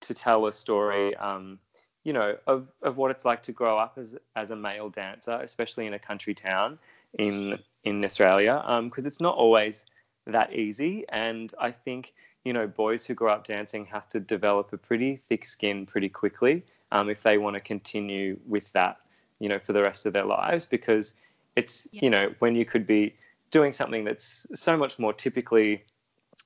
to 0.00 0.14
tell 0.14 0.46
a 0.46 0.52
story 0.52 1.14
um, 1.16 1.58
you 2.04 2.12
know 2.12 2.36
of, 2.46 2.68
of 2.82 2.96
what 2.96 3.10
it's 3.10 3.24
like 3.24 3.42
to 3.42 3.52
grow 3.52 3.78
up 3.78 3.94
as 3.96 4.16
as 4.36 4.50
a 4.50 4.56
male 4.56 4.88
dancer 4.88 5.38
especially 5.42 5.86
in 5.86 5.94
a 5.94 5.98
country 5.98 6.34
town 6.34 6.78
in 7.18 7.58
in 7.84 8.04
Australia 8.04 8.62
because 8.84 9.04
um, 9.04 9.06
it's 9.06 9.20
not 9.20 9.34
always 9.36 9.84
that 10.26 10.52
easy. 10.52 11.04
And 11.08 11.52
I 11.60 11.70
think 11.70 12.14
you 12.44 12.52
know 12.52 12.66
boys 12.66 13.04
who 13.04 13.14
grow 13.14 13.32
up 13.32 13.44
dancing 13.44 13.84
have 13.86 14.08
to 14.10 14.20
develop 14.20 14.72
a 14.72 14.78
pretty 14.78 15.20
thick 15.28 15.44
skin 15.44 15.86
pretty 15.86 16.08
quickly 16.08 16.64
um, 16.92 17.10
if 17.10 17.22
they 17.22 17.38
want 17.38 17.54
to 17.54 17.60
continue 17.60 18.38
with 18.46 18.70
that 18.72 18.98
you 19.40 19.48
know 19.48 19.58
for 19.58 19.72
the 19.72 19.82
rest 19.82 20.06
of 20.06 20.12
their 20.12 20.24
lives 20.24 20.64
because 20.64 21.14
it's 21.56 21.88
yeah. 21.90 22.00
you 22.04 22.10
know 22.10 22.34
when 22.38 22.54
you 22.54 22.64
could 22.64 22.86
be 22.86 23.14
doing 23.50 23.72
something 23.72 24.04
that's 24.04 24.46
so 24.54 24.76
much 24.76 24.98
more 24.98 25.12
typically 25.12 25.82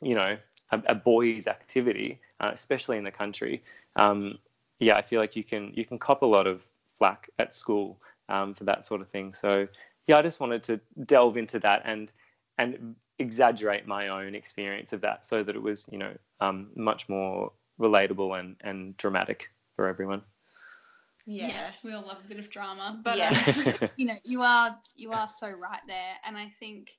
you 0.01 0.15
know 0.15 0.37
a, 0.73 0.83
a 0.87 0.95
boy's 0.95 1.47
activity 1.47 2.19
uh, 2.41 2.51
especially 2.53 2.97
in 2.97 3.05
the 3.05 3.11
country 3.11 3.63
um, 3.97 4.39
yeah 4.79 4.97
i 4.97 5.03
feel 5.03 5.21
like 5.21 5.37
you 5.37 5.45
can 5.45 5.71
you 5.75 5.85
can 5.85 5.99
cop 5.99 6.23
a 6.23 6.27
lot 6.27 6.47
of 6.47 6.63
flack 6.99 7.29
at 7.39 7.53
school 7.53 8.01
um, 8.29 8.55
for 8.55 8.65
that 8.65 8.87
sort 8.87 9.01
of 9.03 9.09
thing 9.09 9.35
so 9.35 9.69
yeah, 10.07 10.19
I 10.19 10.23
just 10.23 10.41
wanted 10.41 10.63
to 10.65 10.81
delve 11.05 11.37
into 11.37 11.59
that 11.61 11.83
and 11.85 12.13
and 12.59 12.95
exaggerate 13.19 13.87
my 13.87 14.09
own 14.09 14.35
experience 14.35 14.93
of 14.93 15.01
that 15.01 15.25
so 15.25 15.43
that 15.43 15.57
it 15.57 15.63
was 15.63 15.87
you 15.91 15.99
know 15.99 16.13
um, 16.41 16.69
much 16.77 17.09
more 17.09 17.53
relatable 17.81 18.39
and 18.39 18.57
and 18.61 18.97
dramatic 18.97 19.51
for 19.75 19.89
everyone. 19.89 20.23
Yeah. 21.27 21.49
Yes, 21.49 21.83
we 21.83 21.93
all 21.93 22.07
love 22.07 22.23
a 22.25 22.29
bit 22.29 22.39
of 22.39 22.51
drama, 22.51 23.01
but 23.03 23.19
yeah. 23.19 23.45
uh, 23.57 23.87
you 23.97 24.07
know, 24.07 24.15
you 24.25 24.43
are 24.43 24.79
you 24.95 25.11
are 25.13 25.27
so 25.27 25.51
right 25.51 25.81
there, 25.89 26.15
and 26.25 26.37
I 26.37 26.53
think 26.61 26.97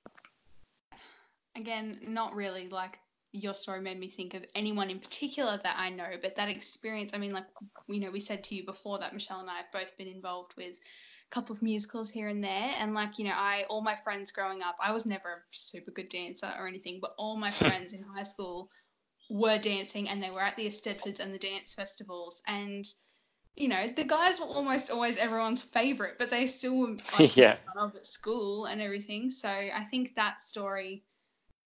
again, 1.56 2.00
not 2.02 2.36
really 2.36 2.68
like 2.68 3.00
your 3.32 3.54
story 3.54 3.82
made 3.82 4.00
me 4.00 4.10
think 4.10 4.34
of 4.34 4.46
anyone 4.56 4.90
in 4.90 5.00
particular 5.00 5.60
that 5.63 5.76
I 5.80 5.90
know, 5.90 6.12
but 6.22 6.36
that 6.36 6.50
experience. 6.50 7.13
I 7.13 7.18
mean, 7.18 7.32
like 7.32 7.46
you 7.88 8.00
know, 8.02 8.12
we 8.12 8.20
said 8.20 8.44
to 8.46 8.56
you 8.56 8.66
before 8.66 9.00
that 9.00 9.13
Michelle 9.13 9.40
and 9.40 9.50
I 9.50 9.58
have 9.58 9.72
both 9.72 9.98
been 9.98 10.08
involved 10.08 10.54
with 10.58 10.76
a 10.76 11.32
couple 11.32 11.56
of 11.56 11.62
musicals 11.62 12.10
here 12.10 12.28
and 12.28 12.44
there. 12.44 12.74
And 12.80 12.94
like, 12.94 13.20
you 13.20 13.26
know, 13.26 13.34
I 13.36 13.66
all 13.70 13.82
my 13.82 13.96
friends 13.96 14.32
growing 14.32 14.62
up, 14.62 14.76
I 14.82 14.92
was 14.92 15.06
never 15.06 15.30
a 15.30 15.42
super 15.52 15.92
good 15.92 16.10
dancer 16.10 16.52
or 16.60 16.68
anything, 16.68 17.00
but 17.02 17.13
all 17.18 17.38
my 17.38 17.52
friends 17.63 17.94
in 17.94 18.04
high 18.04 18.24
school 18.24 18.70
were 19.30 19.58
dancing 19.58 20.10
and 20.10 20.24
they 20.24 20.32
were 20.32 20.42
at 20.42 20.56
the 20.56 20.68
Eisteddfods 20.68 21.20
and 21.20 21.34
the 21.34 21.40
dance 21.40 21.74
festivals 21.74 22.42
and 22.48 22.86
you 23.58 23.67
know, 23.67 23.88
the 23.88 24.04
guys 24.04 24.39
were 24.39 24.46
almost 24.46 24.91
always 24.91 25.17
everyone's 25.17 25.63
favorite, 25.63 26.15
but 26.20 26.30
they 26.30 26.48
still 26.48 26.78
were 26.78 26.96
like, 27.20 27.36
yeah. 27.36 27.58
of 27.76 27.96
at 27.96 28.06
school 28.06 28.65
and 28.65 28.82
everything. 28.82 29.32
So 29.32 29.50
I 29.50 29.84
think 29.89 30.15
that 30.15 30.41
story 30.41 31.04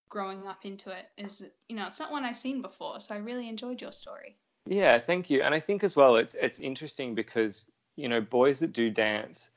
growing 0.10 0.48
up 0.48 0.66
into 0.66 0.90
it 0.92 1.10
is, 1.18 1.44
you 1.70 1.76
know, 1.76 1.86
it's 1.86 2.00
not 2.00 2.12
one 2.12 2.24
I've 2.24 2.38
seen 2.38 2.62
before. 2.62 3.00
So 3.00 3.16
I 3.16 3.18
really 3.18 3.48
enjoyed 3.50 3.82
your 3.82 3.92
story. 3.92 4.38
Yeah, 4.66 5.00
thank 5.00 5.30
you. 5.30 5.42
And 5.42 5.54
I 5.54 5.60
think 5.60 5.84
as 5.84 5.96
well, 5.96 6.16
it's 6.16 6.36
it's 6.40 6.60
interesting 6.60 7.16
because 7.16 7.66
you 7.96 8.08
know, 8.08 8.22
boys 8.22 8.60
that 8.60 8.74
do 8.74 8.90
dance, 8.90 9.50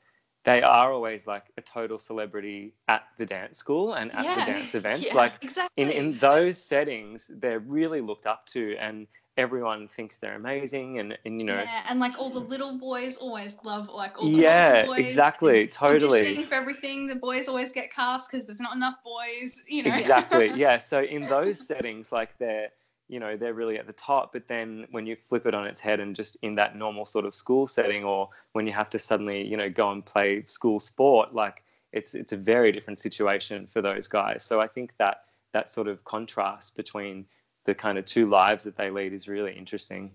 they 0.43 0.61
are 0.61 0.91
always 0.91 1.25
like 1.25 1.45
a 1.57 1.61
total 1.61 1.97
celebrity 1.97 2.73
at 2.87 3.03
the 3.17 3.25
dance 3.25 3.57
school 3.57 3.93
and 3.93 4.13
at 4.13 4.25
yeah. 4.25 4.45
the 4.45 4.51
dance 4.51 4.75
events. 4.81 5.05
Yeah, 5.05 5.15
like 5.15 5.33
exactly. 5.41 5.83
in, 5.83 5.89
in 5.89 6.17
those 6.19 6.57
settings, 6.57 7.29
they're 7.33 7.59
really 7.59 8.01
looked 8.01 8.27
up 8.27 8.45
to 8.47 8.75
and 8.77 9.07
everyone 9.37 9.87
thinks 9.87 10.15
they're 10.17 10.35
amazing 10.35 10.99
and, 10.99 11.17
and 11.25 11.39
you 11.39 11.45
know 11.45 11.55
yeah 11.61 11.83
and 11.89 11.99
like 11.99 12.17
all 12.17 12.29
the 12.29 12.39
little 12.39 12.77
boys 12.77 13.17
always 13.17 13.57
love 13.63 13.89
like 13.89 14.21
all 14.21 14.29
the 14.29 14.37
yeah 14.37 14.85
boys. 14.85 14.99
exactly 14.99 15.67
totally. 15.67 16.43
For 16.43 16.55
everything 16.55 17.07
the 17.07 17.15
boys 17.15 17.47
always 17.47 17.73
get 17.73 17.91
cast 17.91 18.31
because 18.31 18.45
there's 18.45 18.61
not 18.61 18.75
enough 18.75 18.95
boys 19.03 19.61
you 19.67 19.83
know? 19.83 19.95
Exactly 19.95 20.51
yeah 20.55 20.77
so 20.77 21.01
in 21.01 21.27
those 21.27 21.65
settings 21.65 22.11
like 22.11 22.37
they're 22.37 22.69
you 23.07 23.19
know 23.19 23.35
they're 23.35 23.53
really 23.53 23.77
at 23.77 23.87
the 23.87 23.93
top 23.93 24.31
but 24.31 24.47
then 24.47 24.87
when 24.91 25.05
you 25.05 25.15
flip 25.15 25.45
it 25.45 25.53
on 25.53 25.67
its 25.67 25.79
head 25.79 25.99
and 25.99 26.15
just 26.15 26.37
in 26.41 26.55
that 26.55 26.75
normal 26.75 27.05
sort 27.05 27.25
of 27.25 27.35
school 27.35 27.67
setting 27.67 28.03
or 28.03 28.29
when 28.53 28.65
you 28.65 28.73
have 28.73 28.89
to 28.89 28.97
suddenly 28.97 29.45
you 29.45 29.57
know 29.57 29.69
go 29.69 29.91
and 29.91 30.05
play 30.05 30.43
school 30.47 30.79
sport 30.79 31.33
like 31.33 31.63
it's 31.91 32.15
it's 32.15 32.33
a 32.33 32.37
very 32.37 32.71
different 32.71 32.99
situation 32.99 33.65
for 33.65 33.81
those 33.81 34.07
guys. 34.07 34.43
So 34.43 34.61
i 34.61 34.67
think 34.67 34.93
that 34.97 35.25
that 35.51 35.69
sort 35.71 35.87
of 35.87 36.03
contrast 36.03 36.75
between 36.75 37.25
the 37.65 37.75
kind 37.75 37.97
of 37.97 38.05
two 38.05 38.29
lives 38.29 38.63
that 38.63 38.77
they 38.77 38.89
lead 38.89 39.13
is 39.13 39.27
really 39.27 39.53
interesting 39.53 40.11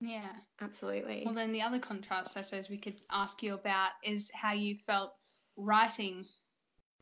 yeah 0.00 0.32
absolutely 0.60 1.22
well 1.24 1.34
then 1.34 1.52
the 1.52 1.62
other 1.62 1.78
contrast 1.78 2.36
i 2.36 2.42
suppose 2.42 2.68
we 2.68 2.76
could 2.76 3.00
ask 3.10 3.42
you 3.42 3.54
about 3.54 3.90
is 4.04 4.30
how 4.34 4.52
you 4.52 4.76
felt 4.86 5.14
writing 5.56 6.26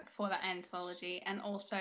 for 0.07 0.29
the 0.29 0.45
anthology 0.47 1.23
and 1.27 1.41
also 1.41 1.79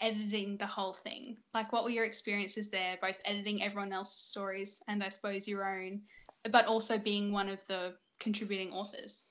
editing 0.00 0.56
the 0.56 0.66
whole 0.66 0.92
thing? 0.92 1.36
Like, 1.54 1.72
what 1.72 1.84
were 1.84 1.90
your 1.90 2.04
experiences 2.04 2.68
there, 2.68 2.98
both 3.00 3.16
editing 3.24 3.62
everyone 3.62 3.92
else's 3.92 4.20
stories 4.20 4.80
and 4.88 5.02
I 5.02 5.08
suppose 5.08 5.48
your 5.48 5.68
own, 5.68 6.02
but 6.50 6.66
also 6.66 6.98
being 6.98 7.32
one 7.32 7.48
of 7.48 7.66
the 7.66 7.94
contributing 8.20 8.72
authors? 8.72 9.26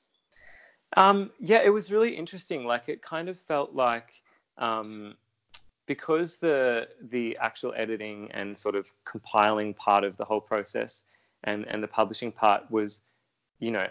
Um, 0.97 1.31
yeah, 1.39 1.61
it 1.63 1.69
was 1.69 1.91
really 1.91 2.15
interesting. 2.15 2.65
Like, 2.65 2.89
it 2.89 3.01
kind 3.01 3.29
of 3.29 3.39
felt 3.39 3.73
like 3.73 4.11
um, 4.57 5.15
because 5.85 6.35
the 6.37 6.87
the 7.09 7.37
actual 7.39 7.73
editing 7.75 8.29
and 8.31 8.57
sort 8.57 8.75
of 8.75 8.91
compiling 9.05 9.73
part 9.73 10.03
of 10.03 10.17
the 10.17 10.25
whole 10.25 10.41
process 10.41 11.01
and 11.43 11.65
and 11.67 11.81
the 11.81 11.87
publishing 11.87 12.31
part 12.31 12.69
was, 12.71 13.01
you 13.59 13.71
know, 13.71 13.87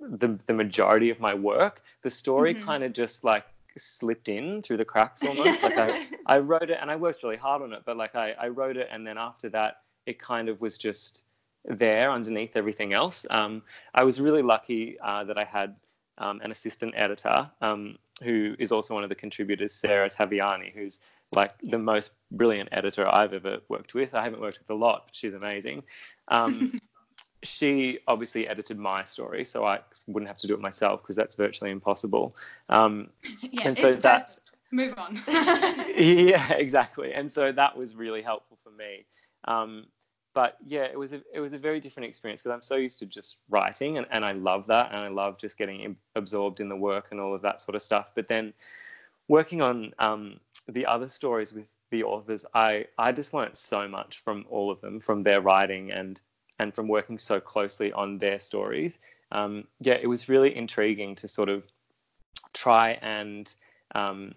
the 0.00 0.38
the 0.46 0.52
majority 0.52 1.10
of 1.10 1.20
my 1.20 1.34
work. 1.34 1.82
The 2.02 2.10
story 2.10 2.54
mm-hmm. 2.54 2.64
kind 2.64 2.84
of 2.84 2.92
just 2.92 3.24
like 3.24 3.44
slipped 3.76 4.28
in 4.28 4.62
through 4.62 4.78
the 4.78 4.84
cracks 4.84 5.22
almost. 5.26 5.62
like 5.62 5.78
I, 5.78 6.06
I 6.26 6.38
wrote 6.38 6.70
it 6.70 6.78
and 6.80 6.90
I 6.90 6.96
worked 6.96 7.22
really 7.22 7.36
hard 7.36 7.62
on 7.62 7.72
it, 7.72 7.82
but 7.84 7.96
like 7.96 8.14
I, 8.14 8.32
I 8.32 8.48
wrote 8.48 8.76
it 8.76 8.88
and 8.90 9.06
then 9.06 9.18
after 9.18 9.48
that, 9.50 9.82
it 10.06 10.18
kind 10.18 10.48
of 10.48 10.60
was 10.60 10.78
just 10.78 11.24
there 11.64 12.10
underneath 12.10 12.56
everything 12.56 12.94
else. 12.94 13.26
Um, 13.30 13.62
I 13.94 14.02
was 14.02 14.20
really 14.20 14.42
lucky 14.42 14.98
uh, 15.00 15.24
that 15.24 15.38
I 15.38 15.44
had 15.44 15.76
um, 16.18 16.40
an 16.42 16.50
assistant 16.50 16.94
editor 16.96 17.50
um, 17.60 17.96
who 18.22 18.54
is 18.58 18.72
also 18.72 18.94
one 18.94 19.02
of 19.02 19.08
the 19.08 19.14
contributors, 19.14 19.72
Sarah 19.72 20.08
Taviani, 20.08 20.72
who's 20.72 21.00
like 21.32 21.52
the 21.62 21.78
most 21.78 22.10
brilliant 22.32 22.68
editor 22.72 23.06
I've 23.06 23.32
ever 23.32 23.58
worked 23.68 23.94
with. 23.94 24.14
I 24.14 24.22
haven't 24.22 24.40
worked 24.40 24.58
with 24.58 24.70
a 24.70 24.74
lot, 24.74 25.04
but 25.06 25.16
she's 25.16 25.34
amazing. 25.34 25.82
Um, 26.28 26.80
she 27.42 27.98
obviously 28.08 28.48
edited 28.48 28.78
my 28.78 29.04
story, 29.04 29.44
so 29.44 29.64
I 29.64 29.80
wouldn't 30.06 30.28
have 30.28 30.38
to 30.38 30.46
do 30.46 30.54
it 30.54 30.60
myself 30.60 31.02
because 31.02 31.16
that's 31.16 31.36
virtually 31.36 31.70
impossible. 31.70 32.36
Um, 32.68 33.10
yeah, 33.42 33.68
and 33.68 33.78
so 33.78 33.94
that 33.94 34.30
move 34.72 34.94
on. 34.98 35.22
yeah, 35.26 36.52
exactly. 36.52 37.12
And 37.14 37.30
so 37.30 37.52
that 37.52 37.76
was 37.76 37.94
really 37.94 38.22
helpful 38.22 38.58
for 38.62 38.70
me. 38.70 39.06
Um, 39.44 39.86
but 40.34 40.56
yeah, 40.64 40.84
it 40.84 40.98
was 40.98 41.12
a 41.12 41.22
it 41.34 41.40
was 41.40 41.52
a 41.52 41.58
very 41.58 41.80
different 41.80 42.08
experience 42.08 42.42
because 42.42 42.54
I'm 42.54 42.62
so 42.62 42.76
used 42.76 42.98
to 43.00 43.06
just 43.06 43.38
writing, 43.48 43.98
and, 43.98 44.06
and 44.10 44.24
I 44.24 44.32
love 44.32 44.66
that, 44.68 44.92
and 44.92 45.00
I 45.00 45.08
love 45.08 45.38
just 45.38 45.58
getting 45.58 45.96
absorbed 46.14 46.60
in 46.60 46.68
the 46.68 46.76
work 46.76 47.08
and 47.10 47.20
all 47.20 47.34
of 47.34 47.42
that 47.42 47.60
sort 47.60 47.74
of 47.74 47.82
stuff. 47.82 48.12
But 48.14 48.28
then 48.28 48.52
working 49.30 49.62
on 49.62 49.94
um, 50.00 50.40
the 50.66 50.84
other 50.84 51.06
stories 51.06 51.52
with 51.52 51.70
the 51.92 52.02
authors, 52.02 52.44
I 52.52 52.86
I 52.98 53.12
just 53.12 53.32
learned 53.32 53.56
so 53.56 53.86
much 53.86 54.22
from 54.24 54.44
all 54.50 54.70
of 54.72 54.80
them, 54.80 55.00
from 55.00 55.22
their 55.22 55.40
writing 55.40 55.92
and 55.92 56.20
and 56.58 56.74
from 56.74 56.88
working 56.88 57.16
so 57.16 57.40
closely 57.40 57.92
on 57.92 58.18
their 58.18 58.40
stories, 58.40 58.98
um, 59.32 59.64
yeah, 59.80 59.94
it 59.94 60.08
was 60.08 60.28
really 60.28 60.54
intriguing 60.54 61.14
to 61.14 61.28
sort 61.28 61.48
of 61.48 61.62
try 62.52 62.98
and 63.02 63.54
um, 63.94 64.34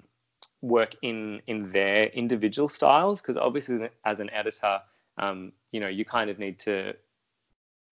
work 0.62 0.96
in 1.02 1.42
in 1.48 1.72
their 1.72 2.06
individual 2.24 2.70
styles 2.70 3.20
because 3.20 3.36
obviously 3.36 3.90
as 4.06 4.20
an 4.20 4.30
editor 4.30 4.80
um, 5.18 5.52
you 5.72 5.80
know 5.80 5.88
you 5.88 6.06
kind 6.06 6.30
of 6.30 6.38
need 6.38 6.60
to 6.60 6.94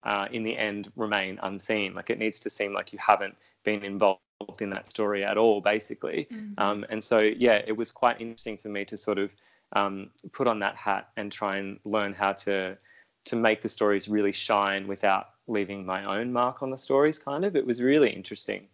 uh, 0.04 0.28
in 0.32 0.44
the 0.44 0.56
end 0.56 0.92
remain 0.96 1.40
unseen. 1.42 1.96
Like 1.96 2.12
it 2.12 2.20
needs 2.20 2.40
to 2.42 2.50
seem 2.50 2.74
like 2.74 2.94
you 2.94 3.00
haven't 3.00 3.36
been 3.64 3.84
involved 3.84 4.22
in 4.60 4.70
that 4.72 4.90
story 4.90 5.24
at 5.24 5.38
all 5.38 5.62
basically. 5.62 6.28
Mm-hmm. 6.32 6.54
um, 6.58 6.86
and 6.90 7.04
so 7.04 7.20
yeah 7.20 7.62
it 7.66 7.76
was 7.76 7.92
quite 7.92 8.20
interesting 8.22 8.58
for 8.58 8.70
me 8.70 8.86
to 8.86 8.98
sort 8.98 9.18
of 9.18 9.32
um, 9.74 10.10
put 10.32 10.48
on 10.48 10.60
that 10.60 10.76
hat 10.76 11.10
and 11.18 11.32
try 11.32 11.58
and 11.58 11.80
learn 11.86 12.14
how 12.14 12.34
to 12.34 12.78
to 13.24 13.36
make 13.36 13.62
the 13.62 13.70
stories 13.70 14.08
really 14.08 14.32
shine 14.32 14.88
without 14.88 15.28
leaving 15.48 15.86
my 15.86 16.20
own 16.20 16.34
mark 16.34 16.64
on 16.64 16.72
the 16.72 16.78
stories 16.78 17.20
kind 17.20 17.46
of. 17.46 17.56
It 17.56 17.66
was 17.66 17.82
really 17.82 18.10
interesting. 18.10 18.68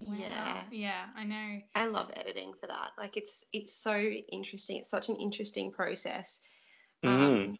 Yeah. 0.00 0.62
Yeah. 0.70 1.04
I 1.14 1.24
know. 1.24 1.60
I 1.74 1.86
love 1.86 2.10
editing 2.16 2.54
for 2.58 2.66
that. 2.66 2.92
Like 2.98 3.16
it's 3.16 3.44
it's 3.52 3.74
so 3.74 3.96
interesting. 3.98 4.78
It's 4.78 4.90
such 4.90 5.08
an 5.08 5.16
interesting 5.16 5.70
process. 5.70 6.40
Mm. 7.04 7.08
um, 7.08 7.58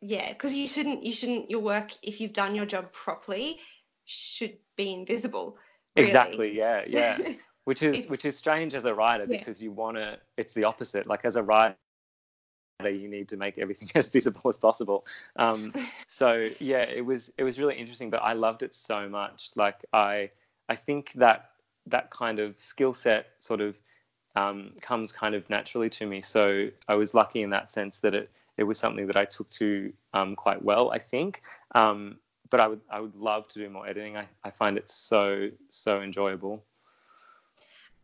yeah 0.00 0.32
because 0.32 0.54
you 0.54 0.66
shouldn't 0.66 1.04
you 1.04 1.12
shouldn't 1.12 1.50
your 1.50 1.60
work 1.60 1.90
if 2.02 2.20
you've 2.20 2.32
done 2.32 2.54
your 2.54 2.64
job 2.64 2.90
properly 2.92 3.58
should 4.06 4.56
be 4.76 4.94
invisible 4.94 5.58
really. 5.96 6.06
exactly 6.06 6.56
yeah 6.56 6.82
yeah 6.86 7.18
which 7.64 7.82
is 7.82 8.06
which 8.08 8.24
is 8.24 8.36
strange 8.36 8.74
as 8.74 8.84
a 8.84 8.94
writer 8.94 9.24
yeah. 9.28 9.38
because 9.38 9.60
you 9.60 9.70
want 9.70 9.96
to 9.96 10.18
it's 10.36 10.54
the 10.54 10.64
opposite 10.64 11.06
like 11.06 11.24
as 11.24 11.36
a 11.36 11.42
writer 11.42 11.76
you 12.82 13.08
need 13.08 13.28
to 13.28 13.36
make 13.36 13.58
everything 13.58 13.88
as 13.94 14.08
visible 14.08 14.48
as 14.48 14.56
possible 14.56 15.04
um, 15.36 15.72
so 16.06 16.48
yeah 16.58 16.82
it 16.82 17.04
was 17.04 17.30
it 17.36 17.44
was 17.44 17.58
really 17.58 17.76
interesting 17.76 18.08
but 18.08 18.22
i 18.22 18.32
loved 18.32 18.62
it 18.62 18.74
so 18.74 19.08
much 19.08 19.50
like 19.56 19.84
i 19.92 20.30
I 20.70 20.76
think 20.76 21.12
that 21.14 21.50
that 21.86 22.10
kind 22.10 22.38
of 22.38 22.58
skill 22.58 22.92
set 22.92 23.26
sort 23.40 23.60
of 23.60 23.76
um, 24.36 24.72
comes 24.80 25.10
kind 25.10 25.34
of 25.34 25.50
naturally 25.50 25.90
to 25.90 26.06
me. 26.06 26.20
So 26.20 26.68
I 26.88 26.94
was 26.94 27.12
lucky 27.12 27.42
in 27.42 27.50
that 27.50 27.70
sense 27.70 27.98
that 28.00 28.14
it 28.14 28.30
it 28.56 28.62
was 28.62 28.78
something 28.78 29.06
that 29.06 29.16
I 29.16 29.24
took 29.24 29.50
to 29.50 29.92
um, 30.14 30.36
quite 30.36 30.62
well. 30.62 30.92
I 30.92 30.98
think. 30.98 31.42
Um, 31.74 32.18
but 32.50 32.60
I 32.60 32.68
would 32.68 32.80
I 32.90 33.00
would 33.00 33.16
love 33.16 33.48
to 33.48 33.58
do 33.58 33.68
more 33.70 33.86
editing. 33.86 34.16
I, 34.16 34.26
I 34.44 34.50
find 34.50 34.76
it 34.76 34.88
so 34.90 35.48
so 35.68 36.02
enjoyable. 36.02 36.64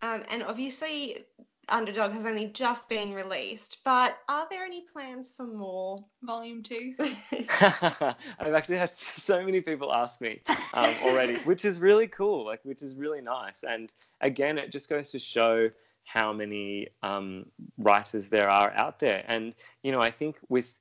Um, 0.03 0.23
and 0.31 0.43
obviously, 0.43 1.25
Underdog 1.69 2.13
has 2.13 2.25
only 2.27 2.47
just 2.47 2.89
been 2.89 3.13
released, 3.13 3.79
but 3.85 4.19
are 4.29 4.47
there 4.49 4.65
any 4.65 4.83
plans 4.93 5.33
for 5.37 5.47
more? 5.47 5.99
Volume 6.23 6.63
two? 6.63 6.95
I've 7.61 8.55
actually 8.55 8.79
had 8.79 8.95
so 8.95 9.43
many 9.45 9.61
people 9.61 9.93
ask 9.93 10.21
me 10.21 10.41
um, 10.75 10.95
already, 11.03 11.37
which 11.39 11.65
is 11.65 11.81
really 11.81 12.07
cool, 12.07 12.45
like, 12.45 12.61
which 12.63 12.83
is 12.83 12.95
really 12.95 13.21
nice. 13.21 13.65
And 13.65 13.93
again, 14.21 14.59
it 14.59 14.71
just 14.71 14.89
goes 14.89 15.11
to 15.11 15.19
show 15.19 15.71
how 16.05 16.33
many 16.33 16.89
um, 17.03 17.47
writers 17.79 18.29
there 18.29 18.49
are 18.49 18.71
out 18.73 19.01
there. 19.01 19.25
And, 19.27 19.55
you 19.83 19.91
know, 19.91 20.01
I 20.01 20.13
think 20.13 20.37
with, 20.49 20.73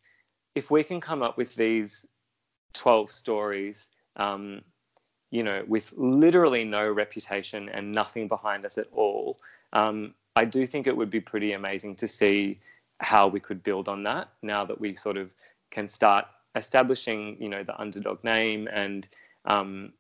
if 0.54 0.70
we 0.70 0.84
can 0.84 1.02
come 1.02 1.24
up 1.24 1.36
with 1.36 1.56
these 1.56 2.06
12 2.76 3.10
stories, 3.10 3.90
um, 4.18 4.62
you 5.32 5.44
know, 5.44 5.64
with 5.68 5.94
literally 5.98 6.64
no 6.64 6.88
reputation 6.90 7.70
and 7.70 7.92
nothing 7.92 8.28
behind 8.28 8.66
us 8.66 8.78
at 8.78 8.88
all, 8.92 9.38
um, 9.74 10.14
I 10.36 10.46
do 10.46 10.66
think 10.66 10.88
it 10.88 10.96
would 10.96 11.10
be 11.10 11.22
pretty 11.22 11.54
amazing 11.54 11.96
to 11.98 12.08
see 12.08 12.60
how 13.00 13.28
we 13.28 13.40
could 13.40 13.64
build 13.64 13.90
on 13.90 14.04
that 14.04 14.30
now 14.42 14.66
that 14.66 14.80
we 14.80 14.96
sort 14.96 15.18
of 15.18 15.30
can 15.72 15.88
start 15.88 16.26
establishing, 16.56 17.36
you 17.40 17.50
know, 17.50 17.64
the 17.64 17.80
underdog 17.80 18.24
name 18.24 18.70
and 18.72 19.08
um, 19.46 19.94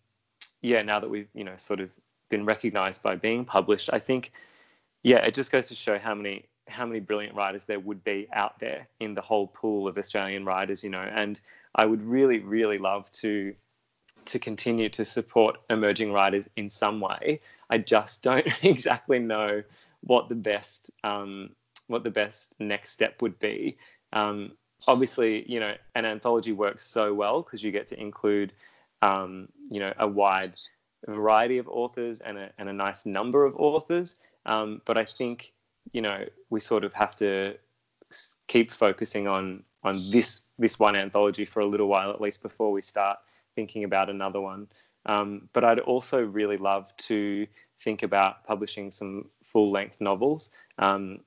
yeah, 0.61 0.82
now 0.82 0.99
that 0.99 1.09
we've, 1.09 1.28
you 1.34 1.43
know, 1.43 1.55
sort 1.57 1.80
of 1.80 1.89
been 2.30 2.45
recognized 2.45 3.03
by 3.03 3.15
being 3.15 3.45
published, 3.45 3.89
I 3.93 3.99
think, 3.99 4.32
yeah, 5.03 5.17
it 5.17 5.36
just 5.36 5.51
goes 5.51 5.67
to 5.67 5.76
show 5.76 5.99
how 5.99 6.15
many 6.15 6.45
how 6.68 6.86
many 6.86 6.99
brilliant 6.99 7.36
writers 7.36 7.66
there 7.66 7.80
would 7.80 8.03
be 8.03 8.28
out 8.34 8.59
there 8.59 8.88
in 8.99 9.13
the 9.13 9.22
whole 9.22 9.47
pool 9.47 9.88
of 9.88 9.97
Australian 9.97 10.45
writers, 10.45 10.84
you 10.84 10.89
know, 10.89 11.01
and 11.13 11.39
I 11.76 11.86
would 11.86 12.01
really, 12.01 12.39
really 12.39 12.78
love 12.78 13.11
to 13.13 13.53
to 14.26 14.39
continue 14.39 14.89
to 14.89 15.05
support 15.05 15.57
emerging 15.70 16.11
writers 16.11 16.49
in 16.55 16.68
some 16.68 16.99
way. 16.99 17.39
I 17.70 17.78
just 17.78 18.24
don't 18.24 18.47
exactly 18.63 19.20
know 19.20 19.61
what 20.01 20.30
the 20.30 20.36
best 20.36 20.89
um, 21.03 21.51
what 21.88 22.03
the 22.03 22.09
best 22.09 22.55
next 22.59 22.91
step 22.91 23.22
would 23.22 23.38
be. 23.39 23.78
Um, 24.13 24.53
obviously, 24.88 25.49
you 25.51 25.59
know, 25.59 25.74
an 25.95 26.05
anthology 26.05 26.51
works 26.51 26.86
so 26.86 27.13
well 27.13 27.41
because 27.41 27.63
you 27.63 27.72
get 27.72 27.88
to 27.88 27.99
include, 27.99 28.53
um, 29.01 29.49
you 29.70 29.80
know, 29.80 29.93
a 29.99 30.07
wide 30.07 30.55
variety 31.07 31.57
of 31.57 31.68
authors 31.68 32.22
and 32.22 32.38
a, 32.38 32.49
and 32.57 32.70
a 32.70 32.74
nice 32.74 33.05
number 33.05 33.45
of 33.45 33.55
authors. 33.57 34.16
Um, 34.45 34.82
but 34.86 34.97
I 34.97 35.05
think, 35.05 35.53
you 35.91 36.01
know, 36.01 36.25
we 36.49 36.59
sort 36.59 36.83
of 36.83 36.93
have 36.93 37.15
to 37.17 37.55
keep 38.47 38.71
focusing 38.71 39.27
on 39.27 39.63
on 39.83 40.09
this 40.09 40.41
this 40.57 40.79
one 40.79 40.95
anthology 40.95 41.45
for 41.45 41.59
a 41.59 41.65
little 41.65 41.88
while 41.88 42.09
at 42.09 42.21
least 42.21 42.41
before 42.41 42.71
we 42.71 42.81
start 42.81 43.19
thinking 43.55 43.83
about 43.83 44.09
another 44.09 44.41
one. 44.41 44.67
Um, 45.05 45.49
but 45.53 45.63
I'd 45.63 45.79
also 45.79 46.23
really 46.23 46.57
love 46.57 46.95
to 46.97 47.45
think 47.79 48.03
about 48.03 48.43
publishing 48.45 48.89
some 48.89 49.29
full 49.43 49.71
length 49.71 49.97
novels 49.99 50.49
um, 50.79 51.19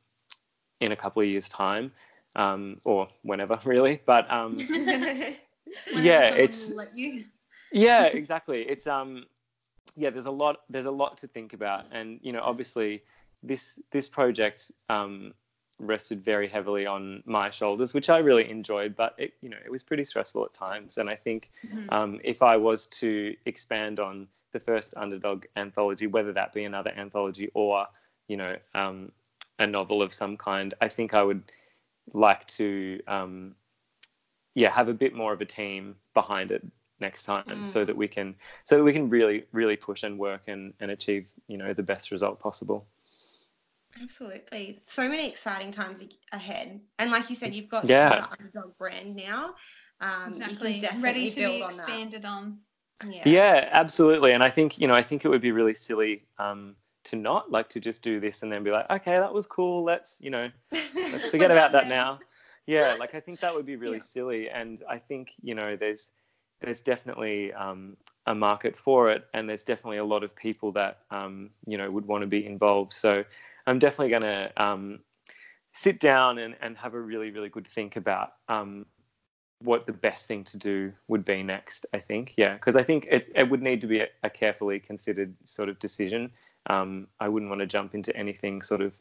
in 0.81 0.93
a 0.93 0.97
couple 0.97 1.23
of 1.23 1.29
years' 1.29 1.49
time, 1.49 1.93
um, 2.37 2.79
or 2.85 3.09
whenever 3.23 3.59
really. 3.65 4.01
But 4.05 4.31
um, 4.31 4.57
yeah, 5.95 6.31
it's 6.35 6.73
yeah, 7.73 8.05
exactly. 8.13 8.63
It's 8.63 8.87
um, 8.87 9.27
yeah, 9.97 10.11
there's 10.11 10.27
a 10.27 10.31
lot 10.31 10.61
there's 10.69 10.87
a 10.87 10.91
lot 10.91 11.17
to 11.19 11.29
think 11.29 11.53
about, 11.53 11.87
and 11.93 12.19
you 12.23 12.33
know, 12.33 12.41
obviously, 12.43 13.03
this 13.43 13.81
this 13.91 14.09
project 14.09 14.73
um, 14.89 15.33
rested 15.81 16.25
very 16.25 16.49
heavily 16.49 16.87
on 16.87 17.23
my 17.25 17.51
shoulders, 17.51 17.95
which 17.95 18.11
I 18.11 18.19
really 18.19 18.51
enjoyed, 18.51 18.97
but 18.97 19.15
it, 19.19 19.35
you 19.41 19.49
know, 19.49 19.59
it 19.65 19.71
was 19.71 19.83
pretty 19.83 20.05
stressful 20.05 20.45
at 20.45 20.53
times. 20.53 20.99
And 20.99 21.09
I 21.09 21.15
think 21.15 21.51
mm-hmm. 21.65 21.87
um, 21.91 22.21
if 22.25 22.43
I 22.43 22.57
was 22.57 22.87
to 22.87 23.35
expand 23.47 24.01
on 24.01 24.27
the 24.53 24.59
first 24.59 24.95
underdog 24.97 25.45
anthology, 25.57 26.07
whether 26.07 26.33
that 26.33 26.53
be 26.53 26.65
another 26.65 26.93
anthology 26.97 27.51
or 27.55 27.87
you 28.29 28.37
know, 28.37 28.57
um, 28.75 29.11
a 29.59 29.67
novel 29.67 30.03
of 30.03 30.13
some 30.13 30.37
kind, 30.37 30.75
I 30.81 30.89
think 30.89 31.15
I 31.15 31.23
would 31.23 31.43
like 32.13 32.47
to, 32.47 33.01
um, 33.09 33.55
yeah, 34.55 34.71
have 34.71 34.89
a 34.89 34.95
bit 34.95 35.15
more 35.15 35.33
of 35.33 35.41
a 35.41 35.45
team 35.45 35.97
behind 36.15 36.51
it 36.51 36.65
next 37.01 37.25
time, 37.25 37.45
mm. 37.47 37.69
so 37.69 37.85
that 37.85 37.97
we 37.97 38.07
can, 38.07 38.35
so 38.65 38.77
that 38.77 38.85
we 38.85 38.93
can 38.93 39.09
really, 39.09 39.45
really 39.53 39.77
push 39.77 40.03
and 40.03 40.19
work 40.19 40.43
and 40.47 40.75
and 40.81 40.91
achieve, 40.91 41.31
you 41.49 41.57
know, 41.57 41.73
the 41.73 41.83
best 41.83 42.11
result 42.11 42.39
possible. 42.39 42.87
Absolutely, 44.01 44.79
so 44.83 45.09
many 45.09 45.29
exciting 45.29 45.71
times 45.71 46.05
ahead, 46.33 46.81
and 46.99 47.11
like 47.11 47.29
you 47.29 47.35
said, 47.35 47.55
you've 47.55 47.69
got 47.69 47.85
yeah. 47.85 48.17
the 48.17 48.31
underdog 48.39 48.77
brand 48.79 49.17
now. 49.17 49.55
Um, 50.01 50.29
exactly. 50.29 50.75
You 50.75 50.81
can 50.81 50.81
definitely 50.81 51.03
Ready 51.03 51.31
to 51.31 51.41
build 51.41 51.59
be 51.59 51.65
expanded 51.65 52.25
on, 52.25 52.59
on. 53.03 53.13
Yeah. 53.13 53.23
yeah, 53.25 53.69
absolutely. 53.73 54.33
And 54.33 54.45
I 54.45 54.51
think 54.51 54.79
you 54.79 54.87
know, 54.87 54.95
I 54.95 55.03
think 55.03 55.25
it 55.25 55.29
would 55.29 55.41
be 55.41 55.53
really 55.53 55.75
silly 55.75 56.23
um, 56.39 56.77
to 57.09 57.17
not 57.17 57.51
like 57.51 57.69
to 57.71 57.81
just 57.81 58.03
do 58.03 58.21
this 58.21 58.43
and 58.43 58.53
then 58.53 58.63
be 58.63 58.71
like 58.71 58.89
okay 58.91 59.19
that 59.19 59.33
was 59.33 59.47
cool 59.47 59.83
let's 59.83 60.19
you 60.21 60.31
know 60.31 60.51
let's 60.73 61.29
forget 61.31 61.51
about 61.51 61.73
that 61.73 61.89
now 61.89 62.19
yeah 62.67 62.95
like 63.01 63.15
i 63.15 63.21
think 63.21 63.41
that 63.41 63.55
would 63.55 63.65
be 63.65 63.77
really 63.77 63.97
yeah. 63.97 64.03
silly 64.03 64.51
and 64.51 64.83
i 64.89 64.99
think 64.99 65.33
you 65.43 65.55
know 65.55 65.75
there's 65.75 66.11
there's 66.61 66.81
definitely 66.81 67.53
um, 67.53 67.97
a 68.27 68.35
market 68.35 68.77
for 68.77 69.09
it 69.09 69.27
and 69.33 69.49
there's 69.49 69.63
definitely 69.63 69.99
a 69.99 70.05
lot 70.05 70.25
of 70.25 70.35
people 70.35 70.73
that 70.73 70.99
um, 71.13 71.51
you 71.67 71.79
know 71.79 71.91
would 71.91 72.05
want 72.05 72.21
to 72.21 72.27
be 72.27 72.45
involved 72.45 72.93
so 72.93 73.25
i'm 73.69 73.79
definitely 73.79 74.11
going 74.11 74.23
to 74.23 74.63
um, 74.63 75.01
sit 75.73 76.01
down 76.01 76.39
and, 76.39 76.57
and 76.61 76.77
have 76.77 76.95
a 76.95 77.01
really 77.01 77.31
really 77.31 77.49
good 77.49 77.67
think 77.67 77.97
about 77.97 78.33
um, 78.49 78.87
what 79.61 79.87
the 79.87 79.93
best 79.93 80.27
thing 80.27 80.45
to 80.45 80.57
do 80.57 80.93
would 81.09 81.25
be 81.25 81.43
next 81.43 81.87
i 81.95 81.99
think 81.99 82.35
yeah 82.37 82.55
because 82.55 82.77
i 82.77 82.83
think 82.83 83.07
it, 83.11 83.29
it 83.35 83.49
would 83.49 83.63
need 83.63 83.81
to 83.81 83.87
be 83.87 84.01
a, 84.01 84.07
a 84.23 84.31
carefully 84.31 84.79
considered 84.79 85.35
sort 85.45 85.69
of 85.69 85.79
decision 85.79 86.31
um, 86.69 87.09
I 87.21 87.29
wouldn't 87.29 87.51
want 87.51 87.61
to 87.61 87.67
jump 87.67 87.95
into 87.95 88.15
anything 88.17 88.63
sort 88.63 88.81
of 88.81 88.93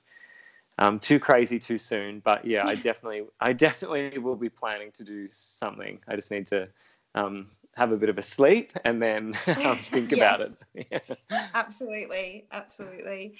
um, 0.79 0.99
too 0.99 1.19
crazy 1.19 1.59
too 1.59 1.77
soon. 1.77 2.19
But 2.19 2.45
yeah, 2.45 2.65
I 2.65 2.75
definitely, 2.75 3.23
I 3.39 3.53
definitely 3.53 4.17
will 4.17 4.35
be 4.35 4.49
planning 4.49 4.91
to 4.93 5.03
do 5.03 5.27
something. 5.29 5.99
I 6.07 6.15
just 6.15 6.31
need 6.31 6.47
to 6.47 6.67
um, 7.15 7.47
have 7.75 7.91
a 7.91 7.97
bit 7.97 8.09
of 8.09 8.17
a 8.17 8.21
sleep 8.21 8.73
and 8.85 9.01
then 9.01 9.33
um, 9.65 9.77
think 9.77 10.11
about 10.13 10.41
it. 10.41 11.11
absolutely, 11.53 12.47
absolutely. 12.51 13.37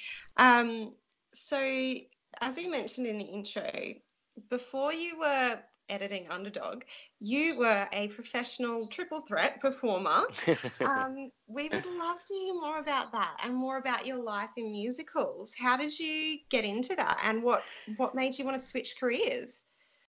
So, 1.33 1.59
as 2.41 2.57
you 2.57 2.69
mentioned 2.69 3.07
in 3.07 3.17
the 3.17 3.25
intro, 3.25 3.69
before 4.49 4.93
you 4.93 5.19
were 5.19 5.59
editing 5.89 6.27
Underdog, 6.29 6.83
you 7.19 7.57
were 7.57 7.87
a 7.91 8.09
professional 8.09 8.87
triple 8.87 9.21
threat 9.21 9.61
performer. 9.61 10.23
um, 10.81 11.31
we 11.47 11.69
would 11.69 11.85
love 11.85 12.17
to 12.27 12.33
hear 12.33 12.53
more 12.53 12.79
about 12.79 13.11
that 13.13 13.37
and 13.43 13.55
more 13.55 13.77
about 13.77 14.05
your 14.05 14.21
life 14.21 14.49
in 14.57 14.71
musicals. 14.71 15.55
How 15.57 15.77
did 15.77 15.97
you 15.97 16.39
get 16.49 16.63
into 16.63 16.95
that, 16.95 17.19
and 17.23 17.41
what 17.43 17.63
what 17.97 18.15
made 18.15 18.37
you 18.37 18.45
want 18.45 18.55
to 18.57 18.63
switch 18.63 18.95
careers? 18.99 19.65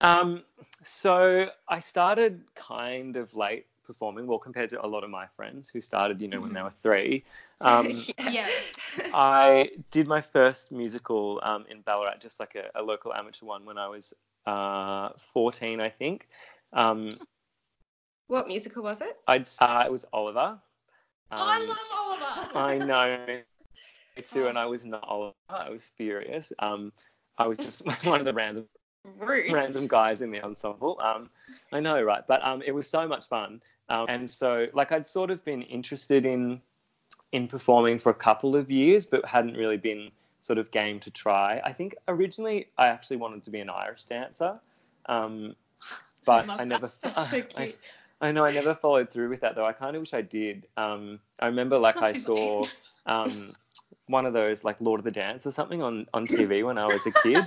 Um, 0.00 0.44
so 0.82 1.50
I 1.68 1.78
started 1.78 2.42
kind 2.54 3.16
of 3.16 3.34
late 3.34 3.66
performing. 3.90 4.26
Well, 4.26 4.38
compared 4.38 4.70
to 4.70 4.84
a 4.84 4.86
lot 4.86 5.02
of 5.02 5.10
my 5.10 5.26
friends 5.26 5.68
who 5.68 5.80
started, 5.80 6.22
you 6.22 6.28
know, 6.28 6.36
mm-hmm. 6.36 6.44
when 6.44 6.52
they 6.52 6.60
mm-hmm. 6.60 6.66
were 6.66 6.94
three. 6.94 7.24
Um, 7.60 7.90
yeah. 8.30 8.48
I 9.12 9.70
did 9.90 10.06
my 10.06 10.20
first 10.20 10.70
musical 10.70 11.40
um, 11.42 11.64
in 11.68 11.80
Ballarat, 11.80 12.18
just 12.20 12.38
like 12.38 12.54
a, 12.54 12.70
a, 12.80 12.82
local 12.82 13.12
amateur 13.12 13.46
one, 13.46 13.64
when 13.64 13.78
I 13.78 13.88
was 13.88 14.14
uh, 14.46 15.10
14, 15.32 15.80
I 15.80 15.88
think. 15.88 16.28
Um, 16.72 17.10
what 18.28 18.46
musical 18.46 18.84
was 18.84 19.00
it? 19.00 19.18
I'd 19.26 19.48
uh, 19.60 19.82
it 19.86 19.90
was 19.90 20.04
Oliver. 20.12 20.56
Oh, 21.32 21.36
I 21.36 21.56
um, 21.56 21.68
love 21.68 21.78
Oliver. 21.98 22.58
I 22.58 22.78
know. 22.78 23.40
Too, 24.30 24.48
and 24.48 24.58
I 24.58 24.66
was 24.66 24.84
not 24.84 25.02
Oliver. 25.08 25.34
I 25.48 25.70
was 25.70 25.90
furious. 25.96 26.52
Um, 26.58 26.92
I 27.38 27.48
was 27.48 27.58
just 27.58 27.82
one 28.06 28.20
of 28.20 28.26
the 28.26 28.34
random 28.34 28.66
Rude. 29.18 29.50
random 29.50 29.86
guys 29.86 30.20
in 30.20 30.30
the 30.30 30.42
ensemble. 30.42 31.00
Um, 31.02 31.28
I 31.72 31.80
know, 31.80 32.02
right? 32.02 32.22
But 32.26 32.44
um, 32.44 32.62
it 32.62 32.72
was 32.72 32.86
so 32.86 33.08
much 33.08 33.28
fun, 33.28 33.62
um, 33.90 34.06
and 34.08 34.30
so 34.30 34.66
like 34.72 34.92
I'd 34.92 35.06
sort 35.06 35.30
of 35.30 35.44
been 35.44 35.62
interested 35.62 36.24
in 36.24 36.60
in 37.32 37.46
performing 37.46 37.98
for 37.98 38.10
a 38.10 38.14
couple 38.14 38.56
of 38.56 38.70
years, 38.70 39.04
but 39.04 39.24
hadn't 39.24 39.54
really 39.54 39.76
been 39.76 40.10
sort 40.40 40.58
of 40.58 40.70
game 40.70 40.98
to 41.00 41.10
try. 41.10 41.60
I 41.64 41.72
think 41.72 41.94
originally 42.08 42.68
I 42.78 42.86
actually 42.86 43.18
wanted 43.18 43.42
to 43.44 43.50
be 43.50 43.60
an 43.60 43.68
Irish 43.68 44.04
dancer, 44.04 44.58
um, 45.06 45.54
but 46.24 46.48
I, 46.48 46.56
I 46.60 46.64
never. 46.64 46.88
so 46.88 47.12
I, 47.56 47.74
I, 48.20 48.32
know 48.32 48.44
I 48.44 48.52
never 48.52 48.74
followed 48.74 49.10
through 49.10 49.28
with 49.28 49.40
that 49.40 49.56
though. 49.56 49.66
I 49.66 49.72
kind 49.72 49.96
of 49.96 50.00
wish 50.00 50.14
I 50.14 50.22
did. 50.22 50.66
Um, 50.76 51.18
I 51.40 51.46
remember 51.46 51.78
like 51.78 52.00
I 52.00 52.12
saw 52.12 52.64
um, 53.06 53.54
one 54.06 54.24
of 54.24 54.32
those 54.32 54.62
like 54.62 54.76
Lord 54.80 55.00
of 55.00 55.04
the 55.04 55.10
Dance 55.10 55.46
or 55.46 55.52
something 55.52 55.82
on 55.82 56.06
on 56.14 56.26
TV 56.26 56.64
when 56.64 56.78
I 56.78 56.86
was 56.86 57.04
a 57.06 57.12
kid. 57.22 57.44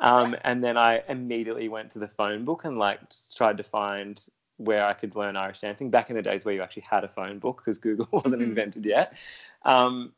Um, 0.00 0.36
and 0.42 0.62
then 0.62 0.76
I 0.76 1.02
immediately 1.08 1.68
went 1.68 1.90
to 1.92 1.98
the 1.98 2.06
phone 2.06 2.44
book 2.44 2.64
and 2.64 2.78
like 2.78 3.00
tried 3.34 3.56
to 3.56 3.64
find 3.64 4.22
where 4.58 4.84
I 4.84 4.92
could 4.92 5.16
learn 5.16 5.36
Irish 5.36 5.60
dancing 5.60 5.90
back 5.90 6.10
in 6.10 6.16
the 6.16 6.22
days 6.22 6.44
where 6.44 6.54
you 6.54 6.62
actually 6.62 6.82
had 6.88 7.04
a 7.04 7.08
phone 7.08 7.38
book 7.38 7.58
because 7.58 7.78
Google 7.78 8.08
wasn't 8.12 8.42
mm-hmm. 8.42 8.50
invented 8.50 8.84
yet. 8.84 9.14
Um, 9.64 10.12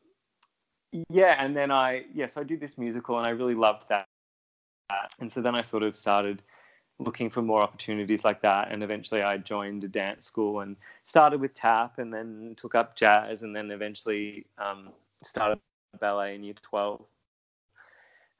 yeah, 1.09 1.35
and 1.37 1.55
then 1.55 1.71
I 1.71 1.93
yes, 1.93 2.05
yeah, 2.13 2.27
so 2.27 2.41
I 2.41 2.43
did 2.43 2.59
this 2.59 2.77
musical 2.77 3.17
and 3.17 3.25
I 3.25 3.29
really 3.29 3.55
loved 3.55 3.87
that. 3.89 4.07
And 5.19 5.31
so 5.31 5.41
then 5.41 5.55
I 5.55 5.61
sort 5.61 5.83
of 5.83 5.95
started 5.95 6.43
looking 6.99 7.29
for 7.29 7.41
more 7.41 7.61
opportunities 7.61 8.23
like 8.23 8.41
that 8.41 8.71
and 8.71 8.83
eventually 8.83 9.21
I 9.21 9.37
joined 9.37 9.83
a 9.83 9.87
dance 9.87 10.25
school 10.25 10.59
and 10.59 10.77
started 11.01 11.41
with 11.41 11.53
tap 11.53 11.97
and 11.97 12.13
then 12.13 12.53
took 12.57 12.75
up 12.75 12.95
jazz 12.95 13.41
and 13.41 13.55
then 13.55 13.71
eventually 13.71 14.45
um, 14.59 14.89
started 15.23 15.59
ballet 15.99 16.35
in 16.35 16.43
year 16.43 16.53
12. 16.61 17.03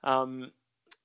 Um, 0.04 0.52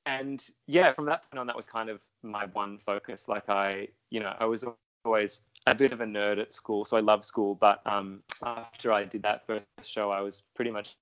and 0.04 0.46
yeah, 0.66 0.92
from 0.92 1.06
that 1.06 1.22
point 1.28 1.38
on, 1.40 1.46
that 1.46 1.56
was 1.56 1.66
kind 1.66 1.88
of 1.88 2.00
my 2.22 2.46
one 2.46 2.78
focus. 2.78 3.28
Like 3.28 3.48
I, 3.48 3.88
you 4.10 4.20
know, 4.20 4.34
I 4.38 4.44
was 4.44 4.64
always 5.06 5.40
a 5.66 5.74
bit 5.74 5.92
of 5.92 6.00
a 6.00 6.04
nerd 6.04 6.40
at 6.40 6.52
school, 6.52 6.84
so 6.84 6.96
I 6.96 7.00
love 7.00 7.24
school. 7.24 7.54
But 7.54 7.80
um, 7.86 8.22
after 8.42 8.92
I 8.92 9.04
did 9.04 9.22
that 9.22 9.46
first 9.46 9.64
show, 9.82 10.10
I 10.10 10.20
was 10.20 10.42
pretty 10.54 10.70
much 10.70 10.96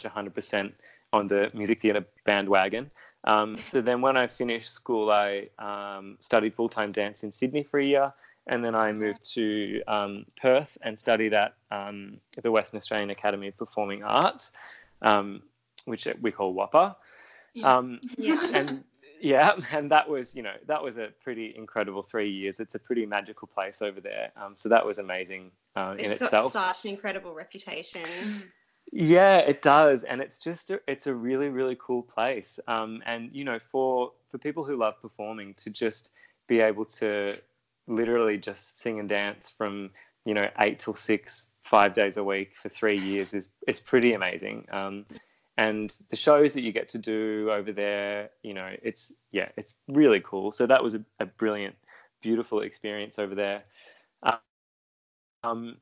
100% 0.00 0.74
on 1.12 1.26
the 1.26 1.50
music 1.54 1.80
theatre 1.80 2.04
bandwagon. 2.24 2.90
Um, 3.24 3.56
so 3.56 3.80
then 3.80 4.00
when 4.00 4.16
I 4.16 4.26
finished 4.26 4.70
school, 4.70 5.10
I 5.10 5.48
um, 5.58 6.16
studied 6.20 6.54
full 6.54 6.68
time 6.68 6.92
dance 6.92 7.24
in 7.24 7.32
Sydney 7.32 7.62
for 7.62 7.80
a 7.80 7.84
year. 7.84 8.12
And 8.46 8.62
then 8.62 8.74
I 8.74 8.92
moved 8.92 9.32
to 9.34 9.82
um, 9.88 10.26
Perth 10.38 10.76
and 10.82 10.98
studied 10.98 11.32
at 11.32 11.54
um, 11.70 12.18
the 12.42 12.50
Western 12.50 12.76
Australian 12.76 13.08
Academy 13.08 13.48
of 13.48 13.56
Performing 13.56 14.04
Arts, 14.04 14.52
um, 15.00 15.42
which 15.86 16.06
we 16.20 16.30
call 16.30 16.54
WAAPA. 16.54 16.94
Yeah. 17.54 17.74
Um, 17.74 18.00
yeah. 18.18 18.46
and 18.52 18.84
yeah, 19.24 19.56
and 19.72 19.90
that 19.90 20.08
was, 20.08 20.34
you 20.34 20.42
know, 20.42 20.52
that 20.66 20.82
was 20.82 20.98
a 20.98 21.08
pretty 21.22 21.54
incredible 21.56 22.02
three 22.02 22.30
years. 22.30 22.60
It's 22.60 22.74
a 22.74 22.78
pretty 22.78 23.06
magical 23.06 23.48
place 23.48 23.80
over 23.80 24.00
there. 24.00 24.28
Um, 24.36 24.54
so 24.54 24.68
that 24.68 24.84
was 24.84 24.98
amazing 24.98 25.50
uh, 25.76 25.94
in 25.98 26.10
it's 26.10 26.20
itself. 26.20 26.46
It's 26.46 26.54
got 26.54 26.76
such 26.76 26.84
an 26.84 26.90
incredible 26.90 27.34
reputation. 27.34 28.02
Yeah, 28.92 29.38
it 29.38 29.62
does, 29.62 30.04
and 30.04 30.20
it's 30.20 30.38
just 30.38 30.70
a, 30.70 30.80
it's 30.86 31.06
a 31.06 31.14
really 31.14 31.48
really 31.48 31.76
cool 31.80 32.02
place. 32.02 32.60
Um, 32.68 33.02
and 33.06 33.30
you 33.32 33.42
know, 33.42 33.58
for 33.58 34.12
for 34.30 34.36
people 34.36 34.62
who 34.62 34.76
love 34.76 35.00
performing, 35.00 35.54
to 35.54 35.70
just 35.70 36.10
be 36.46 36.60
able 36.60 36.84
to 36.84 37.34
literally 37.86 38.36
just 38.36 38.78
sing 38.78 39.00
and 39.00 39.08
dance 39.08 39.48
from 39.48 39.90
you 40.26 40.34
know 40.34 40.48
eight 40.60 40.78
till 40.78 40.94
six, 40.94 41.46
five 41.62 41.94
days 41.94 42.18
a 42.18 42.22
week 42.22 42.54
for 42.54 42.68
three 42.68 42.98
years 42.98 43.32
is 43.32 43.48
is 43.66 43.80
pretty 43.80 44.12
amazing. 44.12 44.66
Um, 44.70 45.06
and 45.56 45.94
the 46.10 46.16
shows 46.16 46.52
that 46.52 46.62
you 46.62 46.72
get 46.72 46.88
to 46.88 46.98
do 46.98 47.48
over 47.52 47.72
there 47.72 48.30
you 48.42 48.52
know 48.54 48.70
it's 48.82 49.12
yeah 49.30 49.48
it's 49.56 49.76
really 49.88 50.20
cool. 50.20 50.50
So 50.50 50.66
that 50.66 50.82
was 50.82 50.94
a, 50.94 51.04
a 51.20 51.26
brilliant 51.26 51.76
beautiful 52.22 52.62
experience 52.62 53.18
over 53.18 53.34
there. 53.34 53.62
Um, 55.42 55.76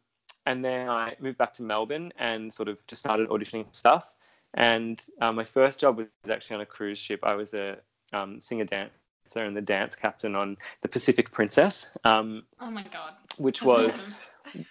and 0.44 0.64
then 0.64 0.88
i 0.88 1.14
moved 1.20 1.38
back 1.38 1.52
to 1.54 1.62
melbourne 1.62 2.12
and 2.18 2.52
sort 2.52 2.68
of 2.68 2.84
just 2.88 3.00
started 3.00 3.28
auditioning 3.28 3.64
stuff. 3.74 4.06
And 4.54 5.00
um, 5.20 5.36
my 5.36 5.44
first 5.44 5.78
job 5.78 5.96
was 5.96 6.08
actually 6.28 6.56
on 6.56 6.60
a 6.62 6.66
cruise 6.66 6.98
ship. 6.98 7.20
I 7.22 7.34
was 7.34 7.54
a 7.54 7.78
um, 8.12 8.40
singer 8.40 8.64
dancer 8.64 8.90
and 9.36 9.56
the 9.56 9.62
dance 9.62 9.94
captain 9.94 10.34
on 10.34 10.56
the 10.82 10.88
pacific 10.88 11.30
princess 11.30 11.88
um, 12.04 12.42
oh 12.60 12.70
my 12.70 12.82
god. 12.82 13.14
which 13.38 13.60
That's 13.60 13.66
was 13.66 14.02
awesome. 14.46 14.66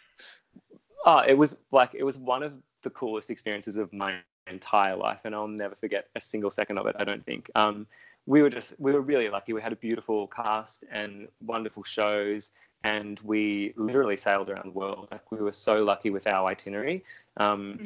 oh 1.05 1.17
it 1.19 1.33
was 1.33 1.55
like 1.71 1.95
it 1.95 2.03
was 2.03 2.17
one 2.17 2.43
of 2.43 2.53
the 2.83 2.91
coolest 2.91 3.31
experiences 3.31 3.77
of 3.77 3.91
my 3.91 4.19
entire 4.47 4.95
life, 4.95 5.19
and 5.23 5.35
I'll 5.35 5.47
never 5.47 5.75
forget 5.75 6.07
a 6.15 6.21
single 6.21 6.49
second 6.49 6.77
of 6.77 6.85
it. 6.87 6.95
I 6.99 7.03
don't 7.03 7.25
think. 7.25 7.49
Um, 7.55 7.87
we 8.25 8.41
were 8.41 8.49
just 8.49 8.79
we 8.79 8.91
were 8.91 9.01
really 9.01 9.29
lucky. 9.29 9.53
We 9.53 9.61
had 9.61 9.73
a 9.73 9.77
beautiful 9.77 10.27
cast 10.27 10.85
and 10.91 11.27
wonderful 11.45 11.83
shows, 11.83 12.51
and 12.83 13.19
we 13.23 13.73
literally 13.75 14.17
sailed 14.17 14.49
around 14.49 14.67
the 14.67 14.77
world. 14.77 15.07
Like 15.11 15.31
we 15.31 15.39
were 15.39 15.51
so 15.51 15.83
lucky 15.83 16.09
with 16.09 16.27
our 16.27 16.47
itinerary 16.47 17.03
because 17.35 17.53
um, 17.53 17.77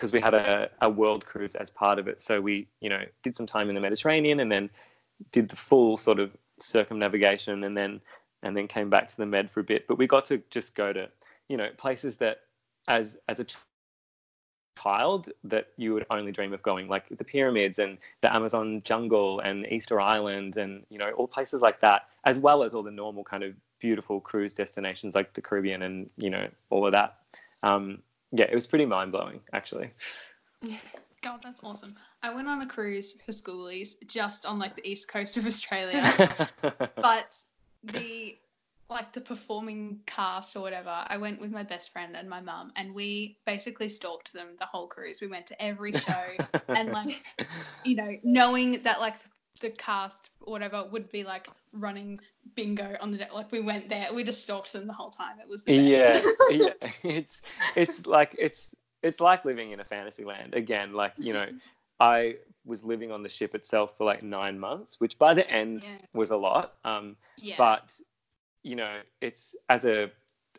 mm. 0.00 0.12
we 0.12 0.20
had 0.20 0.34
a, 0.34 0.70
a 0.80 0.88
world 0.88 1.26
cruise 1.26 1.54
as 1.54 1.70
part 1.70 1.98
of 1.98 2.08
it. 2.08 2.22
So 2.22 2.40
we 2.40 2.68
you 2.80 2.88
know 2.88 3.04
did 3.22 3.36
some 3.36 3.46
time 3.46 3.68
in 3.68 3.74
the 3.74 3.80
Mediterranean 3.80 4.40
and 4.40 4.50
then 4.50 4.70
did 5.30 5.48
the 5.48 5.56
full 5.56 5.96
sort 5.96 6.18
of 6.18 6.36
circumnavigation 6.58 7.64
and 7.64 7.76
then 7.76 8.00
and 8.42 8.56
then 8.56 8.66
came 8.66 8.90
back 8.90 9.08
to 9.08 9.16
the 9.16 9.26
Med 9.26 9.50
for 9.50 9.60
a 9.60 9.64
bit. 9.64 9.86
But 9.86 9.98
we 9.98 10.06
got 10.06 10.24
to 10.26 10.42
just 10.50 10.74
go 10.74 10.92
to 10.92 11.08
you 11.48 11.56
know 11.56 11.68
places 11.76 12.16
that 12.16 12.40
as 12.88 13.18
as 13.28 13.40
a 13.40 13.46
child 14.76 15.30
that 15.44 15.68
you 15.76 15.94
would 15.94 16.06
only 16.10 16.32
dream 16.32 16.52
of 16.52 16.62
going, 16.62 16.88
like 16.88 17.04
the 17.16 17.24
pyramids 17.24 17.78
and 17.78 17.98
the 18.20 18.34
Amazon 18.34 18.80
jungle 18.82 19.40
and 19.40 19.66
Easter 19.66 20.00
Island 20.00 20.56
and 20.56 20.84
you 20.88 20.98
know 20.98 21.10
all 21.12 21.28
places 21.28 21.62
like 21.62 21.80
that, 21.80 22.08
as 22.24 22.38
well 22.38 22.62
as 22.62 22.74
all 22.74 22.82
the 22.82 22.90
normal 22.90 23.24
kind 23.24 23.42
of 23.42 23.54
beautiful 23.78 24.20
cruise 24.20 24.52
destinations 24.52 25.14
like 25.14 25.32
the 25.34 25.42
Caribbean 25.42 25.82
and 25.82 26.10
you 26.16 26.30
know 26.30 26.48
all 26.70 26.86
of 26.86 26.92
that. 26.92 27.18
Um, 27.62 28.02
yeah, 28.32 28.46
it 28.46 28.54
was 28.54 28.66
pretty 28.66 28.86
mind 28.86 29.12
blowing 29.12 29.40
actually. 29.52 29.90
God, 31.22 31.40
that's 31.42 31.62
awesome. 31.62 31.94
I 32.22 32.34
went 32.34 32.48
on 32.48 32.62
a 32.62 32.66
cruise 32.66 33.16
for 33.24 33.32
schoolies 33.32 33.94
just 34.06 34.44
on 34.44 34.58
like 34.58 34.74
the 34.74 34.88
east 34.88 35.08
coast 35.08 35.36
of 35.36 35.46
Australia, 35.46 36.02
but 36.96 37.38
the 37.84 38.36
like 38.92 39.12
the 39.12 39.20
performing 39.20 40.00
cast 40.06 40.56
or 40.56 40.60
whatever, 40.60 41.04
I 41.06 41.16
went 41.16 41.40
with 41.40 41.50
my 41.50 41.62
best 41.62 41.92
friend 41.92 42.16
and 42.16 42.28
my 42.28 42.40
mum, 42.40 42.72
and 42.76 42.94
we 42.94 43.38
basically 43.46 43.88
stalked 43.88 44.32
them 44.32 44.56
the 44.58 44.66
whole 44.66 44.86
cruise. 44.86 45.20
We 45.20 45.28
went 45.28 45.46
to 45.46 45.62
every 45.62 45.92
show, 45.92 46.24
and 46.68 46.92
like, 46.92 47.22
you 47.84 47.96
know, 47.96 48.16
knowing 48.22 48.82
that 48.82 49.00
like 49.00 49.16
the 49.60 49.70
cast 49.70 50.30
or 50.40 50.52
whatever 50.52 50.84
would 50.90 51.10
be 51.10 51.24
like 51.24 51.48
running 51.72 52.20
bingo 52.54 52.96
on 53.00 53.10
the 53.10 53.18
deck. 53.18 53.34
Like 53.34 53.52
we 53.52 53.60
went 53.60 53.88
there, 53.88 54.12
we 54.12 54.24
just 54.24 54.42
stalked 54.42 54.72
them 54.72 54.86
the 54.86 54.92
whole 54.92 55.10
time. 55.10 55.38
It 55.40 55.48
was 55.48 55.64
yeah, 55.66 56.22
yeah. 56.50 56.72
It's 57.02 57.42
it's 57.76 58.06
like 58.06 58.34
it's 58.38 58.74
it's 59.02 59.20
like 59.20 59.44
living 59.44 59.72
in 59.72 59.80
a 59.80 59.84
fantasy 59.84 60.24
land 60.24 60.54
again. 60.54 60.92
Like 60.92 61.12
you 61.18 61.32
know, 61.32 61.46
I 62.00 62.36
was 62.64 62.82
living 62.82 63.10
on 63.10 63.22
the 63.22 63.28
ship 63.28 63.54
itself 63.54 63.96
for 63.96 64.04
like 64.04 64.22
nine 64.22 64.58
months, 64.58 65.00
which 65.00 65.18
by 65.18 65.34
the 65.34 65.48
end 65.50 65.84
yeah. 65.84 66.06
was 66.12 66.30
a 66.30 66.36
lot. 66.36 66.74
Um, 66.84 67.16
yeah. 67.36 67.56
But 67.58 67.98
you 68.62 68.76
know, 68.76 69.00
it's 69.20 69.54
as 69.68 69.84
a 69.84 70.10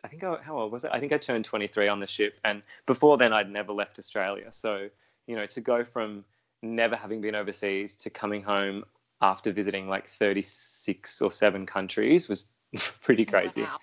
I 0.02 0.08
think 0.08 0.22
I, 0.22 0.36
how 0.42 0.58
old 0.58 0.72
was 0.72 0.84
it? 0.84 0.90
I 0.92 1.00
think 1.00 1.12
I 1.12 1.18
turned 1.18 1.44
23 1.44 1.88
on 1.88 2.00
the 2.00 2.06
ship, 2.06 2.38
and 2.44 2.62
before 2.86 3.16
then 3.16 3.32
I'd 3.32 3.50
never 3.50 3.72
left 3.72 3.98
Australia. 3.98 4.52
So 4.52 4.88
you 5.26 5.36
know, 5.36 5.46
to 5.46 5.60
go 5.60 5.84
from 5.84 6.24
never 6.62 6.96
having 6.96 7.20
been 7.20 7.34
overseas 7.34 7.96
to 7.96 8.10
coming 8.10 8.42
home 8.42 8.84
after 9.20 9.52
visiting 9.52 9.88
like 9.88 10.06
36 10.06 11.22
or 11.22 11.30
seven 11.30 11.64
countries 11.66 12.28
was 12.28 12.46
pretty 13.02 13.24
crazy. 13.24 13.62
Wow. 13.62 13.78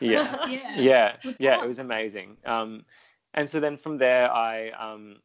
Yeah. 0.00 0.46
yeah, 0.48 0.76
yeah, 0.76 1.16
yeah, 1.38 1.62
it 1.62 1.66
was 1.66 1.78
amazing. 1.78 2.36
Um, 2.44 2.84
and 3.34 3.48
so 3.48 3.60
then 3.60 3.76
from 3.76 3.98
there, 3.98 4.30
I 4.30 4.70
um, 4.70 5.16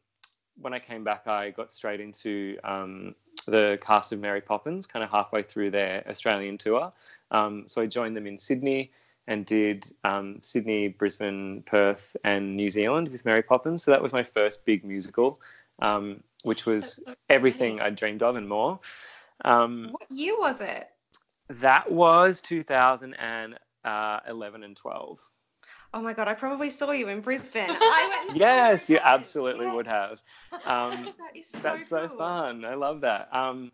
when 0.60 0.72
I 0.72 0.78
came 0.78 1.04
back, 1.04 1.26
I 1.26 1.50
got 1.50 1.70
straight 1.70 2.00
into 2.00 2.58
um, 2.64 3.14
the 3.50 3.78
cast 3.80 4.12
of 4.12 4.20
Mary 4.20 4.40
Poppins, 4.40 4.86
kind 4.86 5.04
of 5.04 5.10
halfway 5.10 5.42
through 5.42 5.70
their 5.70 6.04
Australian 6.08 6.58
tour. 6.58 6.90
Um, 7.30 7.64
so 7.66 7.82
I 7.82 7.86
joined 7.86 8.16
them 8.16 8.26
in 8.26 8.38
Sydney 8.38 8.90
and 9.26 9.44
did 9.44 9.84
um, 10.04 10.38
Sydney, 10.42 10.88
Brisbane, 10.88 11.62
Perth, 11.66 12.16
and 12.24 12.56
New 12.56 12.70
Zealand 12.70 13.08
with 13.08 13.24
Mary 13.24 13.42
Poppins. 13.42 13.82
So 13.82 13.90
that 13.90 14.02
was 14.02 14.12
my 14.12 14.22
first 14.22 14.64
big 14.64 14.84
musical, 14.84 15.38
um, 15.80 16.22
which 16.44 16.64
was 16.66 17.00
everything 17.28 17.80
I 17.80 17.90
dreamed 17.90 18.22
of 18.22 18.36
and 18.36 18.48
more. 18.48 18.80
Um, 19.44 19.88
what 19.90 20.10
year 20.10 20.38
was 20.38 20.60
it? 20.60 20.88
That 21.48 21.90
was 21.90 22.40
2011. 22.42 23.58
uh, 23.84 24.20
11 24.28 24.62
and 24.62 24.76
12. 24.76 25.18
Oh 25.94 26.02
my 26.02 26.12
god, 26.12 26.28
I 26.28 26.34
probably 26.34 26.70
saw 26.70 26.90
you 26.90 27.08
in 27.08 27.20
Brisbane. 27.20 27.70
Yes, 28.34 28.90
you 28.90 28.98
absolutely 29.02 29.64
yes. 29.66 29.74
would 29.74 29.86
have. 29.86 30.20
Um, 30.66 30.90
that 31.18 31.34
is 31.34 31.46
so 31.46 31.58
That's 31.58 31.88
so 31.88 32.08
fun. 32.08 32.64
I 32.64 32.74
love 32.74 33.02
that. 33.02 33.28
Um, 33.34 33.70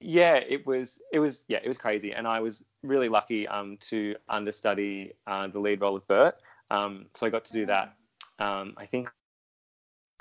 yeah, 0.00 0.34
it 0.36 0.66
was. 0.66 1.00
It 1.12 1.18
was. 1.18 1.44
Yeah, 1.48 1.58
it 1.62 1.68
was 1.68 1.78
crazy, 1.78 2.12
and 2.12 2.26
I 2.26 2.40
was 2.40 2.64
really 2.82 3.08
lucky 3.08 3.46
um, 3.46 3.76
to 3.88 4.14
understudy 4.28 5.12
uh, 5.26 5.48
the 5.48 5.58
lead 5.58 5.80
role 5.80 5.96
of 5.96 6.06
Bert. 6.06 6.36
Um, 6.70 7.06
so 7.14 7.26
I 7.26 7.30
got 7.30 7.44
to 7.44 7.52
do 7.52 7.66
that. 7.66 7.96
Um, 8.38 8.74
I 8.76 8.86
think 8.86 9.12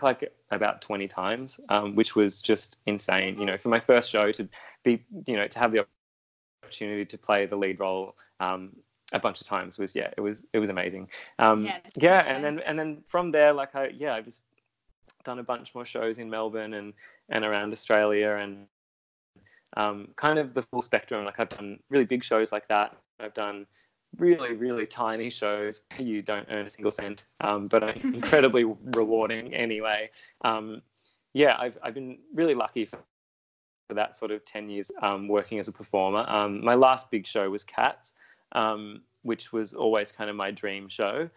like 0.01 0.31
about 0.51 0.81
20 0.81 1.07
times, 1.07 1.59
um, 1.69 1.95
which 1.95 2.15
was 2.15 2.41
just 2.41 2.79
insane. 2.85 3.37
You 3.39 3.45
know, 3.45 3.57
for 3.57 3.69
my 3.69 3.79
first 3.79 4.09
show 4.09 4.31
to 4.31 4.47
be, 4.83 5.05
you 5.27 5.37
know, 5.37 5.47
to 5.47 5.59
have 5.59 5.71
the 5.71 5.85
opportunity 6.63 7.05
to 7.05 7.17
play 7.17 7.45
the 7.45 7.55
lead 7.55 7.79
role 7.79 8.15
um, 8.39 8.75
a 9.11 9.19
bunch 9.19 9.41
of 9.41 9.47
times 9.47 9.79
was, 9.79 9.95
yeah, 9.95 10.11
it 10.15 10.21
was, 10.21 10.45
it 10.53 10.59
was 10.59 10.69
amazing. 10.69 11.09
Um, 11.39 11.65
Yeah, 11.65 11.79
yeah, 11.95 12.23
and 12.25 12.43
then 12.43 12.59
and 12.59 12.77
then 12.77 13.01
from 13.05 13.31
there, 13.31 13.53
like 13.53 13.75
I, 13.75 13.87
yeah, 13.87 14.13
I've 14.13 14.25
just 14.25 14.43
done 15.23 15.39
a 15.39 15.43
bunch 15.43 15.75
more 15.75 15.85
shows 15.85 16.19
in 16.19 16.29
Melbourne 16.29 16.73
and 16.73 16.93
and 17.29 17.43
around 17.45 17.71
Australia 17.71 18.37
and 18.41 18.67
um, 19.77 20.09
kind 20.15 20.39
of 20.39 20.53
the 20.53 20.61
full 20.61 20.81
spectrum. 20.81 21.25
Like 21.25 21.39
I've 21.39 21.49
done 21.49 21.79
really 21.89 22.05
big 22.05 22.23
shows 22.23 22.51
like 22.51 22.67
that. 22.67 22.95
I've 23.19 23.33
done 23.33 23.65
really 24.17 24.55
really 24.55 24.87
tiny 24.87 25.29
shows 25.29 25.81
where 25.95 26.07
you 26.07 26.21
don't 26.21 26.47
earn 26.49 26.65
a 26.65 26.69
single 26.69 26.91
cent, 26.91 27.25
um, 27.41 27.67
but 27.67 27.97
incredibly 28.03 28.63
rewarding 28.63 29.53
anyway. 29.53 30.09
Um, 30.43 30.81
yeah, 31.33 31.55
I've 31.59 31.77
I've 31.83 31.93
been 31.93 32.19
really 32.33 32.55
lucky 32.55 32.85
for, 32.85 32.99
for 33.87 33.93
that 33.95 34.17
sort 34.17 34.31
of 34.31 34.45
ten 34.45 34.69
years 34.69 34.91
um, 35.01 35.27
working 35.27 35.59
as 35.59 35.67
a 35.67 35.71
performer. 35.71 36.25
Um, 36.27 36.63
my 36.63 36.75
last 36.75 37.11
big 37.11 37.27
show 37.27 37.49
was 37.49 37.63
Cats, 37.63 38.13
um, 38.53 39.01
which 39.23 39.51
was 39.51 39.73
always 39.73 40.11
kind 40.11 40.29
of 40.29 40.35
my 40.35 40.51
dream 40.51 40.87
show. 40.87 41.29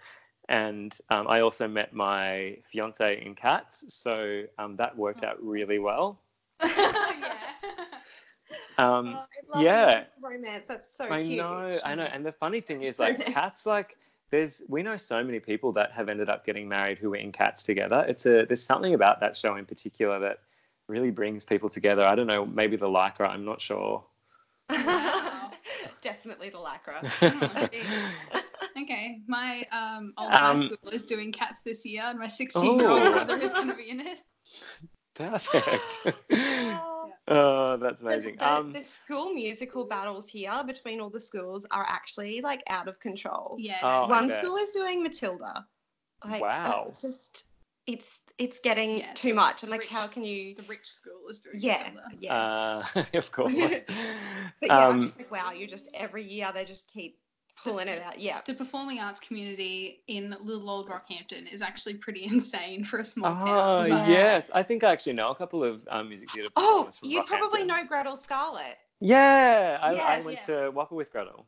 And 0.48 0.96
um, 1.10 1.26
I 1.28 1.40
also 1.40 1.68
met 1.68 1.92
my 1.94 2.58
fiance 2.70 3.22
in 3.24 3.34
Cats, 3.34 3.84
so 3.88 4.42
um, 4.58 4.76
that 4.76 4.96
worked 4.96 5.22
out 5.22 5.42
really 5.42 5.78
well. 5.78 6.20
yeah. 6.64 7.36
Um, 8.78 9.18
Oh, 9.54 9.60
yeah. 9.60 10.04
romance. 10.20 10.66
That's 10.66 10.90
so 10.96 11.04
I 11.04 11.22
cute. 11.22 11.36
know, 11.38 11.78
I 11.84 11.94
know. 11.94 12.08
And 12.12 12.24
the 12.24 12.32
funny 12.32 12.60
thing 12.62 12.82
is, 12.82 12.98
like, 12.98 13.20
cats, 13.26 13.66
like, 13.66 13.98
there's 14.30 14.62
we 14.68 14.82
know 14.82 14.96
so 14.96 15.22
many 15.22 15.40
people 15.40 15.72
that 15.72 15.92
have 15.92 16.08
ended 16.08 16.30
up 16.30 16.44
getting 16.46 16.66
married 16.66 16.96
who 16.96 17.10
were 17.10 17.16
in 17.16 17.32
cats 17.32 17.62
together. 17.62 18.04
It's 18.08 18.24
a 18.24 18.46
there's 18.46 18.62
something 18.62 18.94
about 18.94 19.20
that 19.20 19.36
show 19.36 19.56
in 19.56 19.66
particular 19.66 20.18
that 20.20 20.38
really 20.88 21.10
brings 21.10 21.44
people 21.44 21.68
together. 21.68 22.06
I 22.06 22.14
don't 22.14 22.26
know, 22.26 22.46
maybe 22.46 22.76
the 22.76 22.88
lycra, 22.88 23.28
I'm 23.28 23.44
not 23.44 23.60
sure. 23.60 24.02
Wow. 26.24 26.32
Definitely 26.34 26.50
the 26.50 26.58
lycra. 26.58 28.02
Okay, 28.74 29.20
my 29.28 29.64
um, 29.70 30.14
old 30.16 30.32
Um, 30.32 30.56
high 30.56 30.66
school 30.66 30.90
is 30.92 31.02
doing 31.02 31.30
Cats 31.30 31.60
this 31.62 31.84
year, 31.84 32.04
and 32.04 32.18
my 32.18 32.26
16 32.26 32.80
year 32.80 32.88
old 32.88 33.02
brother 33.12 33.36
is 33.38 33.52
going 33.52 33.68
to 33.68 33.76
be 33.76 33.90
in 33.90 34.00
it. 34.00 34.18
Perfect. 35.14 36.16
Oh. 36.32 37.12
oh, 37.28 37.76
that's 37.76 38.00
The, 38.00 38.06
amazing. 38.08 38.36
the, 38.36 38.50
Um, 38.50 38.72
the 38.72 38.82
school 38.82 39.34
musical 39.34 39.86
battles 39.86 40.28
here 40.28 40.62
between 40.66 41.00
all 41.00 41.10
the 41.10 41.20
schools 41.20 41.66
are 41.70 41.84
actually 41.86 42.40
like 42.40 42.62
out 42.68 42.88
of 42.88 42.98
control. 42.98 43.56
Yeah. 43.58 43.78
Oh, 43.82 43.86
no, 43.86 44.04
I 44.04 44.08
One 44.08 44.28
bet. 44.28 44.38
school 44.38 44.56
is 44.56 44.70
doing 44.72 45.02
Matilda. 45.02 45.66
Like, 46.24 46.40
Wow. 46.40 46.86
It's 46.88 47.02
just 47.02 47.51
it's 47.86 48.20
it's 48.38 48.60
getting 48.60 48.98
Yeah, 48.98 49.12
too 49.14 49.28
the 49.28 49.34
much. 49.34 49.62
And 49.62 49.70
like, 49.70 49.80
rich- 49.80 49.90
how 49.90 50.06
can 50.06 50.24
you? 50.24 50.54
the 50.54 50.62
rich 50.62 50.86
school 50.86 51.28
is 51.28 51.40
doing 51.40 51.56
Yeah, 51.58 51.90
Matilda. 51.94 52.16
yeah. 52.18 52.82
uh, 52.96 53.04
of 53.14 53.32
course. 53.32 53.52
but 53.56 53.84
yeah, 54.62 54.78
I'm 54.86 54.92
um, 54.92 55.00
just 55.02 55.18
like, 55.18 55.30
wow, 55.30 55.52
you 55.52 55.66
just 55.66 55.88
every 55.94 56.24
year 56.24 56.50
they 56.54 56.64
just 56.64 56.90
keep 56.92 57.18
pulling 57.62 57.88
it 57.88 58.02
out. 58.02 58.18
Yeah. 58.18 58.40
The 58.44 58.54
performing 58.54 59.00
arts 59.00 59.20
community 59.20 60.02
in 60.08 60.36
little 60.40 60.68
old 60.70 60.88
Rockhampton 60.88 61.52
is 61.52 61.62
actually 61.62 61.94
pretty 61.94 62.24
insane 62.30 62.84
for 62.84 62.98
a 63.00 63.04
small 63.04 63.36
Oh 63.40 63.82
town. 63.82 63.88
Yeah. 63.88 64.08
yes, 64.08 64.50
I 64.54 64.62
think 64.62 64.84
I 64.84 64.92
actually 64.92 65.14
know 65.14 65.30
a 65.30 65.34
couple 65.34 65.62
of 65.64 65.86
um, 65.90 66.08
music 66.08 66.30
theatre. 66.30 66.48
Oh, 66.56 66.88
you 67.02 67.22
probably 67.24 67.64
know 67.64 67.84
Gretel 67.84 68.16
Scarlett. 68.16 68.78
Yeah, 69.00 69.78
I, 69.82 69.94
I 69.96 70.20
went 70.20 70.36
yes. 70.36 70.46
to 70.46 70.52
WAAPA 70.72 70.92
with 70.92 71.10
Gretel. 71.10 71.46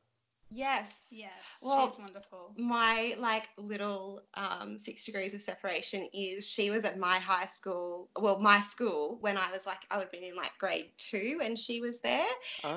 Yes. 0.54 1.08
Yes, 1.10 1.30
Well, 1.62 1.86
she's 1.88 1.98
wonderful. 1.98 2.54
my 2.56 3.14
like 3.18 3.48
little 3.58 4.22
um, 4.34 4.78
six 4.78 5.04
degrees 5.04 5.34
of 5.34 5.42
separation 5.42 6.08
is 6.12 6.48
she 6.48 6.70
was 6.70 6.84
at 6.84 6.98
my 6.98 7.18
high 7.18 7.46
school 7.46 8.10
well 8.18 8.38
my 8.40 8.60
school 8.60 9.18
when 9.20 9.36
i 9.36 9.50
was 9.50 9.66
like 9.66 9.80
i 9.90 9.96
would 9.96 10.04
have 10.04 10.12
been 10.12 10.22
in 10.24 10.36
like 10.36 10.52
grade 10.58 10.90
two 10.98 11.40
and 11.42 11.58
she 11.58 11.80
was 11.80 12.00
there 12.00 12.26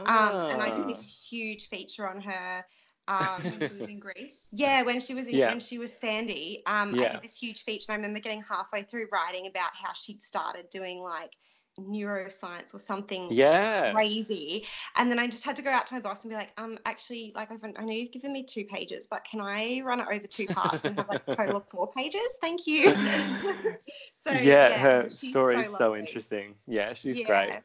um, 0.08 0.42
and 0.50 0.62
i 0.62 0.70
did 0.70 0.88
Ah. 0.88 0.88
this 0.88 1.28
huge 1.30 1.68
feature 1.70 2.08
on 2.10 2.22
her 2.22 2.66
um, 3.08 3.62
She 3.68 3.74
was 3.74 3.88
in 3.88 4.00
Grease. 4.00 4.50
yeah 4.52 4.82
when 4.82 5.00
she 5.00 5.14
was 5.14 5.28
in 5.28 5.40
Yeah. 5.40 5.46
when 5.46 5.60
she 5.60 5.78
was 5.78 5.94
sandy 5.94 6.64
um, 6.68 6.96
i 7.00 7.08
did 7.08 7.22
this 7.22 7.38
huge 7.38 7.64
feature 7.64 7.86
and 7.92 7.94
i 7.94 7.98
remember 7.98 8.20
getting 8.20 8.44
halfway 8.44 8.84
through 8.84 9.08
writing 9.12 9.48
about 9.48 9.72
how 9.74 9.94
she'd 9.94 10.22
started 10.24 10.70
doing 10.70 11.00
like 11.02 11.32
neuroscience 11.80 12.74
or 12.74 12.80
something 12.80 13.30
Yeah. 13.32 13.94
crazy. 13.94 14.66
And 14.96 15.10
then 15.10 15.20
I 15.20 15.28
just 15.28 15.44
had 15.44 15.56
to 15.58 15.62
go 15.62 15.70
out 15.70 15.88
to 15.88 15.94
my 15.94 16.00
boss 16.00 16.24
and 16.24 16.32
be 16.32 16.36
like, 16.36 16.52
um, 16.58 16.78
actually, 16.86 17.32
like 17.36 17.52
I've, 17.52 17.64
I 17.64 17.84
know 17.84 17.94
you've 17.94 18.12
given 18.12 18.34
me 18.34 18.44
two 18.44 18.66
pages, 18.66 19.08
but 19.10 19.24
can 19.24 19.42
I 19.42 19.82
run 19.84 20.00
it 20.00 20.08
over 20.12 20.28
two 20.28 20.48
parts 20.48 20.86
and 20.86 20.96
have 20.96 21.08
like 21.08 21.22
a 21.28 21.36
total 21.36 21.58
of 21.58 21.70
four 21.70 21.90
pages? 21.92 22.38
Thank 22.42 22.68
you. 22.68 22.96
so 24.22 24.32
yeah, 24.32 24.78
her 24.78 25.10
she's 25.10 25.30
story 25.30 25.62
is 25.62 25.70
so 25.76 25.94
lovely. 25.94 26.00
interesting. 26.00 26.56
Yeah, 26.68 26.94
she's 26.94 27.18
Yeah. 27.20 27.26
great. 27.26 27.60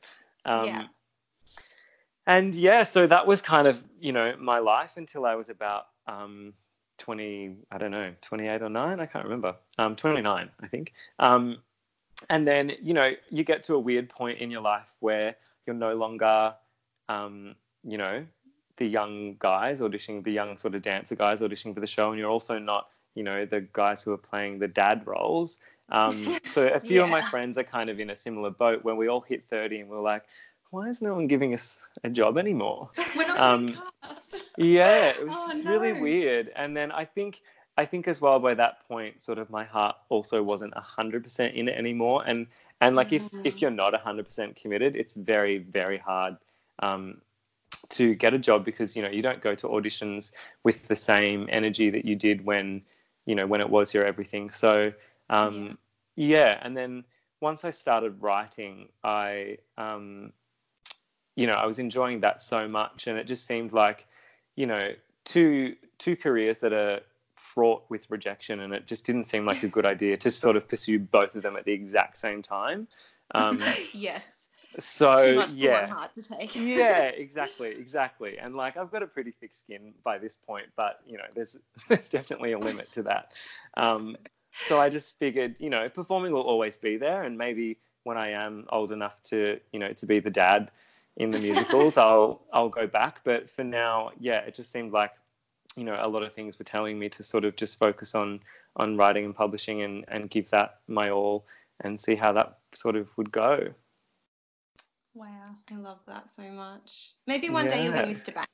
Um, 0.44 0.66
Yeah. 0.66 0.82
And 2.26 2.54
yeah, 2.54 2.84
so 2.84 3.06
that 3.06 3.26
was 3.26 3.42
kind 3.42 3.66
of, 3.66 3.82
you 4.00 4.12
know, 4.12 4.34
my 4.38 4.60
life 4.60 4.92
until 4.96 5.24
I 5.26 5.34
was 5.34 5.48
about 5.48 5.86
um, 6.06 6.54
20, 6.98 7.56
I 7.70 7.78
don't 7.78 7.90
know, 7.90 8.12
28 8.20 8.62
or 8.62 8.68
9, 8.68 9.00
I 9.00 9.06
can't 9.06 9.24
remember. 9.24 9.56
Um, 9.78 9.96
29, 9.96 10.48
I 10.60 10.66
think. 10.68 10.92
Um, 11.18 11.58
and 12.30 12.46
then, 12.46 12.72
you 12.82 12.94
know, 12.94 13.12
you 13.30 13.44
get 13.44 13.62
to 13.64 13.74
a 13.74 13.78
weird 13.78 14.08
point 14.08 14.38
in 14.38 14.50
your 14.50 14.60
life 14.62 14.94
where 15.00 15.36
you're 15.66 15.76
no 15.76 15.94
longer, 15.94 16.54
um, 17.08 17.54
you 17.84 17.98
know, 17.98 18.24
the 18.76 18.86
young 18.86 19.36
guys 19.38 19.80
auditioning, 19.80 20.24
the 20.24 20.32
young 20.32 20.56
sort 20.56 20.74
of 20.74 20.82
dancer 20.82 21.14
guys 21.14 21.40
auditioning 21.40 21.74
for 21.74 21.80
the 21.80 21.86
show, 21.86 22.10
and 22.10 22.18
you're 22.18 22.30
also 22.30 22.58
not, 22.58 22.88
you 23.14 23.22
know, 23.22 23.44
the 23.44 23.60
guys 23.72 24.02
who 24.02 24.12
are 24.12 24.16
playing 24.18 24.58
the 24.58 24.68
dad 24.68 25.06
roles. 25.06 25.58
Um, 25.90 26.38
so 26.44 26.68
a 26.68 26.80
few 26.88 27.02
of 27.02 27.10
my 27.10 27.20
friends 27.20 27.58
are 27.58 27.64
kind 27.64 27.90
of 27.90 28.00
in 28.00 28.10
a 28.10 28.16
similar 28.16 28.50
boat 28.50 28.82
when 28.84 28.96
we 28.96 29.08
all 29.08 29.20
hit 29.20 29.44
30 29.48 29.80
and 29.80 29.88
we're 29.90 30.00
like, 30.00 30.24
why 30.70 30.88
is 30.88 31.02
no 31.02 31.12
one 31.14 31.26
giving 31.26 31.52
us 31.52 31.78
a 32.02 32.08
job 32.08 32.38
anymore? 32.38 32.88
We're 33.14 33.26
not 33.28 33.38
Um, 33.38 33.66
getting 33.66 33.82
cast. 34.02 34.42
Yeah, 34.56 35.08
it 35.10 35.28
was 35.28 35.36
Oh, 35.36 35.62
really 35.64 36.00
weird. 36.00 36.50
And 36.56 36.74
then 36.74 36.90
I 36.90 37.04
think 37.04 37.42
I 37.76 37.86
think 37.86 38.06
as 38.06 38.20
well 38.20 38.38
by 38.38 38.54
that 38.54 38.86
point, 38.86 39.22
sort 39.22 39.38
of 39.38 39.50
my 39.50 39.64
heart 39.64 39.96
also 40.08 40.42
wasn't 40.42 40.74
hundred 40.76 41.22
percent 41.22 41.54
in 41.54 41.68
it 41.68 41.76
anymore. 41.76 42.22
And 42.26 42.46
and 42.80 42.96
like 42.96 43.12
if 43.12 43.30
if 43.44 43.56
Mm. 43.56 43.60
you're 43.62 43.70
not 43.70 43.94
hundred 43.94 44.24
percent 44.26 44.56
committed, 44.56 44.96
it's 44.96 45.14
very 45.14 45.58
very 45.58 45.98
hard 45.98 46.36
um, 46.80 47.20
to 47.90 48.14
get 48.14 48.34
a 48.34 48.38
job 48.38 48.64
because 48.64 48.94
you 48.96 49.02
know 49.02 49.08
you 49.08 49.22
don't 49.22 49.40
go 49.40 49.54
to 49.54 49.68
auditions 49.68 50.32
with 50.64 50.86
the 50.88 50.96
same 50.96 51.48
energy 51.50 51.90
that 51.90 52.04
you 52.04 52.14
did 52.14 52.44
when 52.44 52.82
you 53.26 53.34
know 53.34 53.46
when 53.46 53.60
it 53.60 53.68
was 53.68 53.94
your 53.94 54.04
everything. 54.04 54.50
So 54.50 54.92
um, 55.30 55.78
yeah. 56.16 56.58
and 56.62 56.76
then 56.76 57.04
once 57.40 57.64
I 57.64 57.70
started 57.70 58.20
writing, 58.20 58.88
I 59.02 59.58
um, 59.78 60.32
you 61.36 61.46
know 61.46 61.54
I 61.54 61.66
was 61.66 61.78
enjoying 61.78 62.20
that 62.20 62.42
so 62.42 62.68
much, 62.68 63.06
and 63.06 63.18
it 63.18 63.26
just 63.26 63.46
seemed 63.46 63.72
like 63.72 64.06
you 64.56 64.66
know 64.66 64.92
two 65.24 65.74
two 65.98 66.16
careers 66.16 66.58
that 66.58 66.72
are 66.72 67.00
fraught 67.42 67.84
with 67.88 68.10
rejection, 68.10 68.60
and 68.60 68.72
it 68.72 68.86
just 68.86 69.04
didn't 69.04 69.24
seem 69.24 69.44
like 69.44 69.62
a 69.62 69.68
good 69.68 69.84
idea 69.84 70.16
to 70.16 70.30
sort 70.30 70.56
of 70.56 70.68
pursue 70.68 70.98
both 70.98 71.34
of 71.34 71.42
them 71.42 71.56
at 71.56 71.64
the 71.64 71.72
exact 71.72 72.16
same 72.16 72.40
time. 72.40 72.86
Um, 73.34 73.58
yes. 73.92 74.48
so 74.78 75.26
Too 75.26 75.36
much 75.36 75.50
for 75.50 75.56
yeah, 75.56 75.80
one 75.82 75.90
heart 75.90 76.14
to 76.14 76.22
take. 76.22 76.54
yeah, 76.56 77.02
exactly, 77.02 77.70
exactly. 77.70 78.38
And 78.38 78.54
like 78.54 78.76
I've 78.76 78.90
got 78.90 79.02
a 79.02 79.06
pretty 79.06 79.32
thick 79.32 79.52
skin 79.52 79.92
by 80.04 80.18
this 80.18 80.36
point, 80.36 80.66
but 80.76 81.00
you 81.06 81.18
know, 81.18 81.24
there's 81.34 81.58
there's 81.88 82.08
definitely 82.08 82.52
a 82.52 82.58
limit 82.58 82.90
to 82.92 83.02
that. 83.02 83.32
Um, 83.76 84.16
so 84.54 84.80
I 84.80 84.88
just 84.88 85.18
figured, 85.18 85.58
you 85.58 85.70
know, 85.70 85.88
performing 85.88 86.32
will 86.32 86.42
always 86.42 86.76
be 86.76 86.96
there, 86.96 87.22
and 87.22 87.36
maybe 87.36 87.78
when 88.04 88.16
I 88.16 88.30
am 88.30 88.66
old 88.70 88.92
enough 88.92 89.22
to, 89.24 89.58
you 89.72 89.78
know, 89.78 89.92
to 89.92 90.06
be 90.06 90.20
the 90.20 90.30
dad 90.30 90.70
in 91.16 91.30
the 91.30 91.38
musicals, 91.38 91.96
I'll 91.98 92.42
I'll 92.52 92.68
go 92.68 92.86
back. 92.86 93.20
But 93.24 93.50
for 93.50 93.64
now, 93.64 94.10
yeah, 94.18 94.38
it 94.40 94.54
just 94.54 94.72
seemed 94.72 94.92
like, 94.92 95.12
you 95.76 95.84
know, 95.84 95.96
a 96.00 96.08
lot 96.08 96.22
of 96.22 96.32
things 96.32 96.58
were 96.58 96.64
telling 96.64 96.98
me 96.98 97.08
to 97.10 97.22
sort 97.22 97.44
of 97.44 97.56
just 97.56 97.78
focus 97.78 98.14
on 98.14 98.40
on 98.76 98.96
writing 98.96 99.24
and 99.24 99.34
publishing 99.34 99.82
and 99.82 100.04
and 100.08 100.30
give 100.30 100.50
that 100.50 100.80
my 100.88 101.10
all 101.10 101.46
and 101.80 101.98
see 101.98 102.14
how 102.14 102.32
that 102.32 102.58
sort 102.72 102.96
of 102.96 103.08
would 103.16 103.32
go. 103.32 103.68
Wow. 105.14 105.56
I 105.70 105.74
love 105.74 106.00
that 106.06 106.32
so 106.32 106.42
much. 106.44 107.12
Maybe 107.26 107.50
one 107.50 107.68
day 107.68 107.84
you'll 107.84 107.92
be 107.92 107.98
Mr. 107.98 108.34
Banks. 108.34 108.48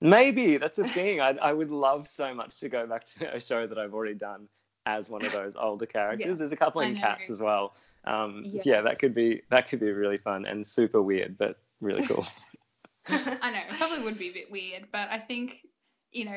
Maybe 0.00 0.58
that's 0.58 0.78
a 0.78 0.84
thing. 0.84 1.20
I 1.20 1.30
I 1.30 1.52
would 1.52 1.70
love 1.70 2.08
so 2.08 2.34
much 2.34 2.58
to 2.60 2.68
go 2.68 2.86
back 2.86 3.04
to 3.18 3.34
a 3.34 3.40
show 3.40 3.66
that 3.66 3.78
I've 3.78 3.94
already 3.94 4.14
done 4.14 4.48
as 4.86 5.10
one 5.10 5.24
of 5.24 5.32
those 5.36 5.56
older 5.56 5.86
characters. 5.86 6.26
Yes, 6.26 6.38
There's 6.38 6.52
a 6.52 6.56
couple 6.56 6.80
in. 6.80 6.96
Cats 6.96 7.30
as 7.30 7.40
well. 7.40 7.74
Um, 8.04 8.44
Yeah, 8.44 8.80
that 8.80 8.98
could 8.98 9.14
be 9.14 9.42
that 9.50 9.68
could 9.68 9.80
be 9.80 9.92
really 9.92 10.18
fun 10.18 10.46
and 10.46 10.66
super 10.66 11.00
weird, 11.00 11.38
but 11.38 11.58
really 11.80 12.06
cool. 12.06 12.26
I 13.08 13.50
know 13.50 13.58
it 13.58 13.78
probably 13.78 14.02
would 14.02 14.18
be 14.18 14.30
a 14.30 14.32
bit 14.32 14.50
weird, 14.50 14.86
but 14.92 15.08
I 15.10 15.18
think 15.18 15.66
you 16.12 16.24
know 16.24 16.36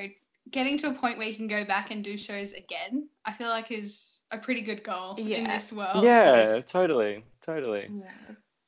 getting 0.52 0.78
to 0.80 0.90
a 0.90 0.94
point 0.94 1.18
where 1.18 1.28
you 1.28 1.36
can 1.36 1.48
go 1.48 1.66
back 1.66 1.92
and 1.92 2.04
do 2.04 2.18
shows 2.18 2.54
again, 2.54 3.08
I 3.26 3.32
feel 3.32 3.50
like 3.50 3.72
is 3.72 4.22
a 4.32 4.38
pretty 4.38 4.62
good 4.62 4.84
goal 4.84 5.16
in 5.16 5.44
this 5.46 5.72
world. 5.72 6.04
yeah, 6.04 6.62
totally, 6.66 7.24
totally. 7.44 7.88
Yeah. 7.92 8.12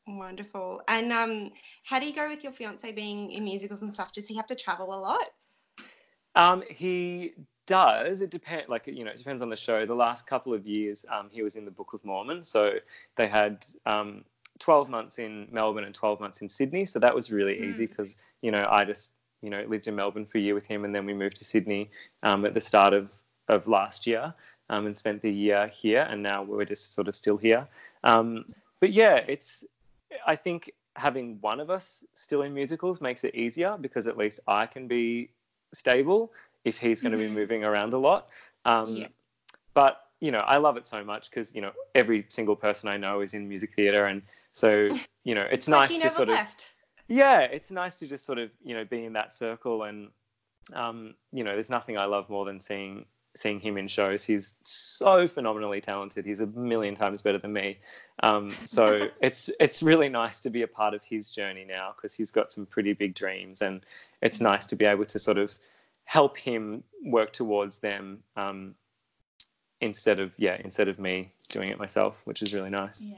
Wonderful. 0.08 0.82
And 0.88 1.12
um, 1.12 1.51
how 1.84 1.99
do 1.99 2.08
you 2.08 2.14
go 2.14 2.30
with 2.30 2.41
your 2.41 2.53
fiance 2.53 2.89
being 2.93 3.32
in 3.32 3.43
musicals 3.43 3.82
and 3.82 3.93
stuff? 3.93 4.14
Does 4.14 4.26
he 4.26 4.36
have 4.38 4.47
to 4.47 4.55
travel 4.55 4.93
a 4.93 4.99
lot? 4.99 5.30
Um, 6.36 6.64
he 6.70 7.34
does. 7.66 8.22
It 8.22 8.30
depends. 8.30 8.70
Like 8.70 8.88
you 8.88 9.03
know, 9.03 9.12
it 9.12 9.18
depends 9.18 9.41
on 9.41 9.49
the 9.49 9.55
show. 9.58 9.86
The 9.86 9.93
last 9.93 10.26
couple 10.26 10.53
of 10.53 10.66
years, 10.66 11.05
um, 11.12 11.28
he 11.30 11.41
was 11.41 11.58
in 11.58 11.66
the 11.66 11.72
Book 11.72 11.93
of 11.93 12.05
Mormon, 12.05 12.41
so 12.41 12.76
they 13.18 13.28
had 13.28 13.66
um, 13.86 14.24
twelve 14.60 14.89
months 14.89 15.20
in 15.20 15.47
Melbourne 15.51 15.84
and 15.84 15.93
twelve 15.93 16.22
months 16.22 16.41
in 16.41 16.47
Sydney. 16.47 16.86
So 16.86 16.99
that 16.99 17.14
was 17.14 17.30
really 17.30 17.60
easy 17.60 17.86
because 17.86 18.16
you 18.41 18.51
know 18.51 18.66
I 18.70 18.86
just 18.86 19.12
you 19.41 19.49
know 19.49 19.63
lived 19.67 19.88
in 19.88 19.95
Melbourne 19.95 20.25
for 20.25 20.38
a 20.38 20.41
year 20.41 20.55
with 20.55 20.65
him, 20.65 20.85
and 20.85 20.93
then 20.93 21.05
we 21.05 21.13
moved 21.13 21.38
to 21.38 21.45
Sydney 21.45 21.89
um, 22.23 22.45
at 22.45 22.53
the 22.53 22.61
start 22.61 22.93
of 22.93 23.09
of 23.47 23.67
last 23.67 24.05
year, 24.05 24.33
um, 24.69 24.85
and 24.85 24.95
spent 24.95 25.21
the 25.21 25.31
year 25.31 25.67
here, 25.67 26.07
and 26.09 26.21
now 26.21 26.43
we're 26.43 26.65
just 26.65 26.93
sort 26.93 27.07
of 27.07 27.15
still 27.15 27.38
here. 27.38 27.67
Um, 28.03 28.45
but 28.79 28.91
yeah, 28.91 29.17
it's. 29.27 29.63
I 30.25 30.35
think 30.35 30.71
having 30.95 31.38
one 31.41 31.59
of 31.59 31.69
us 31.69 32.03
still 32.15 32.41
in 32.41 32.53
musicals 32.53 33.01
makes 33.01 33.23
it 33.23 33.35
easier 33.35 33.77
because 33.79 34.07
at 34.07 34.17
least 34.17 34.39
I 34.47 34.65
can 34.65 34.88
be 34.88 35.29
stable 35.73 36.31
if 36.63 36.77
he's 36.77 37.01
going 37.01 37.11
to 37.11 37.17
be 37.17 37.29
moving 37.29 37.63
around 37.63 37.93
a 37.93 37.97
lot. 37.97 38.29
Um, 38.65 38.95
Yeah. 38.95 39.07
But 39.73 40.07
you 40.19 40.31
know, 40.31 40.39
I 40.39 40.57
love 40.57 40.77
it 40.77 40.88
so 40.88 41.03
much 41.03 41.29
because 41.29 41.53
you 41.53 41.61
know 41.61 41.71
every 41.93 42.25
single 42.29 42.55
person 42.55 42.89
I 42.89 42.97
know 42.97 43.21
is 43.21 43.33
in 43.33 43.47
music 43.47 43.73
theatre, 43.75 44.05
and 44.05 44.21
so 44.53 44.89
you 45.23 45.35
know 45.35 45.45
it's 45.51 45.67
nice 45.67 45.91
like 45.91 46.01
to 46.01 46.09
sort 46.09 46.29
of 46.29 46.35
left. 46.35 46.73
Yeah, 47.08 47.41
it's 47.41 47.72
nice 47.72 47.95
to 47.97 48.08
just 48.08 48.26
sort 48.26 48.39
of 48.39 48.49
you 48.64 48.76
know 48.76 48.86
be 48.86 49.05
in 49.05 49.14
that 49.14 49.34
circle, 49.34 49.84
and 49.84 50.10
um, 50.74 51.16
you 51.32 51.43
know, 51.43 51.53
there's 51.53 51.70
nothing 51.70 51.97
I 51.97 52.05
love 52.05 52.30
more 52.30 52.45
than 52.45 52.60
seeing 52.60 53.05
seeing 53.36 53.60
him 53.60 53.78
in 53.78 53.88
shows. 53.88 54.24
He's 54.24 54.55
so 54.64 55.28
phenomenally 55.28 55.80
talented. 55.80 56.26
He's 56.26 56.39
a 56.39 56.47
million 56.47 56.95
times 56.95 57.22
better 57.22 57.38
than 57.38 57.53
me. 57.53 57.78
Um, 58.24 58.53
so 58.66 59.10
it's 59.22 59.49
it's 59.60 59.84
really 59.84 60.10
nice 60.10 60.39
to 60.41 60.49
be 60.49 60.64
a 60.64 60.68
part 60.68 60.93
of 60.93 61.03
his 61.03 61.30
journey 61.30 61.66
now 61.66 61.93
because 61.95 62.14
he's 62.14 62.32
got 62.32 62.51
some 62.51 62.66
pretty 62.66 62.93
big 62.93 63.16
dreams, 63.16 63.62
and 63.62 63.86
it's 64.22 64.41
nice 64.41 64.66
to 64.68 64.76
be 64.76 64.86
able 64.86 65.05
to 65.05 65.20
sort 65.20 65.38
of 65.38 65.53
help 66.05 66.38
him 66.38 66.84
work 67.05 67.34
towards 67.34 67.80
them 67.80 68.24
um, 68.38 68.74
instead 69.82 70.20
of 70.20 70.32
yeah 70.38 70.58
instead 70.64 70.88
of 70.88 70.99
me 70.99 71.32
doing 71.49 71.70
it 71.70 71.80
myself, 71.80 72.16
which 72.26 72.41
is 72.41 72.53
really 72.53 72.70
nice. 72.70 73.01
Yeah. 73.01 73.18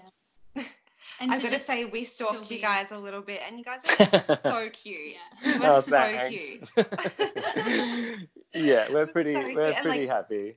And 1.20 1.32
I've 1.32 1.38
to 1.38 1.43
got 1.43 1.49
to 1.49 1.55
just 1.55 1.67
say, 1.67 1.86
we 1.86 2.03
stalked 2.03 2.49
you 2.51 2.59
guys 2.59 2.91
a 2.91 2.97
little 2.97 3.22
bit, 3.22 3.41
and 3.47 3.57
you 3.57 3.63
guys 3.63 3.84
are 4.13 4.20
so 4.22 4.70
cute. 4.72 4.97
Yeah. 5.13 5.53
You 5.53 5.59
were 5.59 5.67
Oh, 5.67 5.82
so 5.82 5.91
thanks. 5.91 6.28
cute. 6.30 6.63
yeah, 8.53 8.86
we're 8.91 9.03
It's 9.03 9.13
pretty 9.13 9.34
so 9.34 9.39
we're 9.39 9.74
and, 9.74 9.84
pretty 9.84 10.07
like, 10.07 10.09
happy. 10.09 10.55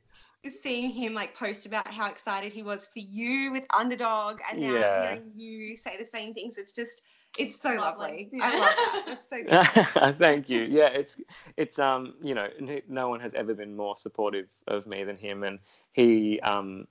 Seeing 0.48 0.90
him 0.90 1.14
like 1.14 1.36
post 1.36 1.66
about 1.66 1.86
how 1.86 2.08
excited 2.10 2.52
he 2.52 2.62
was 2.64 2.86
for 2.86 2.98
you 2.98 3.52
with 3.52 3.64
Underdog, 3.76 4.40
and 4.50 4.60
now 4.60 4.72
Yeah. 4.72 5.02
hearing 5.02 5.32
you 5.36 5.76
say 5.76 5.96
the 5.98 6.04
same 6.04 6.34
things, 6.34 6.58
it's 6.58 6.72
just, 6.72 7.02
it's 7.38 7.60
so 7.60 7.74
Lovely. 7.74 8.28
lovely. 8.32 8.40
I 8.40 8.58
love 8.58 8.74
that. 8.76 9.04
It's 9.08 9.28
so 9.28 9.42
good. 9.42 10.18
Thank 10.18 10.48
you. 10.48 10.62
Yeah, 10.62 10.88
it's 10.88 11.16
it's 11.56 11.78
um 11.78 12.14
you 12.22 12.34
know 12.34 12.48
no 12.88 13.08
one 13.08 13.20
has 13.20 13.34
ever 13.34 13.54
been 13.54 13.76
more 13.76 13.96
supportive 13.96 14.46
of 14.66 14.86
me 14.86 15.04
than 15.04 15.16
him, 15.16 15.42
and 15.44 15.58
he 15.92 16.40
um 16.40 16.86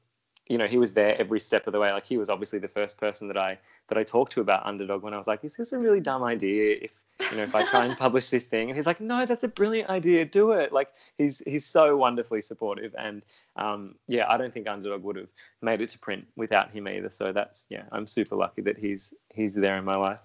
you 0.52 0.58
know 0.58 0.68
he 0.68 0.78
was 0.78 0.92
there 0.92 1.18
every 1.18 1.40
step 1.40 1.66
of 1.66 1.72
the 1.72 1.80
way. 1.80 1.94
Like 1.94 2.06
he 2.06 2.18
was 2.18 2.30
obviously 2.30 2.60
the 2.60 2.68
first 2.68 2.98
person 2.98 3.30
that 3.30 3.38
I 3.38 3.58
that 3.88 3.98
I 3.98 4.04
talked 4.04 4.34
to 4.34 4.42
about 4.42 4.66
Underdog 4.66 5.02
when 5.02 5.14
I 5.14 5.18
was 5.18 5.26
like, 5.26 5.46
is 5.46 5.56
this 5.56 5.72
a 5.72 5.80
really 5.80 6.02
dumb 6.02 6.24
idea? 6.24 6.78
If 6.82 6.92
you 7.32 7.38
know 7.38 7.44
if 7.44 7.56
I 7.56 7.64
try 7.64 7.86
and 7.86 7.98
publish 8.06 8.30
this 8.30 8.44
thing, 8.44 8.70
and 8.70 8.76
he's 8.76 8.86
like, 8.86 9.00
no, 9.00 9.26
that's 9.26 9.46
a 9.46 9.48
brilliant 9.48 9.90
idea. 9.90 10.26
Do 10.26 10.52
it. 10.52 10.74
Like 10.74 10.90
he's 11.18 11.42
he's 11.48 11.66
so 11.66 11.96
wonderfully 11.96 12.42
supportive, 12.42 12.94
and 13.00 13.26
um 13.56 13.96
yeah, 14.10 14.26
I 14.28 14.36
don't 14.36 14.54
think 14.54 14.68
Underdog 14.68 15.04
would 15.04 15.16
have 15.16 15.30
made 15.62 15.80
it 15.80 15.88
to 15.92 16.00
print 16.00 16.28
without 16.36 16.70
him 16.70 16.86
either. 16.86 17.10
So 17.10 17.32
that's 17.32 17.66
yeah, 17.70 17.84
I'm 17.94 18.06
super 18.06 18.36
lucky 18.36 18.62
that 18.64 18.78
he's 18.78 19.14
he's 19.34 19.54
there 19.54 19.78
in 19.78 19.86
my 19.86 19.96
life. 19.96 20.20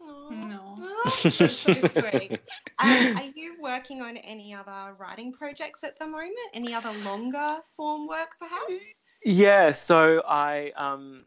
No. 0.00 0.76
Oh, 0.78 1.20
that's 1.22 1.34
so 1.34 1.74
sweet. 1.74 2.40
Um, 2.78 3.16
are 3.16 3.30
you 3.34 3.56
working 3.60 4.00
on 4.00 4.16
any 4.18 4.54
other 4.54 4.94
writing 4.98 5.32
projects 5.32 5.84
at 5.84 5.98
the 5.98 6.06
moment? 6.06 6.36
Any 6.54 6.72
other 6.72 6.92
longer 7.04 7.58
form 7.76 8.06
work, 8.06 8.36
perhaps? 8.38 9.02
Yeah, 9.24 9.72
so 9.72 10.22
I 10.26 10.72
um, 10.76 11.24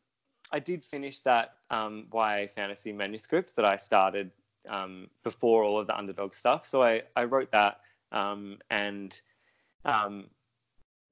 I 0.52 0.60
did 0.60 0.84
finish 0.84 1.20
that 1.22 1.56
um, 1.70 2.08
YA 2.14 2.48
fantasy 2.48 2.92
manuscript 2.92 3.56
that 3.56 3.66
I 3.66 3.76
started 3.76 4.32
um, 4.70 5.08
before 5.24 5.64
all 5.64 5.80
of 5.80 5.88
the 5.88 5.98
underdog 5.98 6.34
stuff. 6.34 6.66
So 6.66 6.84
I, 6.84 7.04
I 7.16 7.26
wrote 7.26 7.52
that 7.52 7.80
um, 8.12 8.60
and 8.70 9.20
um, 9.86 10.26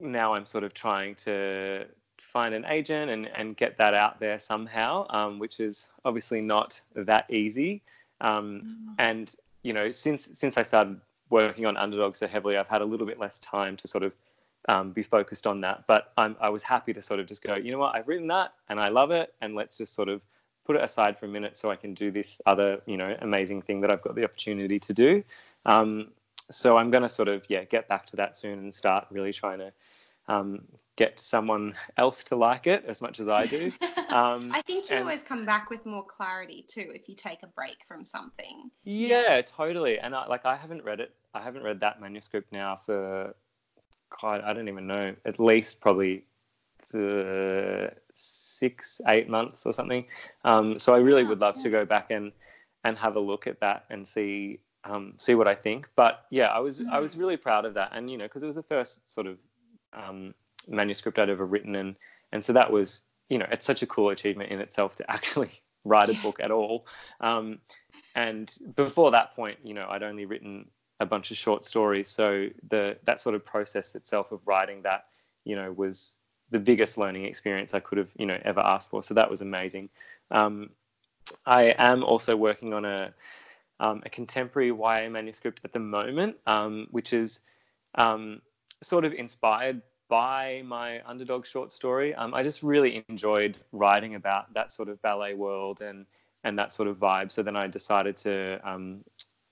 now 0.00 0.34
I'm 0.34 0.46
sort 0.46 0.64
of 0.64 0.74
trying 0.74 1.14
to 1.16 1.86
find 2.18 2.54
an 2.54 2.64
agent 2.68 3.10
and, 3.10 3.28
and 3.34 3.56
get 3.56 3.76
that 3.78 3.94
out 3.94 4.20
there 4.20 4.38
somehow, 4.38 5.06
um, 5.10 5.38
which 5.38 5.60
is 5.60 5.88
obviously 6.04 6.40
not 6.40 6.80
that 6.94 7.30
easy. 7.30 7.82
Um, 8.20 8.94
and 8.98 9.34
you 9.62 9.72
know, 9.72 9.90
since 9.90 10.30
since 10.32 10.56
I 10.56 10.62
started 10.62 11.00
working 11.30 11.66
on 11.66 11.76
underdog 11.76 12.14
so 12.16 12.26
heavily, 12.26 12.56
I've 12.56 12.68
had 12.68 12.82
a 12.82 12.84
little 12.84 13.06
bit 13.06 13.18
less 13.18 13.38
time 13.38 13.76
to 13.78 13.88
sort 13.88 14.04
of 14.04 14.12
um, 14.68 14.92
be 14.92 15.02
focused 15.02 15.46
on 15.46 15.60
that. 15.62 15.84
But 15.86 16.12
I'm, 16.16 16.36
I 16.40 16.48
was 16.48 16.62
happy 16.62 16.92
to 16.92 17.02
sort 17.02 17.20
of 17.20 17.26
just 17.26 17.42
go, 17.42 17.56
you 17.56 17.72
know 17.72 17.78
what, 17.78 17.94
I've 17.94 18.06
written 18.06 18.28
that 18.28 18.52
and 18.68 18.78
I 18.78 18.88
love 18.88 19.10
it, 19.10 19.34
and 19.40 19.54
let's 19.54 19.76
just 19.76 19.94
sort 19.94 20.08
of 20.08 20.20
put 20.64 20.76
it 20.76 20.84
aside 20.84 21.18
for 21.18 21.26
a 21.26 21.28
minute 21.28 21.56
so 21.56 21.70
I 21.70 21.76
can 21.76 21.94
do 21.94 22.10
this 22.12 22.40
other, 22.46 22.80
you 22.86 22.96
know, 22.96 23.16
amazing 23.22 23.62
thing 23.62 23.80
that 23.80 23.90
I've 23.90 24.02
got 24.02 24.14
the 24.14 24.24
opportunity 24.24 24.78
to 24.78 24.92
do. 24.92 25.24
Um, 25.66 26.12
so 26.50 26.76
I'm 26.76 26.90
going 26.90 27.02
to 27.02 27.08
sort 27.08 27.28
of 27.28 27.44
yeah 27.48 27.64
get 27.64 27.88
back 27.88 28.06
to 28.06 28.16
that 28.16 28.36
soon 28.36 28.58
and 28.58 28.74
start 28.74 29.06
really 29.10 29.32
trying 29.32 29.58
to 29.58 29.72
um, 30.28 30.62
get 30.96 31.18
someone 31.18 31.74
else 31.96 32.22
to 32.24 32.36
like 32.36 32.66
it 32.66 32.84
as 32.86 33.00
much 33.00 33.20
as 33.20 33.28
I 33.28 33.46
do. 33.46 33.72
Um, 34.12 34.50
I 34.52 34.60
think 34.60 34.90
you 34.90 34.96
and- 34.96 35.04
always 35.04 35.22
come 35.22 35.46
back 35.46 35.70
with 35.70 35.86
more 35.86 36.04
clarity 36.04 36.66
too 36.68 36.90
if 36.94 37.08
you 37.08 37.14
take 37.14 37.42
a 37.42 37.46
break 37.46 37.78
from 37.88 38.04
something. 38.04 38.70
Yeah, 38.84 39.40
totally. 39.40 39.98
And 39.98 40.14
I, 40.14 40.26
like 40.26 40.44
I 40.44 40.54
haven't 40.54 40.84
read 40.84 41.00
it. 41.00 41.14
I 41.32 41.40
haven't 41.40 41.62
read 41.62 41.80
that 41.80 41.98
manuscript 41.98 42.52
now 42.52 42.76
for 42.76 43.34
quite. 44.10 44.42
I 44.44 44.52
don't 44.52 44.68
even 44.68 44.86
know. 44.86 45.14
At 45.24 45.40
least 45.40 45.80
probably 45.80 46.26
uh, 46.92 47.88
six, 48.14 49.00
eight 49.08 49.30
months 49.30 49.64
or 49.64 49.72
something. 49.72 50.04
Um, 50.44 50.78
so 50.78 50.94
I 50.94 50.98
really 50.98 51.22
Wow, 51.22 51.30
would 51.30 51.40
love 51.40 51.54
to 51.62 51.70
go 51.70 51.86
back 51.86 52.10
and 52.10 52.32
and 52.84 52.98
have 52.98 53.16
a 53.16 53.20
look 53.20 53.46
at 53.46 53.60
that 53.60 53.86
and 53.88 54.06
see 54.06 54.60
um, 54.84 55.14
see 55.16 55.34
what 55.34 55.48
I 55.48 55.54
think. 55.54 55.88
But 55.96 56.26
yeah, 56.28 56.48
I 56.48 56.58
was 56.58 56.82
I 56.90 57.00
was 57.00 57.16
really 57.16 57.38
proud 57.38 57.64
of 57.64 57.72
that, 57.74 57.92
and 57.94 58.10
you 58.10 58.18
know, 58.18 58.24
because 58.24 58.42
it 58.42 58.46
was 58.46 58.56
the 58.56 58.62
first 58.62 59.10
sort 59.10 59.26
of 59.26 59.38
um, 59.94 60.34
manuscript 60.68 61.18
I'd 61.18 61.30
ever 61.30 61.46
written, 61.46 61.76
and 61.76 61.96
and 62.32 62.44
so 62.44 62.52
that 62.52 62.70
was 62.70 63.02
you 63.32 63.38
know, 63.38 63.46
it's 63.50 63.64
such 63.64 63.82
a 63.82 63.86
cool 63.86 64.10
achievement 64.10 64.50
in 64.50 64.60
itself 64.60 64.94
to 64.96 65.10
actually 65.10 65.50
write 65.84 66.10
a 66.10 66.12
Yes. 66.12 66.22
book 66.22 66.38
at 66.40 66.50
all. 66.50 66.86
Um, 67.20 67.60
and 68.14 68.54
before 68.76 69.10
that 69.12 69.34
point, 69.34 69.58
you 69.64 69.72
know, 69.72 69.86
I'd 69.88 70.02
only 70.02 70.26
written 70.26 70.68
a 71.00 71.06
bunch 71.06 71.30
of 71.30 71.38
short 71.38 71.64
stories, 71.64 72.08
so 72.08 72.48
the 72.68 72.98
that 73.04 73.20
sort 73.20 73.34
of 73.34 73.44
process 73.44 73.94
itself 73.94 74.32
of 74.32 74.40
writing 74.46 74.82
that, 74.82 75.06
you 75.44 75.56
know, 75.56 75.72
was 75.72 76.14
the 76.50 76.58
biggest 76.58 76.98
learning 76.98 77.24
experience 77.24 77.72
I 77.72 77.80
could 77.80 77.96
have, 77.96 78.10
you 78.18 78.26
know, 78.26 78.38
ever 78.44 78.60
asked 78.60 78.90
for. 78.90 79.02
So 79.02 79.14
that 79.14 79.30
was 79.30 79.40
amazing. 79.40 79.88
Um, 80.30 80.68
I 81.46 81.74
am 81.78 82.04
also 82.04 82.36
working 82.36 82.74
on 82.74 82.84
a 82.84 83.14
um, 83.80 84.02
a 84.04 84.10
contemporary 84.10 84.68
YA 84.68 85.08
manuscript 85.08 85.60
at 85.64 85.72
the 85.72 85.80
moment, 85.80 86.36
um, 86.46 86.86
which 86.90 87.14
is 87.14 87.40
um, 87.94 88.42
sort 88.82 89.06
of 89.06 89.14
inspired 89.14 89.80
by 90.12 90.62
my 90.66 91.00
underdog 91.06 91.46
short 91.46 91.72
story. 91.72 92.14
Um, 92.14 92.34
I 92.34 92.42
just 92.42 92.62
really 92.62 93.02
enjoyed 93.08 93.56
writing 93.72 94.14
about 94.14 94.52
that 94.52 94.70
sort 94.70 94.90
of 94.90 95.00
ballet 95.00 95.32
world 95.32 95.80
and 95.80 96.04
and 96.44 96.58
that 96.58 96.74
sort 96.74 96.86
of 96.86 96.98
vibe. 96.98 97.30
So 97.32 97.42
then 97.42 97.56
I 97.56 97.66
decided 97.66 98.14
to 98.18 98.60
um, 98.62 99.04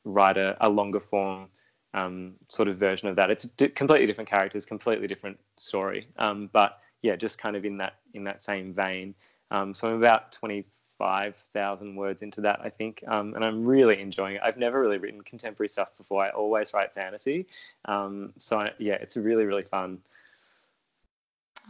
write 0.05 0.37
a, 0.37 0.59
a 0.61 0.69
longer 0.69 1.01
form 1.01 1.49
um, 1.95 2.35
sort 2.51 2.69
of 2.69 2.77
version 2.77 3.09
of 3.09 3.17
that. 3.17 3.31
It's 3.31 3.45
d- 3.45 3.71
completely 3.71 4.07
different 4.07 4.29
characters, 4.29 4.67
completely 4.67 5.09
different 5.09 5.39
story, 5.57 6.07
um, 6.19 6.51
but 6.53 6.77
yeah, 7.01 7.17
just 7.17 7.39
kind 7.39 7.57
of 7.57 7.65
in 7.65 7.79
that 7.79 7.95
in 8.13 8.23
that 8.25 8.43
same 8.43 8.75
vein. 8.75 9.15
Um, 9.51 9.73
so 9.73 9.89
I'm 9.89 9.97
about 9.97 10.31
twenty 10.31 10.67
five 10.99 11.37
thousand 11.55 11.97
words 11.97 12.21
into 12.21 12.43
that, 12.43 12.61
I 12.63 12.69
think, 12.69 13.03
um, 13.09 13.33
and 13.35 13.43
I'm 13.47 13.65
really 13.65 13.99
enjoying 13.99 14.35
it. 14.35 14.43
I've 14.45 14.59
never 14.59 14.79
really 14.79 14.99
written 14.99 15.23
contemporary 15.23 15.69
stuff 15.69 15.97
before. 15.97 16.23
I 16.23 16.29
always 16.31 16.75
write 16.75 16.93
fantasy, 16.93 17.47
um, 17.87 18.35
so 18.37 18.61
I, 18.61 18.73
yeah, 18.79 18.99
it's 19.01 19.17
really 19.17 19.47
really 19.47 19.65
fun. 19.65 20.01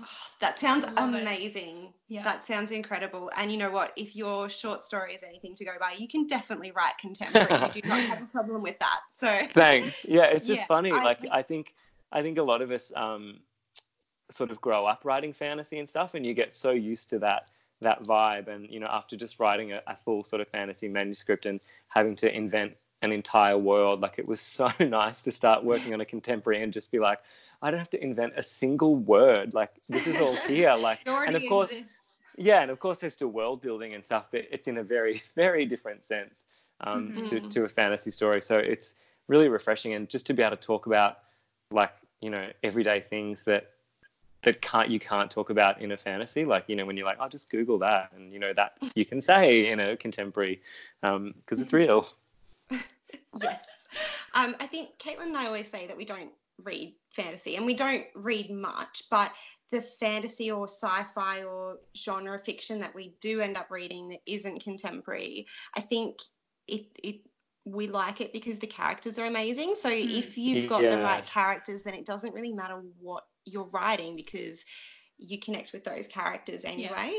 That 0.41 0.59
sounds 0.59 0.87
amazing. 0.97 1.93
Yeah. 2.09 2.23
That 2.23 2.45
sounds 2.45 2.71
incredible. 2.71 3.31
And 3.37 3.53
you 3.53 3.59
know 3.59 3.71
what? 3.71 3.93
If 3.97 4.17
your 4.17 4.49
short 4.49 4.85
story 4.87 5.15
is 5.15 5.23
anything 5.23 5.55
to 5.57 5.65
go 5.67 5.73
by, 5.79 5.93
you 5.99 6.09
can 6.09 6.27
definitely 6.27 6.71
write 6.71 6.97
contemporary. 6.99 7.61
you 7.75 7.83
do 7.83 7.89
not 7.89 8.01
have 8.05 8.23
a 8.23 8.27
problem 8.27 8.63
with 8.63 8.79
that. 8.79 9.01
So 9.13 9.27
Thanks. 9.55 10.07
Yeah, 10.09 10.25
it's 10.25 10.47
just 10.47 10.63
Yeah, 10.63 10.67
funny. 10.67 10.93
I 10.93 11.03
like 11.03 11.21
think- 11.21 11.33
I 11.33 11.43
think 11.43 11.75
I 12.13 12.23
think 12.23 12.39
a 12.39 12.43
lot 12.43 12.63
of 12.63 12.71
us 12.71 12.91
um, 12.97 13.41
sort 14.31 14.51
of 14.51 14.61
grow 14.61 14.87
up 14.87 15.01
writing 15.05 15.33
fantasy 15.33 15.79
and 15.79 15.89
stuff, 15.89 16.15
and 16.15 16.25
you 16.25 16.35
get 16.35 16.55
so 16.55 16.71
used 16.71 17.11
to 17.11 17.19
that 17.21 17.51
that 17.81 18.03
vibe. 18.05 18.49
And 18.49 18.69
you 18.71 18.81
know, 18.81 18.89
after 18.91 19.17
just 19.17 19.39
writing 19.39 19.73
a, 19.73 19.83
a 19.87 19.97
full 19.97 20.25
sort 20.25 20.41
of 20.41 20.49
fantasy 20.49 20.89
manuscript 20.89 21.45
and 21.47 21.61
having 21.89 22.17
to 22.17 22.35
invent 22.35 22.77
an 23.03 23.13
entire 23.13 23.59
world, 23.59 24.01
like 24.01 24.19
it 24.19 24.27
was 24.27 24.41
so 24.59 24.71
nice 24.81 25.23
to 25.23 25.33
start 25.33 25.65
working 25.65 25.93
on 25.95 26.01
a 26.01 26.05
contemporary 26.05 26.63
and 26.63 26.73
just 26.73 26.91
be 26.91 26.99
like, 26.99 27.21
I 27.63 27.71
don't 27.71 27.79
have 27.79 27.91
to 27.91 28.03
invent 28.03 28.33
a 28.37 28.43
single 28.43 28.97
word. 28.97 29.53
Like 29.55 29.71
this 29.89 30.07
is 30.07 30.21
all 30.21 30.35
here. 30.47 30.75
Like, 30.75 31.01
and 31.07 31.37
of 31.37 31.43
course, 31.49 31.73
exists. 31.73 32.21
yeah, 32.37 32.63
and 32.63 32.71
of 32.71 32.79
course, 32.79 33.01
there's 33.01 33.13
still 33.15 33.29
world 33.29 33.61
building 33.61 33.95
and 33.95 34.05
stuff, 34.05 34.29
but 34.31 34.45
it's 34.51 34.67
in 34.69 34.79
a 34.79 34.83
very, 34.83 35.23
very 35.37 35.67
different 35.67 36.05
sense 36.05 36.35
um, 36.81 37.13
Mhm. 37.13 37.29
to 37.29 37.41
to 37.41 37.65
a 37.65 37.69
fantasy 37.69 38.11
story. 38.11 38.41
So 38.41 38.59
it's 38.59 38.95
really 39.29 39.49
refreshing, 39.49 39.93
and 39.95 40.09
just 40.09 40.27
to 40.27 40.35
be 40.35 40.43
able 40.43 40.57
to 40.57 40.63
talk 40.63 40.87
about 40.87 41.19
like 41.71 41.93
you 42.21 42.31
know 42.31 42.51
everyday 42.63 43.01
things 43.01 43.43
that 43.45 43.71
that 44.43 44.63
can't 44.63 44.89
you 44.89 44.99
can't 44.99 45.31
talk 45.31 45.51
about 45.51 45.83
in 45.83 45.93
a 45.93 45.97
fantasy. 45.99 46.47
Like 46.47 46.65
you 46.67 46.77
know 46.77 46.87
when 46.87 46.97
you're 46.97 47.07
like, 47.07 47.21
I'll 47.21 47.29
just 47.29 47.51
Google 47.51 47.79
that, 47.81 48.11
and 48.17 48.33
you 48.33 48.39
know 48.39 48.55
that 48.55 48.79
you 48.95 49.05
can 49.05 49.21
say 49.21 49.69
in 49.71 49.81
a 49.81 49.97
contemporary 49.99 50.63
because 51.03 51.61
it's 51.61 51.75
real. 51.75 52.07
yes. 53.43 53.87
Um, 54.35 54.55
I 54.61 54.67
think 54.67 54.91
Caitlin 54.99 55.27
and 55.27 55.37
I 55.37 55.47
always 55.47 55.69
say 55.69 55.87
that 55.89 55.97
we 55.97 56.05
don't 56.05 56.31
read 56.65 56.95
fantasy 57.11 57.57
and 57.57 57.67
we 57.67 57.75
don't 57.75 58.07
read 58.15 58.51
much, 58.51 59.05
but 59.11 59.33
the 59.71 59.81
fantasy 59.81 60.51
or 60.51 60.65
sci-fi 60.67 61.43
or 61.45 61.79
genre 61.97 62.39
fiction 62.39 62.81
that 62.81 62.95
we 62.95 63.15
do 63.21 63.41
end 63.41 63.57
up 63.57 63.71
reading 63.71 64.09
that 64.09 64.21
isn't 64.27 64.63
contemporary, 64.63 65.47
I 65.75 65.81
think 65.81 66.19
it 66.67 66.87
it 67.03 67.21
we 67.65 67.89
like 67.89 68.21
it 68.21 68.33
because 68.33 68.59
the 68.59 68.67
characters 68.67 69.19
are 69.19 69.27
amazing. 69.27 69.75
So 69.75 69.91
Mm. 69.91 70.19
if 70.19 70.39
you've 70.39 70.69
got 70.69 70.81
the 70.89 70.99
right 70.99 71.25
characters, 71.27 71.83
then 71.85 71.95
it 71.95 72.07
doesn't 72.07 72.35
really 72.35 72.53
matter 72.53 72.83
what 72.99 73.25
you're 73.45 73.69
writing 73.69 74.17
because 74.17 74.65
you 75.19 75.39
connect 75.39 75.73
with 75.73 75.85
those 75.85 76.09
characters 76.09 76.65
anyway. 76.65 77.13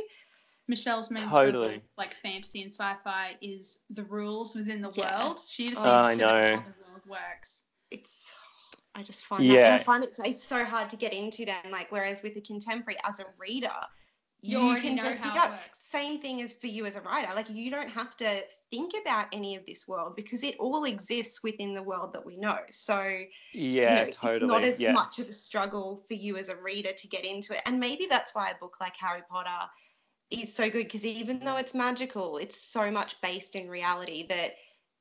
Michelle's 0.68 1.12
main 1.12 1.30
Totally. 1.30 1.68
struggle, 1.68 1.82
like 1.98 2.16
fantasy 2.24 2.64
and 2.64 2.74
sci-fi, 2.74 3.36
is 3.42 3.80
the 3.90 4.04
rules 4.06 4.56
within 4.56 4.82
the 4.82 4.92
Yeah. 4.96 5.26
world. 5.26 5.40
She 5.40 5.68
just 5.68 5.80
Oh, 5.80 5.92
needs 5.92 6.06
I 6.08 6.14
to 6.16 6.22
know 6.22 6.28
know. 6.32 6.56
how 6.56 6.62
the 6.64 6.90
world 6.90 7.06
works. 7.08 7.66
it's 7.92 8.34
I 8.96 9.04
just 9.04 9.26
find 9.26 9.44
that 9.44 9.50
and 9.50 9.54
Yeah. 9.60 9.76
I 9.76 9.78
find 9.78 10.04
it's 10.04 10.20
it's 10.20 10.44
so 10.44 10.66
hard 10.66 10.90
to 10.90 10.96
get 10.98 11.14
into 11.14 11.46
then. 11.46 11.72
Like 11.72 11.92
whereas 11.92 12.22
with 12.24 12.36
a 12.38 12.42
contemporary 12.42 12.98
as 13.06 13.20
a 13.20 13.26
reader, 13.40 13.72
You 14.42 14.74
you, 14.74 14.82
can 14.82 14.98
just 14.98 15.22
pick 15.22 15.36
up. 15.36 15.52
works. 15.52 15.80
Same 15.80 16.20
thing 16.20 16.42
as 16.42 16.54
for 16.54 16.68
you 16.68 16.86
as 16.86 16.96
a 16.96 17.02
writer. 17.02 17.34
Like 17.36 17.50
you 17.50 17.70
don't 17.72 17.90
have 17.90 18.16
to 18.18 18.44
think 18.72 18.94
about 19.02 19.28
any 19.34 19.56
of 19.56 19.66
this 19.66 19.88
world 19.88 20.16
because 20.16 20.44
it 20.44 20.56
all 20.60 20.86
exists 20.86 21.44
within 21.44 21.74
the 21.74 21.84
world 21.84 22.14
that 22.14 22.26
we 22.26 22.38
know. 22.38 22.58
So 22.72 22.98
Yeah, 23.54 24.00
you 24.00 24.06
know, 24.06 24.12
totally. 24.12 24.36
it's 24.38 24.46
not 24.46 24.64
as 24.64 24.80
yeah. 24.82 24.94
much 24.94 25.20
of 25.20 25.28
a 25.28 25.32
struggle 25.34 26.04
for 26.08 26.14
you 26.16 26.38
as 26.38 26.50
a 26.50 26.56
reader 26.56 26.92
to 26.94 27.08
get 27.08 27.24
into 27.26 27.54
it. 27.56 27.62
And 27.66 27.80
maybe 27.80 28.08
that's 28.10 28.34
why 28.34 28.50
a 28.50 28.56
book 28.56 28.78
like 28.82 28.96
Harry 28.98 29.24
Potter 29.30 29.70
is 30.32 30.54
so 30.56 30.70
good 30.70 30.86
because 30.86 31.06
even 31.06 31.40
though 31.40 31.58
it's 31.58 31.74
magical, 31.74 32.38
it's 32.38 32.60
so 32.62 32.90
much 32.90 33.20
based 33.22 33.56
in 33.56 33.70
reality 33.70 34.26
that 34.28 34.52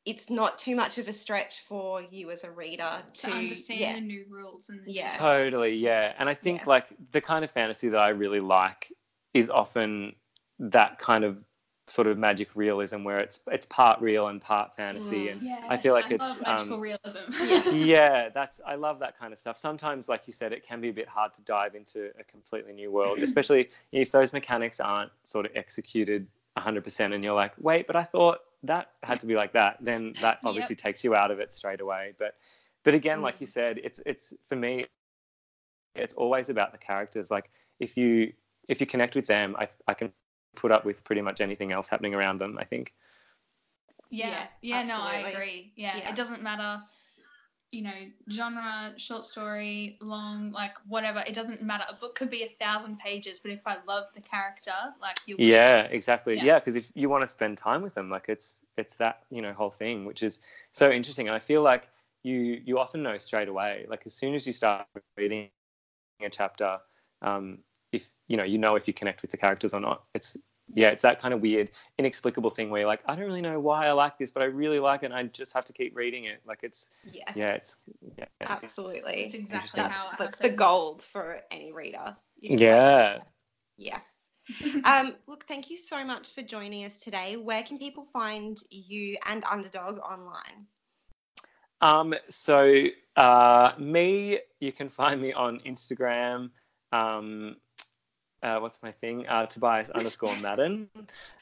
it's 0.05 0.31
not 0.31 0.59
too 0.59 0.75
much 0.75 0.99
of 0.99 1.09
a 1.09 1.13
stretch 1.13 1.61
for 1.61 2.03
you 2.03 2.31
as 2.31 2.45
a 2.45 2.51
reader 2.51 3.03
to, 3.15 3.27
To 3.27 3.33
understand 3.33 3.81
yeah, 3.81 3.95
the 3.95 4.01
new 4.01 4.25
rules 4.29 4.69
and 4.69 4.85
the 4.85 4.93
Yeah. 4.93 5.17
Totally, 5.17 5.75
yeah. 5.75 6.15
And 6.19 6.29
I 6.29 6.35
think 6.35 6.61
Yeah. 6.61 6.69
like 6.69 6.87
the 7.13 7.21
kind 7.21 7.45
of 7.45 7.51
fantasy 7.51 7.89
that 7.91 7.99
I 8.01 8.09
really 8.11 8.41
like 8.41 8.93
is 9.35 9.51
often 9.51 10.15
that 10.59 10.99
kind 10.99 11.25
of 11.25 11.45
sort 11.87 12.07
of 12.07 12.17
magic 12.17 12.55
realism 12.55 13.03
where 13.03 13.19
it's 13.19 13.41
it's 13.49 13.67
part 13.67 14.01
real 14.01 14.29
and 14.29 14.41
part 14.41 14.77
fantasy 14.77 15.27
Mm. 15.27 15.33
and 15.33 15.43
Yes, 15.43 15.65
I 15.69 15.77
feel 15.77 15.93
like 15.93 16.11
I 16.13 16.15
it's, 16.15 16.37
love 16.37 16.41
magical 16.47 16.77
um, 16.77 16.81
realism. 16.81 17.19
Yeah. 17.51 17.71
yeah, 17.71 18.29
that's 18.29 18.61
I 18.65 18.77
love 18.77 19.01
that 19.01 19.19
kind 19.19 19.33
of 19.33 19.39
stuff. 19.39 19.59
Sometimes, 19.59 20.09
like 20.09 20.27
you 20.27 20.33
said, 20.33 20.53
it 20.53 20.65
can 20.65 20.81
be 20.81 20.91
a 20.91 20.93
bit 20.93 21.09
hard 21.09 21.35
to 21.35 21.43
dive 21.43 21.75
into 21.75 22.11
a 22.19 22.25
completely 22.25 22.73
new 22.73 22.93
world, 22.93 23.19
especially 23.23 23.71
if 23.93 24.13
those 24.13 24.33
mechanics 24.33 24.79
aren't 24.79 25.11
sort 25.25 25.47
of 25.47 25.53
executed 25.57 26.27
100% 26.57 27.15
and 27.15 27.25
you're 27.25 27.35
like, 27.35 27.55
wait, 27.59 27.87
but 27.87 27.97
I 27.97 28.05
thought 28.05 28.41
that 28.63 28.91
had 29.03 29.21
to 29.21 29.27
be 29.27 29.35
like 29.35 29.53
that. 29.53 29.79
Then 29.81 30.13
that 30.21 30.39
Yep. 30.43 30.45
obviously 30.45 30.77
takes 30.77 31.03
you 31.05 31.15
out 31.15 31.31
of 31.31 31.39
it 31.41 31.55
straight 31.55 31.81
away. 31.81 32.15
But 32.19 32.39
but 32.85 32.95
again, 32.95 33.21
like 33.23 33.37
Mm. 33.37 33.41
you 33.43 33.47
said, 33.47 33.79
it's 33.79 34.01
it's 34.07 34.33
for 34.49 34.57
me, 34.57 34.87
it's 35.95 36.15
always 36.15 36.49
about 36.51 36.73
the 36.73 36.79
characters. 36.79 37.31
Like 37.31 37.51
if 37.79 37.97
you 37.97 38.33
if 38.69 38.81
you 38.81 38.87
connect 38.87 39.15
with 39.17 39.27
them, 39.27 39.57
I 39.59 39.69
I 39.87 39.95
can 39.95 40.13
put 40.57 40.73
up 40.73 40.85
with 40.85 41.05
pretty 41.05 41.23
much 41.23 41.41
anything 41.41 41.73
else 41.73 41.89
happening 41.89 42.15
around 42.15 42.39
them. 42.39 42.59
I 42.59 42.65
think. 42.65 42.95
Yeah, 44.11 44.47
Yeah, 44.63 44.81
yeah, 44.81 44.83
no, 44.87 45.03
I 45.03 45.17
agree. 45.31 45.73
Yeah, 45.77 45.97
Yeah. 45.99 46.09
it 46.11 46.17
doesn't 46.17 46.43
matter, 46.43 46.83
you 47.73 47.83
know, 47.83 47.93
genre, 48.31 48.93
short 48.97 49.25
story, 49.25 49.97
long, 50.01 50.51
like 50.53 50.75
whatever. 50.89 51.23
It 51.27 51.35
doesn't 51.35 51.63
matter. 51.63 51.85
A 51.89 51.95
book 51.95 52.15
could 52.15 52.31
be 52.31 52.43
a 52.43 52.49
thousand 52.49 52.99
pages, 52.99 53.39
but 53.39 53.53
if 53.53 53.61
I 53.67 53.77
love 53.87 54.07
the 54.15 54.21
character, 54.21 54.73
like 55.01 55.17
you, 55.27 55.37
Yeah, 55.39 55.83
exactly. 55.85 56.37
Yeah. 56.37 56.45
Yeah, 56.45 56.59
because 56.59 56.77
if 56.77 56.91
you 56.95 57.09
want 57.09 57.23
to 57.23 57.29
spend 57.29 57.59
time 57.59 57.83
with 57.83 57.95
them, 57.95 58.11
like 58.11 58.25
it's 58.29 58.63
it's 58.77 58.97
that 58.97 59.23
you 59.31 59.41
know 59.43 59.53
whole 59.53 59.71
thing, 59.71 60.05
which 60.05 60.23
is 60.23 60.41
so 60.73 60.91
interesting. 60.91 61.29
And 61.29 61.37
I 61.37 61.41
feel 61.41 61.63
like 61.63 61.89
you 62.23 62.61
you 62.65 62.79
often 62.79 63.03
know 63.03 63.19
straight 63.19 63.49
away, 63.49 63.87
like 63.89 64.03
as 64.07 64.15
soon 64.15 64.35
as 64.35 64.47
you 64.47 64.53
start 64.53 64.87
reading 65.17 65.31
a 65.41 65.41
chapter, 65.41 66.01
um, 66.37 66.95
if 67.93 68.11
you 68.29 68.37
know 68.37 68.45
you 68.45 68.59
know 68.59 68.77
if 68.77 68.87
you 68.89 68.95
connect 68.95 69.23
with 69.23 69.31
the 69.31 69.37
characters 69.37 69.75
or 69.75 69.81
not. 69.81 70.05
It's 70.15 70.37
yeah, 70.75 70.91
it's 70.91 71.03
that 71.03 71.21
kind 71.21 71.35
of 71.35 71.41
weird, 71.41 71.71
inexplicable 71.99 72.51
thing 72.51 72.71
where 72.71 72.81
you're 72.83 72.89
like, 72.89 73.03
I 73.07 73.15
don't 73.15 73.25
really 73.25 73.41
know 73.41 73.59
why 73.61 73.87
I 73.87 73.93
like 73.93 74.19
this, 74.19 74.31
but 74.31 74.43
I 74.43 74.47
really 74.47 74.79
like 74.79 75.03
it, 75.03 75.07
and 75.07 75.15
I 75.15 75.25
just 75.25 75.53
have 75.53 75.65
to 75.67 75.73
keep 75.73 75.97
reading 75.97 76.25
it. 76.25 76.41
Like 76.47 76.61
it's 76.63 76.89
Yes. 77.13 77.33
yeah, 77.35 77.53
it's 77.55 77.77
yeah, 78.19 78.25
it's, 78.41 78.51
absolutely. 78.51 79.25
it's 79.25 79.35
exactly 79.35 79.83
That's 79.83 79.97
how 79.97 80.11
it 80.13 80.21
like 80.21 80.39
the 80.39 80.51
gold 80.51 81.03
for 81.03 81.41
any 81.51 81.73
reader. 81.73 82.17
You 82.41 82.51
just 82.51 82.63
like- 82.63 82.71
yeah. 82.71 83.19
yes. 83.77 84.17
Um, 84.85 85.15
look, 85.29 85.45
thank 85.47 85.71
you 85.71 85.77
so 85.77 86.05
much 86.05 86.35
for 86.35 86.43
joining 86.43 86.85
us 86.85 86.99
today. 86.99 87.37
Where 87.37 87.63
can 87.63 87.79
people 87.79 88.05
find 88.13 88.57
you 88.71 89.17
and 89.27 89.45
Underdog 89.45 89.99
online? 89.99 90.67
Um, 91.81 92.15
so 92.29 92.87
uh, 93.17 93.73
me, 93.79 94.41
you 94.61 94.73
can 94.73 94.89
find 94.89 95.21
me 95.21 95.33
on 95.33 95.61
Instagram. 95.61 96.51
Um, 96.93 97.57
uh, 98.43 98.59
what's 98.59 98.83
my 98.83 98.93
thing? 98.93 99.27
Uh, 99.29 99.47
Tobias 99.47 99.91
underscore 99.91 100.35
Madden 100.37 100.89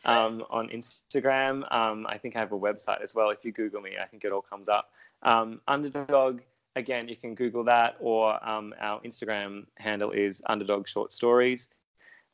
um, 0.05 0.45
on 0.51 0.69
Instagram. 0.69 1.71
Um, 1.73 2.07
I 2.09 2.19
think 2.19 2.37
I 2.37 2.41
have 2.41 2.53
a 2.53 2.59
website 2.59 3.03
as 3.03 3.15
well. 3.15 3.31
If 3.31 3.45
you 3.45 3.53
Google 3.53 3.81
me, 3.81 3.93
I 4.01 4.07
think 4.07 4.25
it 4.25 4.33
all 4.33 4.43
comes 4.43 4.69
up. 4.69 4.91
Um, 5.23 5.61
Underdog. 5.69 6.41
Again, 6.77 7.09
you 7.09 7.17
can 7.17 7.35
Google 7.35 7.65
that, 7.65 7.97
or 7.99 8.39
um, 8.49 8.73
our 8.79 9.01
Instagram 9.01 9.67
handle 9.79 10.13
is 10.13 10.41
Underdog 10.47 10.87
Short 10.87 11.13
Stories. 11.13 11.71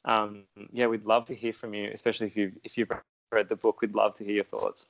Um, 0.04 0.42
yeah, 0.70 0.86
we'd 0.86 1.06
love 1.06 1.24
to 1.26 1.34
hear 1.34 1.52
from 1.52 1.72
you, 1.72 1.88
especially 1.92 2.26
if 2.26 2.36
you've 2.36 2.52
if 2.62 2.76
you've 2.76 2.90
read 3.32 3.48
the 3.48 3.56
book. 3.56 3.80
We'd 3.80 3.94
love 3.94 4.14
to 4.16 4.24
hear 4.24 4.34
your 4.34 4.44
thoughts. 4.44 4.88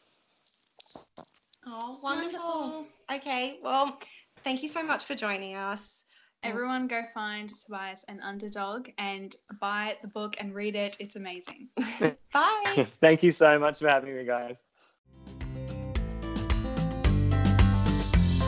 Oh, 1.66 1.98
wonderful. 2.02 2.86
Okay, 3.12 3.58
well, 3.62 3.98
thank 4.42 4.62
you 4.62 4.68
so 4.68 4.82
much 4.82 5.04
for 5.04 5.14
joining 5.14 5.54
us. 5.54 6.03
Everyone 6.44 6.86
go 6.86 7.00
find 7.14 7.48
Tobias 7.48 8.04
and 8.06 8.20
Underdog 8.20 8.90
and 8.98 9.34
buy 9.62 9.96
the 10.02 10.08
book 10.08 10.36
and 10.38 10.54
read 10.54 10.76
it. 10.76 10.94
It's 11.00 11.16
amazing. 11.16 11.68
Bye. 12.32 12.86
Thank 13.00 13.22
you 13.22 13.32
so 13.32 13.58
much 13.58 13.78
for 13.78 13.88
having 13.88 14.14
me, 14.14 14.26
guys. 14.26 14.62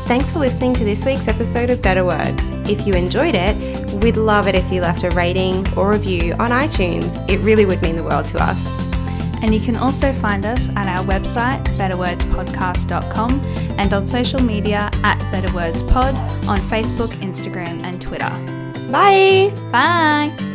Thanks 0.06 0.30
for 0.30 0.40
listening 0.40 0.74
to 0.74 0.84
this 0.84 1.06
week's 1.06 1.26
episode 1.26 1.70
of 1.70 1.80
Better 1.80 2.04
Words. 2.04 2.50
If 2.68 2.86
you 2.86 2.92
enjoyed 2.92 3.34
it, 3.34 3.56
we'd 4.02 4.18
love 4.18 4.46
it 4.46 4.54
if 4.54 4.70
you 4.70 4.82
left 4.82 5.02
a 5.02 5.10
rating 5.10 5.66
or 5.74 5.90
review 5.90 6.34
on 6.34 6.50
iTunes. 6.50 7.26
It 7.30 7.38
really 7.38 7.64
would 7.64 7.80
mean 7.80 7.96
the 7.96 8.04
world 8.04 8.26
to 8.26 8.38
us. 8.38 8.62
And 9.42 9.54
you 9.54 9.60
can 9.60 9.74
also 9.74 10.12
find 10.12 10.44
us 10.44 10.68
at 10.76 10.86
our 10.86 11.04
website, 11.06 11.64
betterwordspodcast.com, 11.78 13.40
and 13.78 13.92
on 13.92 14.06
social 14.06 14.40
media 14.40 14.90
at 15.02 15.18
betterwordspod 15.32 16.14
on 16.48 16.58
Facebook, 16.70 17.08
Instagram, 17.16 17.82
and 17.82 18.00
Twitter. 18.00 18.30
Bye. 18.90 19.52
Bye! 19.72 20.45